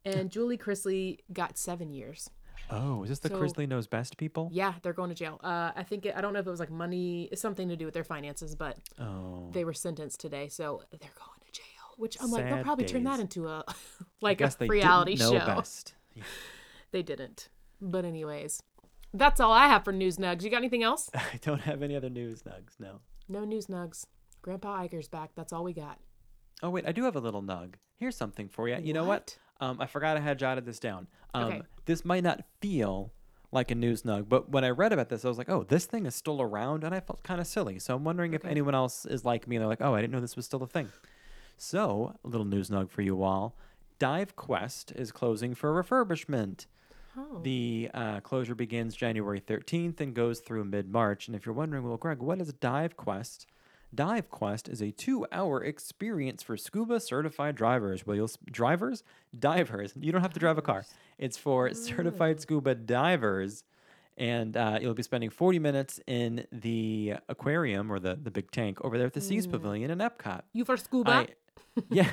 and 0.05 0.31
Julie 0.31 0.57
Chrisley 0.57 1.19
got 1.31 1.57
seven 1.59 1.91
years. 1.91 2.29
Oh, 2.71 3.03
is 3.03 3.09
this 3.09 3.19
the 3.19 3.29
So- 3.29 3.35
Chrisley 3.41 3.67
Knows 3.67 3.87
Best 3.87 4.17
people? 4.17 4.49
Yeah, 4.51 4.73
they're 4.81 4.93
going 4.93 5.09
to 5.09 5.15
jail. 5.15 5.39
Uh, 5.43 5.71
I 5.75 5.83
think 5.83 6.05
it, 6.05 6.15
I 6.15 6.21
don't 6.21 6.33
know 6.33 6.39
if 6.39 6.47
it 6.47 6.49
was 6.49 6.59
like 6.59 6.71
money, 6.71 7.29
something 7.35 7.67
to 7.69 7.75
do 7.75 7.85
with 7.85 7.93
their 7.93 8.03
finances, 8.03 8.55
but 8.55 8.77
Oh. 8.99 9.49
they 9.51 9.63
were 9.65 9.73
sentenced 9.73 10.19
today, 10.19 10.47
so 10.47 10.81
they're 10.91 10.99
going 10.99 11.39
to 11.45 11.51
jail. 11.51 11.65
Which 11.97 12.17
I'm 12.21 12.31
like, 12.31 12.45
they'll 12.45 12.55
Sad 12.57 12.63
probably 12.65 12.85
turn 12.85 13.03
that 13.03 13.19
into 13.19 13.47
a 13.47 13.63
like 14.21 14.41
a 14.41 14.51
reality 14.61 15.15
show. 15.17 15.31
best. 15.33 15.93
They 16.91 17.03
didn't. 17.03 17.49
But 17.79 18.03
anyways, 18.05 18.61
that's 19.13 19.39
all 19.39 19.51
I 19.51 19.67
have 19.67 19.83
for 19.85 19.93
news 19.93 20.17
nugs. 20.17 20.43
You 20.43 20.49
got 20.49 20.57
anything 20.57 20.83
else? 20.83 21.09
I 21.15 21.39
don't 21.41 21.61
have 21.61 21.81
any 21.81 21.95
other 21.95 22.09
news 22.09 22.43
nugs. 22.43 22.79
No. 22.79 22.99
No 23.29 23.45
news 23.45 23.67
nugs. 23.67 24.05
Grandpa 24.41 24.83
Iger's 24.83 25.07
back. 25.07 25.31
That's 25.35 25.53
all 25.53 25.63
we 25.63 25.73
got. 25.73 25.99
Oh 26.63 26.69
wait, 26.69 26.85
I 26.85 26.91
do 26.91 27.03
have 27.05 27.15
a 27.15 27.19
little 27.19 27.41
nug. 27.41 27.75
Here's 27.97 28.15
something 28.17 28.49
for 28.49 28.67
you. 28.67 28.77
You 28.81 28.93
know 28.93 29.05
what? 29.05 29.37
Um, 29.61 29.77
I 29.79 29.85
forgot 29.85 30.17
I 30.17 30.19
had 30.19 30.37
jotted 30.39 30.65
this 30.65 30.79
down. 30.79 31.07
Um, 31.33 31.43
Okay. 31.45 31.61
This 31.85 32.03
might 32.03 32.23
not 32.23 32.43
feel 32.61 33.11
like 33.51 33.69
a 33.71 33.75
news 33.75 34.03
nug, 34.03 34.27
but 34.29 34.49
when 34.49 34.63
I 34.63 34.69
read 34.69 34.93
about 34.93 35.09
this, 35.09 35.23
I 35.25 35.27
was 35.27 35.37
like, 35.37 35.49
oh, 35.49 35.63
this 35.63 35.85
thing 35.85 36.05
is 36.05 36.15
still 36.15 36.41
around, 36.41 36.83
and 36.83 36.93
I 36.95 36.99
felt 36.99 37.21
kind 37.23 37.39
of 37.41 37.47
silly. 37.47 37.79
So 37.79 37.95
I'm 37.95 38.03
wondering 38.03 38.33
if 38.33 38.45
anyone 38.45 38.73
else 38.75 39.05
is 39.05 39.23
like 39.25 39.47
me. 39.47 39.55
and 39.57 39.61
They're 39.61 39.67
like, 39.69 39.81
oh, 39.81 39.93
I 39.93 40.01
didn't 40.01 40.13
know 40.13 40.19
this 40.21 40.35
was 40.35 40.45
still 40.45 40.63
a 40.63 40.67
thing. 40.67 40.89
So 41.57 42.15
a 42.23 42.27
little 42.27 42.45
news 42.45 42.69
nug 42.69 42.89
for 42.89 43.01
you 43.01 43.23
all. 43.23 43.55
Dive 43.99 44.35
Quest 44.35 44.93
is 44.95 45.11
closing 45.11 45.53
for 45.53 45.71
refurbishment. 45.83 46.65
Oh. 47.17 47.39
The 47.43 47.89
uh, 47.93 48.19
closure 48.21 48.55
begins 48.55 48.95
January 48.95 49.41
13th 49.41 49.99
and 49.99 50.13
goes 50.15 50.39
through 50.39 50.63
mid 50.65 50.89
March. 50.89 51.27
And 51.27 51.35
if 51.35 51.45
you're 51.45 51.53
wondering, 51.53 51.83
well, 51.83 51.97
Greg, 51.97 52.19
what 52.19 52.39
is 52.39 52.53
Dive 52.53 52.95
Quest? 52.95 53.47
Dive 53.93 54.29
Quest 54.29 54.69
is 54.69 54.81
a 54.81 54.91
two-hour 54.91 55.63
experience 55.63 56.41
for 56.43 56.55
scuba 56.55 56.99
certified 56.99 57.55
drivers. 57.55 58.05
Well, 58.07 58.15
you'll 58.15 58.29
drivers, 58.49 59.03
divers. 59.37 59.93
You 59.99 60.11
don't 60.11 60.21
have 60.21 60.33
to 60.33 60.39
drive 60.39 60.57
a 60.57 60.61
car. 60.61 60.85
It's 61.17 61.37
for 61.37 61.73
certified 61.73 62.39
scuba 62.39 62.75
divers, 62.75 63.63
and 64.17 64.55
uh, 64.55 64.79
you'll 64.81 64.93
be 64.93 65.03
spending 65.03 65.29
40 65.29 65.59
minutes 65.59 65.99
in 66.07 66.45
the 66.51 67.15
aquarium 67.27 67.91
or 67.91 67.99
the 67.99 68.15
the 68.21 68.31
big 68.31 68.49
tank 68.51 68.79
over 68.83 68.97
there 68.97 69.07
at 69.07 69.13
the 69.13 69.21
Seas 69.21 69.45
Pavilion 69.45 69.91
in 69.91 69.99
Epcot. 69.99 70.41
You 70.53 70.63
for 70.63 70.77
scuba? 70.77 71.11
I, 71.11 71.27
yeah, 71.89 72.09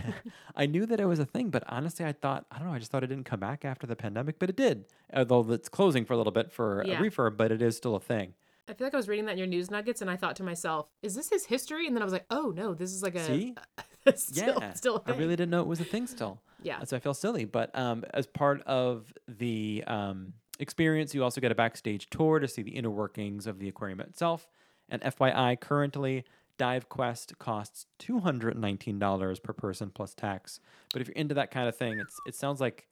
I 0.54 0.66
knew 0.66 0.86
that 0.86 1.00
it 1.00 1.06
was 1.06 1.18
a 1.18 1.24
thing, 1.24 1.50
but 1.50 1.62
honestly, 1.68 2.04
I 2.04 2.12
thought 2.12 2.46
I 2.50 2.58
don't 2.58 2.68
know. 2.68 2.74
I 2.74 2.78
just 2.78 2.90
thought 2.90 3.02
it 3.04 3.08
didn't 3.08 3.24
come 3.26 3.40
back 3.40 3.64
after 3.64 3.86
the 3.86 3.96
pandemic, 3.96 4.38
but 4.38 4.48
it 4.50 4.56
did. 4.56 4.84
Although 5.14 5.52
it's 5.52 5.68
closing 5.68 6.04
for 6.04 6.12
a 6.12 6.16
little 6.16 6.32
bit 6.32 6.50
for 6.52 6.84
Yeah. 6.86 6.98
a 6.98 7.02
refurb, 7.02 7.36
but 7.36 7.50
it 7.52 7.62
is 7.62 7.76
still 7.76 7.94
a 7.94 8.00
thing. 8.00 8.34
I 8.68 8.74
feel 8.74 8.86
like 8.86 8.94
I 8.94 8.96
was 8.96 9.08
reading 9.08 9.26
that 9.26 9.32
in 9.32 9.38
your 9.38 9.46
news 9.46 9.70
nuggets, 9.70 10.02
and 10.02 10.10
I 10.10 10.16
thought 10.16 10.36
to 10.36 10.42
myself, 10.42 10.88
"Is 11.02 11.14
this 11.14 11.30
his 11.30 11.46
history?" 11.46 11.86
And 11.86 11.96
then 11.96 12.02
I 12.02 12.04
was 12.04 12.12
like, 12.12 12.26
"Oh 12.30 12.52
no, 12.54 12.74
this 12.74 12.92
is 12.92 13.02
like 13.02 13.14
a 13.14 13.24
See? 13.24 13.54
still, 14.14 14.58
yeah, 14.60 14.72
still 14.74 14.96
a 14.96 15.00
I 15.00 15.04
thing." 15.04 15.14
I 15.14 15.18
really 15.18 15.36
didn't 15.36 15.50
know 15.50 15.60
it 15.60 15.66
was 15.66 15.80
a 15.80 15.84
thing 15.84 16.06
still. 16.06 16.40
Yeah. 16.62 16.82
so 16.84 16.96
I 16.96 17.00
feel 17.00 17.14
silly. 17.14 17.44
But 17.44 17.76
um, 17.78 18.04
as 18.12 18.26
part 18.26 18.62
of 18.62 19.12
the 19.28 19.84
um, 19.86 20.32
experience, 20.58 21.14
you 21.14 21.22
also 21.22 21.40
get 21.40 21.52
a 21.52 21.54
backstage 21.54 22.10
tour 22.10 22.40
to 22.40 22.48
see 22.48 22.62
the 22.62 22.72
inner 22.72 22.90
workings 22.90 23.46
of 23.46 23.58
the 23.58 23.68
aquarium 23.68 24.00
itself. 24.00 24.48
And 24.88 25.02
FYI, 25.02 25.58
currently. 25.60 26.24
Dive 26.58 26.88
Quest 26.88 27.38
costs 27.38 27.86
two 28.00 28.18
hundred 28.18 28.58
nineteen 28.58 28.98
dollars 28.98 29.38
per 29.38 29.52
person 29.52 29.90
plus 29.94 30.12
tax. 30.12 30.58
But 30.92 31.00
if 31.00 31.06
you're 31.06 31.14
into 31.14 31.34
that 31.34 31.52
kind 31.52 31.68
of 31.68 31.76
thing, 31.76 32.00
it's 32.00 32.16
it 32.26 32.34
sounds 32.34 32.60
like 32.60 32.88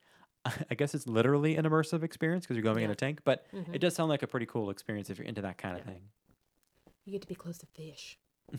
I 0.71 0.75
guess 0.75 0.93
it's 0.95 1.07
literally 1.07 1.55
an 1.55 1.65
immersive 1.65 2.03
experience 2.03 2.45
because 2.45 2.55
you're 2.57 2.63
going 2.63 2.83
in 2.83 2.91
a 2.91 2.95
tank. 2.95 3.21
But 3.23 3.45
Mhm. 3.53 3.73
it 3.75 3.79
does 3.79 3.95
sound 3.95 4.09
like 4.09 4.23
a 4.23 4.27
pretty 4.27 4.45
cool 4.45 4.69
experience 4.69 5.09
if 5.09 5.17
you're 5.17 5.27
into 5.27 5.41
that 5.41 5.57
kind 5.57 5.77
of 5.77 5.83
thing. 5.85 6.01
You 7.05 7.11
get 7.13 7.21
to 7.21 7.27
be 7.27 7.35
close 7.35 7.57
to 7.59 7.65
fish. 7.67 8.17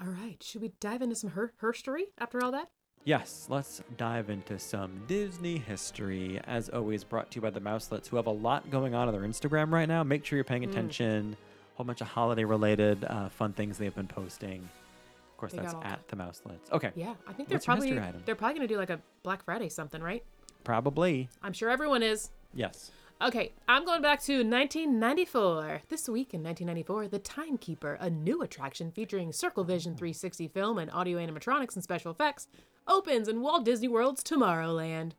all 0.00 0.06
right, 0.06 0.42
should 0.42 0.62
we 0.62 0.72
dive 0.80 1.02
into 1.02 1.14
some 1.16 1.30
her 1.30 1.52
herstory 1.60 2.04
after 2.18 2.42
all 2.42 2.52
that? 2.52 2.70
Yes, 3.04 3.46
let's 3.48 3.82
dive 3.96 4.28
into 4.28 4.58
some 4.58 5.02
Disney 5.06 5.58
history. 5.58 6.40
As 6.44 6.68
always, 6.68 7.04
brought 7.04 7.30
to 7.30 7.36
you 7.36 7.42
by 7.42 7.50
the 7.50 7.60
Mouselets, 7.60 8.08
who 8.08 8.16
have 8.16 8.26
a 8.26 8.30
lot 8.32 8.70
going 8.70 8.94
on 8.94 9.08
on 9.08 9.14
their 9.14 9.22
Instagram 9.22 9.72
right 9.72 9.88
now. 9.88 10.02
Make 10.02 10.24
sure 10.24 10.36
you're 10.36 10.44
paying 10.44 10.62
Mm. 10.62 10.68
attention. 10.70 11.36
A 11.74 11.76
whole 11.76 11.86
bunch 11.86 12.00
of 12.00 12.08
holiday-related 12.08 13.04
uh, 13.04 13.28
fun 13.28 13.52
things 13.52 13.78
they've 13.78 13.94
been 13.94 14.08
posting. 14.08 14.62
Of 14.62 15.36
course, 15.38 15.52
They 15.52 15.58
that's 15.58 15.74
at 15.82 16.06
the 16.08 16.16
Mouselets. 16.16 16.70
Okay, 16.72 16.90
Yeah, 16.96 17.14
I 17.26 17.32
think 17.32 17.48
they're 17.48 17.56
What's 17.56 17.66
probably 17.66 17.92
they're 18.24 18.34
probably 18.34 18.54
gonna 18.56 18.66
do 18.68 18.76
like 18.76 18.90
a 18.90 19.00
Black 19.22 19.44
Friday 19.44 19.68
something, 19.68 20.02
right? 20.02 20.24
Probably 20.68 21.30
I'm 21.42 21.54
sure 21.54 21.70
everyone 21.70 22.02
is. 22.02 22.28
yes. 22.52 22.90
Okay, 23.22 23.52
I'm 23.66 23.86
going 23.86 24.02
back 24.02 24.20
to 24.24 24.44
1994. 24.44 25.80
This 25.88 26.10
week 26.10 26.34
in 26.34 26.42
1994, 26.42 27.08
The 27.08 27.18
Timekeeper, 27.18 27.96
a 27.98 28.10
new 28.10 28.42
attraction 28.42 28.92
featuring 28.92 29.32
Circle 29.32 29.64
Vision 29.64 29.96
360 29.96 30.46
film 30.48 30.76
and 30.76 30.90
audio 30.90 31.18
animatronics 31.18 31.74
and 31.74 31.82
special 31.82 32.12
effects, 32.12 32.48
opens 32.86 33.28
in 33.28 33.40
Walt 33.40 33.64
Disney 33.64 33.88
World's 33.88 34.22
Tomorrowland. 34.22 35.12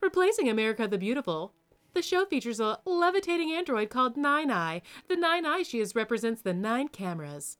Replacing 0.00 0.48
America 0.48 0.88
the 0.88 0.96
Beautiful, 0.96 1.52
the 1.92 2.00
show 2.00 2.24
features 2.24 2.58
a 2.58 2.78
levitating 2.86 3.52
android 3.52 3.90
called 3.90 4.16
Nine 4.16 4.50
Eye. 4.50 4.80
The 5.08 5.16
Nine 5.16 5.44
Eye 5.44 5.62
she 5.62 5.78
is 5.78 5.94
represents 5.94 6.40
the 6.40 6.54
nine 6.54 6.88
cameras. 6.88 7.58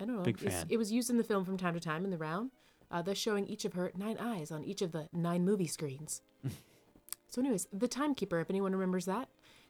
I 0.00 0.04
don't 0.04 0.16
know. 0.16 0.22
Big 0.22 0.40
fan. 0.40 0.66
It 0.68 0.76
was 0.76 0.90
used 0.90 1.08
in 1.08 1.18
the 1.18 1.24
film 1.24 1.44
from 1.44 1.56
time 1.56 1.74
to 1.74 1.80
time 1.80 2.04
in 2.04 2.10
the 2.10 2.18
round, 2.18 2.50
uh, 2.90 3.02
thus 3.02 3.16
showing 3.18 3.46
each 3.46 3.64
of 3.64 3.74
her 3.74 3.92
nine 3.96 4.16
eyes 4.20 4.50
on 4.50 4.64
each 4.64 4.82
of 4.82 4.92
the 4.92 5.08
nine 5.12 5.44
movie 5.44 5.66
screens. 5.66 6.22
So, 7.30 7.42
anyways, 7.42 7.68
the 7.70 7.88
Timekeeper, 7.88 8.40
if 8.40 8.48
anyone 8.48 8.72
remembers 8.72 9.04
that, 9.04 9.28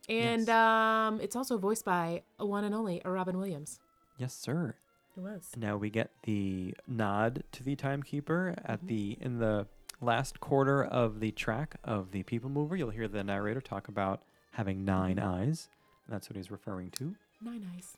and 0.09 0.47
Yes. 0.47 0.49
um, 0.49 1.21
it's 1.21 1.35
also 1.35 1.59
voiced 1.59 1.85
by 1.85 2.23
a 2.39 2.47
one 2.47 2.62
and 2.62 2.73
only 2.73 3.03
Robin 3.05 3.37
Williams. 3.37 3.81
Yes, 4.16 4.33
sir. 4.33 4.77
It 5.16 5.21
was. 5.21 5.51
Now 5.57 5.77
we 5.77 5.91
get 5.91 6.12
the 6.23 6.75
nod 6.87 7.43
to 7.51 7.64
the 7.64 7.75
timekeeper 7.75 8.55
at 8.64 8.79
Mm-hmm. 8.79 8.87
the 8.87 9.19
in 9.21 9.39
the 9.41 9.66
last 10.01 10.39
quarter 10.39 10.85
of 10.85 11.19
the 11.19 11.33
track 11.33 11.75
of 11.83 12.12
the 12.12 12.23
People 12.23 12.49
Mover. 12.49 12.77
You'll 12.77 12.91
hear 12.91 13.09
the 13.09 13.25
narrator 13.25 13.61
talk 13.61 13.89
about 13.89 14.23
having 14.53 14.85
9 14.85 15.16
Mm-hmm. 15.16 15.29
eyes. 15.29 15.69
That's 16.09 16.31
what 16.31 16.37
he's 16.37 16.53
referring 16.53 16.91
to. 16.93 17.16
Nine 17.43 17.69
eyes. 17.75 17.97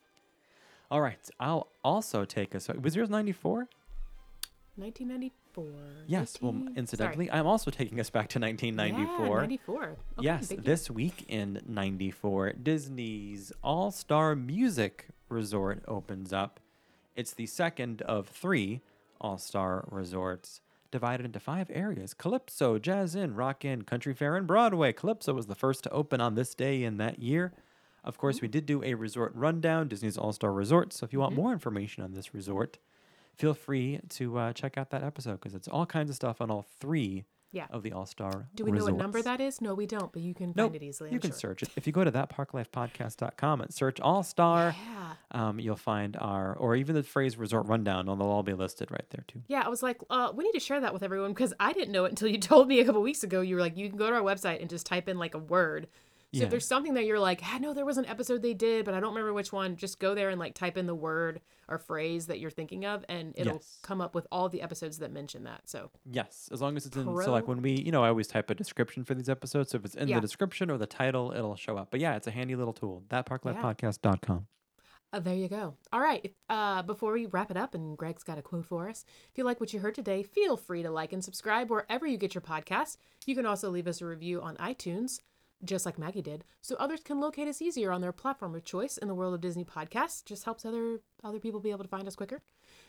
All 0.91 1.03
right, 1.03 1.21
I'll 1.39 1.68
also 1.85 2.25
take 2.25 2.55
us. 2.55 2.68
Was 2.68 2.97
yours 2.97 3.11
94? 3.11 3.68
1994. 4.81 5.64
Yes. 6.07 6.39
Well, 6.41 6.53
19 6.53 6.76
incidentally, 6.76 7.31
I'm 7.31 7.47
also 7.47 7.70
taking 7.70 8.01
us 8.01 8.11
back 8.11 8.28
to 8.31 8.39
1994. 8.41 9.26
Yeah, 9.26 9.41
94. 9.41 9.85
Okay, 9.85 9.97
yes, 10.20 10.53
this 10.59 10.91
week 10.91 11.24
in 11.28 11.61
94, 11.66 12.55
Disney's 12.55 13.53
All 13.62 13.91
Star 13.91 14.35
Music 14.35 15.09
Resort 15.28 15.85
opens 15.87 16.33
up. 16.33 16.61
It's 17.14 17.35
the 17.35 17.47
second 17.47 18.03
of 18.03 18.28
three 18.28 18.81
All 19.20 19.39
Star 19.39 19.87
resorts, 19.91 20.61
divided 20.91 21.26
into 21.26 21.41
five 21.41 21.70
areas 21.72 22.14
Calypso, 22.14 22.78
Jazz 22.78 23.14
Inn, 23.14 23.35
Rock 23.35 23.64
Inn, 23.64 23.83
Country 23.83 24.14
Fair, 24.14 24.37
and 24.37 24.47
Broadway. 24.47 24.93
Calypso 24.93 25.35
was 25.35 25.47
the 25.47 25.55
first 25.55 25.85
to 25.85 25.91
open 25.91 26.20
on 26.20 26.35
this 26.35 26.55
day 26.55 26.83
in 26.83 26.97
that 26.97 27.20
year. 27.20 27.53
Of 28.03 28.16
course, 28.16 28.41
we 28.41 28.49
mm-hmm. 28.49 28.53
did 28.53 28.66
do 28.66 28.83
a 28.83 28.95
resort 28.95 29.33
rundown, 29.35 29.89
Disney's 29.89 30.16
All 30.16 30.33
Star 30.33 30.53
Resort. 30.53 30.93
So 30.93 31.05
if 31.05 31.12
you 31.12 31.20
want 31.20 31.33
mm-hmm. 31.33 31.43
more 31.43 31.53
information 31.53 32.03
on 32.03 32.12
this 32.12 32.33
resort, 32.33 32.78
feel 33.41 33.55
free 33.55 34.01
to 34.11 34.38
uh, 34.38 34.53
check 34.53 34.76
out 34.78 34.91
that 34.91 35.03
episode 35.03 35.32
because 35.41 35.55
it's 35.55 35.68
all 35.68 35.86
kinds 35.86 36.11
of 36.11 36.16
stuff 36.16 36.41
on 36.41 36.51
all 36.51 36.66
three 36.78 37.24
Yeah. 37.53 37.66
of 37.70 37.82
the 37.82 37.93
All 37.93 38.07
Star. 38.07 38.47
Do 38.55 38.64
we 38.64 38.70
know 38.70 38.84
what 38.84 38.95
number 38.97 39.20
that 39.22 39.41
is? 39.41 39.61
No, 39.61 39.74
we 39.74 39.86
don't, 39.86 40.12
but 40.12 40.22
you 40.22 40.34
can 40.34 40.53
Nope. 40.55 40.72
find 40.72 40.76
it 40.76 40.84
easily. 40.84 41.11
You 41.11 41.16
I'm 41.16 41.20
can 41.20 41.30
sure. 41.30 41.38
search 41.38 41.62
it. 41.64 41.70
If 41.76 41.86
you 41.86 41.93
go 41.93 42.05
to 42.05 42.12
thatparklifepodcast.com 42.12 43.61
and 43.62 43.74
search 43.74 44.01
All 44.01 44.22
Star, 44.22 44.74
Yeah. 44.78 45.12
um, 45.32 45.59
you'll 45.59 45.76
find 45.76 46.16
our, 46.16 46.55
or 46.55 46.76
even 46.76 46.95
the 46.95 47.03
phrase 47.03 47.36
resort 47.36 47.66
rundown, 47.66 48.09
and 48.09 48.20
they'll 48.20 48.28
all 48.28 48.43
be 48.43 48.55
listed 48.55 48.91
right 48.91 49.09
there 49.11 49.24
too. 49.26 49.43
Yeah, 49.49 49.62
I 49.64 49.68
was 49.68 49.82
like, 49.82 50.01
uh, 50.11 50.32
we 50.34 50.45
need 50.45 50.53
to 50.53 50.61
share 50.61 50.80
that 50.80 50.93
with 50.93 51.03
everyone 51.03 51.30
because 51.32 51.53
I 51.59 51.72
didn't 51.72 51.93
know 51.93 52.05
it 52.05 52.11
until 52.11 52.28
you 52.28 52.38
told 52.53 52.68
me 52.68 52.80
a 52.80 52.84
couple 52.84 53.03
weeks 53.03 53.22
ago. 53.24 53.41
You 53.41 53.57
were 53.57 53.61
like, 53.61 53.76
you 53.76 53.88
can 53.88 53.99
go 53.99 54.09
to 54.09 54.14
our 54.16 54.22
website 54.22 54.61
and 54.61 54.68
just 54.70 54.86
type 54.86 55.09
in 55.09 55.18
like 55.18 55.34
a 55.34 55.38
word. 55.38 55.88
So 56.33 56.39
Yeah. 56.39 56.45
if 56.45 56.51
there's 56.51 56.66
something 56.66 56.95
that 56.95 57.07
you're 57.07 57.18
like, 57.18 57.41
I 57.45 57.59
know 57.59 57.74
there 57.74 57.85
was 57.85 57.99
an 57.99 58.07
episode 58.07 58.41
they 58.43 58.55
did, 58.55 58.85
but 58.85 58.95
I 58.95 59.01
don't 59.01 59.11
remember 59.11 59.33
which 59.35 59.53
one, 59.53 59.74
just 59.76 59.99
go 59.99 60.14
there 60.14 60.31
and 60.31 60.39
like 60.39 60.55
type 60.55 60.76
in 60.76 60.87
the 60.87 60.95
word 60.95 61.41
or 61.66 61.76
phrase 61.78 62.28
that 62.28 62.39
you're 62.39 62.51
thinking 62.53 62.85
of, 62.85 63.05
and 63.09 63.35
it'll 63.37 63.55
Yes. 63.55 63.78
come 63.83 64.01
up 64.01 64.14
with 64.14 64.28
all 64.31 64.49
the 64.49 64.62
episodes 64.62 64.99
that 64.99 65.11
mention 65.11 65.43
that. 65.45 65.68
So 65.68 65.91
Yes, 66.09 66.49
as 66.53 66.61
long 66.61 66.76
as 66.76 66.87
it's 66.87 66.97
in. 66.97 67.05
So, 67.05 67.33
like 67.33 67.49
when 67.49 67.62
we, 67.62 67.72
you 67.81 67.91
know, 67.91 68.05
I 68.05 68.09
always 68.09 68.28
type 68.28 68.49
a 68.49 68.55
description 68.55 69.03
for 69.05 69.14
these 69.14 69.28
episodes. 69.28 69.70
So 69.72 69.78
if 69.78 69.85
it's 69.85 69.97
in 69.97 70.07
Yeah. 70.07 70.16
the 70.16 70.20
description 70.20 70.70
or 70.70 70.78
the 70.78 70.87
title, 70.87 71.33
it'll 71.33 71.57
show 71.57 71.76
up. 71.76 71.91
But 71.91 71.99
yeah, 71.99 72.14
it's 72.14 72.28
a 72.28 72.31
handy 72.31 72.55
little 72.55 72.74
tool. 72.74 73.03
Thatparklifepodcast.com. 73.09 74.47
Uh, 75.12 75.18
there 75.18 75.35
you 75.35 75.49
go. 75.49 75.74
All 75.93 75.99
right. 76.01 76.33
Uh, 76.49 76.83
before 76.83 77.12
we 77.12 77.26
wrap 77.26 77.51
it 77.51 77.57
up, 77.57 77.74
and 77.74 77.99
Greg's 77.99 78.22
got 78.22 78.39
a 78.39 78.43
quote 78.43 78.66
for 78.66 78.89
us. 78.89 79.05
If 79.33 79.39
you 79.39 79.43
like 79.43 79.59
what 79.59 79.72
you 79.72 79.81
heard 79.81 79.97
today, 79.97 80.22
feel 80.22 80.57
free 80.57 80.85
to 80.85 80.91
like 80.93 81.12
and 81.12 81.24
subscribe 81.24 81.68
wherever 81.68 82.07
you 82.07 82.16
get 82.16 82.35
your 82.37 82.43
podcast. 82.43 82.97
You 83.26 83.35
can 83.35 83.45
also 83.47 83.70
leave 83.70 83.89
us 83.89 84.01
a 84.01 84.07
review 84.07 84.41
on 84.41 84.57
iTunes, 84.59 85.20
just 85.65 85.87
like 85.87 85.99
Maggie 85.99 86.23
did, 86.23 86.45
so 86.61 86.77
others 86.79 87.01
can 87.01 87.21
locate 87.21 87.49
us 87.49 87.61
easier 87.61 87.93
on 87.93 88.01
their 88.01 88.13
platform 88.13 88.55
of 88.55 88.65
choice 88.65 88.97
in 88.97 89.09
the 89.09 89.15
world 89.15 89.35
of 89.35 89.41
Disney 89.41 89.65
podcasts. 89.65 90.25
Just 90.25 90.45
helps 90.45 90.65
other 90.65 91.01
other 91.23 91.39
people 91.39 91.61
be 91.61 91.71
able 91.71 91.85
to 91.85 91.91
find 91.91 92.07
us 92.07 92.17
quicker. 92.17 92.41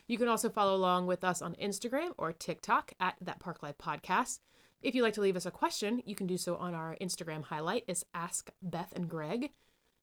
You 0.06 0.18
can 0.18 0.28
also 0.28 0.48
follow 0.48 0.74
along 0.74 1.06
with 1.06 1.24
us 1.24 1.42
on 1.42 1.54
Instagram 1.54 2.12
or 2.18 2.32
TikTok 2.32 2.92
at 2.98 3.16
that 3.20 3.40
Park 3.40 3.62
Life 3.62 3.78
Podcast. 3.78 4.40
If 4.82 4.94
you'd 4.94 5.02
like 5.02 5.14
to 5.14 5.20
leave 5.20 5.36
us 5.36 5.46
a 5.46 5.50
question, 5.50 6.02
you 6.04 6.16
can 6.16 6.26
do 6.26 6.36
so 6.36 6.56
on 6.56 6.74
our 6.74 6.96
Instagram 7.00 7.44
highlight. 7.44 7.84
It's 7.86 8.04
Ask 8.14 8.50
Beth 8.60 8.92
and 8.96 9.08
Greg. 9.08 9.50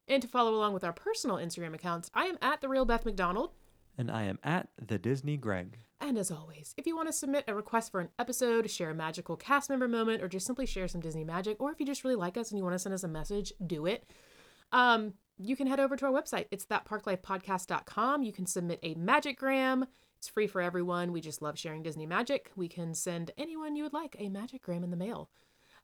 And 0.08 0.22
to 0.22 0.28
follow 0.28 0.56
along 0.56 0.74
with 0.74 0.84
our 0.84 0.94
personal 0.94 1.38
Instagram 1.38 1.76
accounts, 1.76 2.10
I 2.14 2.26
am 2.26 2.38
at 2.42 2.62
the 2.62 2.70
real 2.70 2.86
Beth 2.86 3.06
McDonald. 3.06 3.52
And 4.00 4.10
I 4.10 4.24
am 4.24 4.40
at 4.46 4.70
the 4.82 4.98
Disney 4.98 5.36
Greg. 5.36 5.78
And 6.00 6.18
as 6.18 6.32
always, 6.32 6.74
if 6.78 6.88
you 6.88 6.96
want 6.96 7.10
to 7.10 7.14
submit 7.14 7.44
a 7.50 7.54
request 7.54 7.92
for 7.92 8.00
an 8.00 8.08
episode, 8.18 8.72
share 8.72 8.92
a 8.92 8.96
magical 8.96 9.36
cast 9.36 9.70
member 9.70 9.90
moment, 9.90 10.24
or 10.24 10.30
just 10.30 10.46
simply 10.46 10.66
share 10.66 10.88
some 10.88 11.02
Disney 11.02 11.26
magic, 11.26 11.58
or 11.60 11.70
if 11.70 11.82
you 11.82 11.86
just 11.86 12.06
really 12.06 12.16
like 12.16 12.38
us 12.38 12.50
and 12.50 12.58
you 12.58 12.64
want 12.64 12.76
to 12.76 12.80
send 12.80 12.96
us 12.96 13.04
a 13.04 13.10
message, 13.10 13.52
do 13.68 13.86
it. 13.86 14.10
Um, 14.72 15.16
you 15.38 15.58
can 15.58 15.68
head 15.68 15.82
over 15.82 15.98
to 15.98 16.06
our 16.06 16.14
website. 16.14 16.46
It's 16.50 16.66
thatparklifepodcast.com. 16.66 18.24
You 18.24 18.32
can 18.32 18.46
submit 18.46 18.80
a 18.84 18.96
magicgram. 18.96 19.86
It's 20.18 20.30
free 20.30 20.48
for 20.48 20.62
everyone. 20.62 21.12
We 21.12 21.20
just 21.20 21.42
love 21.42 21.60
sharing 21.60 21.84
Disney 21.84 22.06
magic. 22.06 22.52
We 22.56 22.70
can 22.70 22.94
send 22.94 23.32
anyone 23.38 23.76
you 23.76 23.84
would 23.84 23.94
like 23.94 24.16
a 24.18 24.30
magicgram 24.30 24.86
in 24.86 24.92
the 24.92 24.98
mail. 24.98 25.30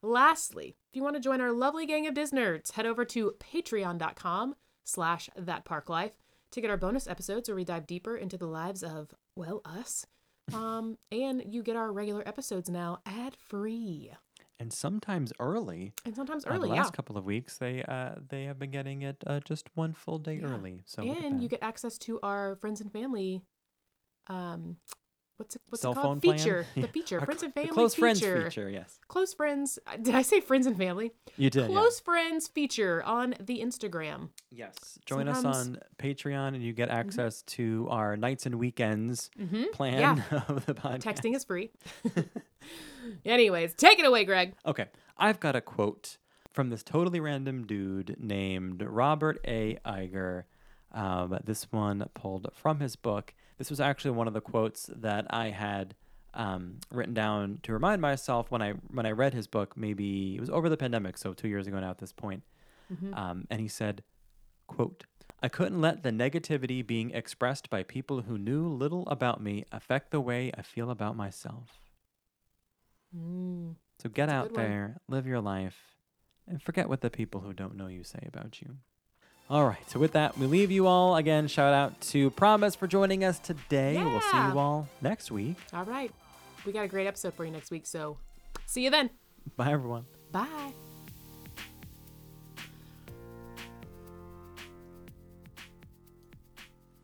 Lastly, 0.02 0.78
if 0.90 0.96
you 0.96 1.04
want 1.04 1.18
to 1.18 1.22
join 1.22 1.42
our 1.42 1.52
lovely 1.52 1.86
gang 1.86 2.08
of 2.08 2.14
Disnerds, 2.14 2.72
head 2.72 2.86
over 2.86 3.04
to 3.04 3.34
patreon.com 3.40 4.56
slash 4.86 5.30
thatparklife 5.38 6.12
to 6.56 6.62
get 6.62 6.70
our 6.70 6.78
bonus 6.78 7.06
episodes 7.08 7.48
where 7.50 7.56
we 7.56 7.64
dive 7.66 7.86
deeper 7.86 8.16
into 8.16 8.38
the 8.38 8.48
lives 8.48 8.82
of, 8.82 9.14
well, 9.36 9.62
us. 9.66 10.06
Um, 10.54 10.98
and 11.12 11.44
you 11.46 11.62
get 11.64 11.76
our 11.76 11.92
regular 11.92 12.24
episodes 12.28 12.70
now 12.70 13.00
ad 13.06 13.36
free. 13.36 14.12
And 14.60 14.72
sometimes 14.72 15.34
early. 15.40 15.92
And 16.06 16.16
sometimes 16.16 16.46
Uh, 16.46 16.52
early, 16.52 16.70
the 16.70 16.76
yeah. 16.76 16.82
last 16.82 16.94
couple 16.94 17.18
of 17.18 17.26
weeks, 17.26 17.58
they 17.58 17.84
uh, 17.84 18.16
they 18.30 18.46
have 18.46 18.58
been 18.58 18.72
getting 18.72 19.02
it 19.02 19.18
uh, 19.28 19.42
just 19.42 19.68
one 19.76 19.94
full 19.94 20.18
day 20.18 20.40
Yeah. 20.40 20.48
early. 20.48 20.82
So 20.86 21.04
and 21.04 21.42
you 21.42 21.50
get 21.50 21.62
access 21.62 21.98
to 22.00 22.20
our 22.22 22.56
friends 22.56 22.80
and 22.80 22.92
family 22.92 23.42
um 24.28 24.78
what's 25.38 25.56
it 25.56 25.62
what's 25.70 25.82
Cell 25.82 25.92
it 25.92 25.96
called 25.96 26.22
feature 26.22 26.66
Yeah. 26.76 26.84
the 26.84 26.88
feature 26.88 27.20
Our 27.20 27.26
friends 27.26 27.44
and 27.44 27.54
family 27.54 27.70
close 27.70 27.94
friends 27.96 28.20
feature. 28.20 28.44
feature. 28.50 28.70
Yes, 28.70 29.00
close 29.08 29.34
friends 29.34 29.78
did 30.02 30.16
i 30.16 30.22
say 30.22 30.40
friends 30.40 30.66
and 30.66 30.78
family 30.78 31.12
you 31.38 31.50
did. 31.50 31.64
yeah. 31.64 31.68
close 31.68 32.00
friends 32.00 32.48
feature 32.48 33.04
on 33.04 33.36
the 33.40 33.60
instagram 33.62 34.30
Yes. 34.52 34.76
Join 35.06 35.28
us 35.28 35.44
on 35.44 35.80
Patreon, 35.98 36.50
and 36.56 36.64
you 36.64 36.72
get 36.72 36.88
access 36.88 37.42
to 37.44 37.88
our 37.92 38.16
nights 38.16 38.46
and 38.46 38.56
weekends 38.56 39.30
Mhm. 39.40 39.72
plan 39.74 40.00
Yeah. 40.00 40.42
of 40.48 40.66
the 40.66 40.74
podcast. 40.74 41.02
texting 41.04 41.36
is 41.36 41.44
free 41.44 41.72
anyways 43.26 43.74
take 43.74 44.00
it 44.00 44.06
away 44.06 44.24
greg 44.26 44.54
Okay, 44.66 44.86
I've 45.18 45.40
got 45.40 45.56
a 45.56 45.62
quote 45.62 46.18
from 46.52 46.70
this 46.70 46.84
totally 46.84 47.20
random 47.20 47.66
dude 47.68 48.16
named 48.20 48.82
Robert 48.82 49.40
A. 49.46 49.78
Iger. 49.86 50.44
Um, 50.94 51.38
this 51.44 51.70
one 51.72 52.06
pulled 52.14 52.48
from 52.54 52.80
his 52.80 52.96
book. 52.96 53.34
This 53.58 53.70
was 53.70 53.80
actually 53.80 54.12
one 54.12 54.28
of 54.28 54.34
the 54.34 54.42
quotes 54.42 54.90
that 54.94 55.26
I 55.30 55.50
had 55.50 55.96
um, 56.34 56.80
written 56.92 57.14
down 57.14 57.60
to 57.64 57.74
remind 57.74 58.02
myself 58.02 58.52
when 58.52 58.62
I 58.62 58.72
when 58.92 59.06
I 59.06 59.12
read 59.12 59.34
his 59.34 59.48
book. 59.48 59.78
Maybe 59.78 60.36
it 60.36 60.40
was 60.40 60.50
over 60.50 60.70
the 60.70 60.78
pandemic, 60.78 61.18
so 61.18 61.34
two 61.34 61.48
years 61.48 61.68
ago 61.68 61.80
now 61.80 61.90
at 61.90 62.00
this 62.00 62.12
point. 62.12 62.44
Um, 63.14 63.48
and 63.50 63.62
he 63.62 63.68
said, 63.68 64.04
"quote 64.68 65.06
I 65.42 65.48
couldn't 65.48 65.82
let 65.82 66.04
the 66.04 66.12
negativity 66.12 66.86
being 66.86 67.12
expressed 67.12 67.70
by 67.70 67.84
people 67.84 68.24
who 68.24 68.38
knew 68.38 68.68
little 68.68 69.08
about 69.08 69.42
me 69.42 69.64
affect 69.72 70.12
the 70.12 70.22
way 70.22 70.52
I 70.58 70.62
feel 70.62 70.90
about 70.90 71.16
myself." 71.16 71.80
Mm. 73.16 73.76
So 74.02 74.10
get 74.10 74.30
a 74.30 74.34
out 74.34 74.54
there, 74.54 75.00
live 75.08 75.26
your 75.26 75.40
life, 75.40 75.78
and 76.48 76.62
forget 76.62 76.90
what 76.90 77.02
the 77.02 77.10
people 77.10 77.42
who 77.42 77.54
don't 77.54 77.76
know 77.76 77.88
you 77.88 78.04
say 78.04 78.28
about 78.28 78.62
you. 78.62 78.78
All 79.50 79.66
right, 79.66 79.88
so 79.90 80.00
with 80.00 80.14
that, 80.14 80.38
we 80.40 80.48
leave 80.48 80.72
you 80.72 80.88
all. 80.88 81.16
Again, 81.18 81.48
shout 81.48 81.74
out 81.74 82.02
to 82.02 82.32
Promise 82.32 82.74
for 82.76 82.88
joining 82.88 83.24
us 83.24 83.38
today. 83.38 83.96
We'll 84.04 84.22
see 84.22 84.38
you 84.38 84.58
all 84.60 84.88
next 85.02 85.32
week. 85.32 85.58
all 85.74 85.86
right 85.86 86.12
we 86.66 86.72
got 86.72 86.84
a 86.84 86.88
great 86.88 87.06
episode 87.06 87.32
for 87.36 87.46
you 87.46 87.52
next 87.52 87.70
week 87.70 87.86
so 87.86 88.18
see 88.66 88.84
you 88.84 88.90
then 88.90 89.08
Bye, 89.56 89.72
everyone. 89.72 90.06
bye 90.32 90.95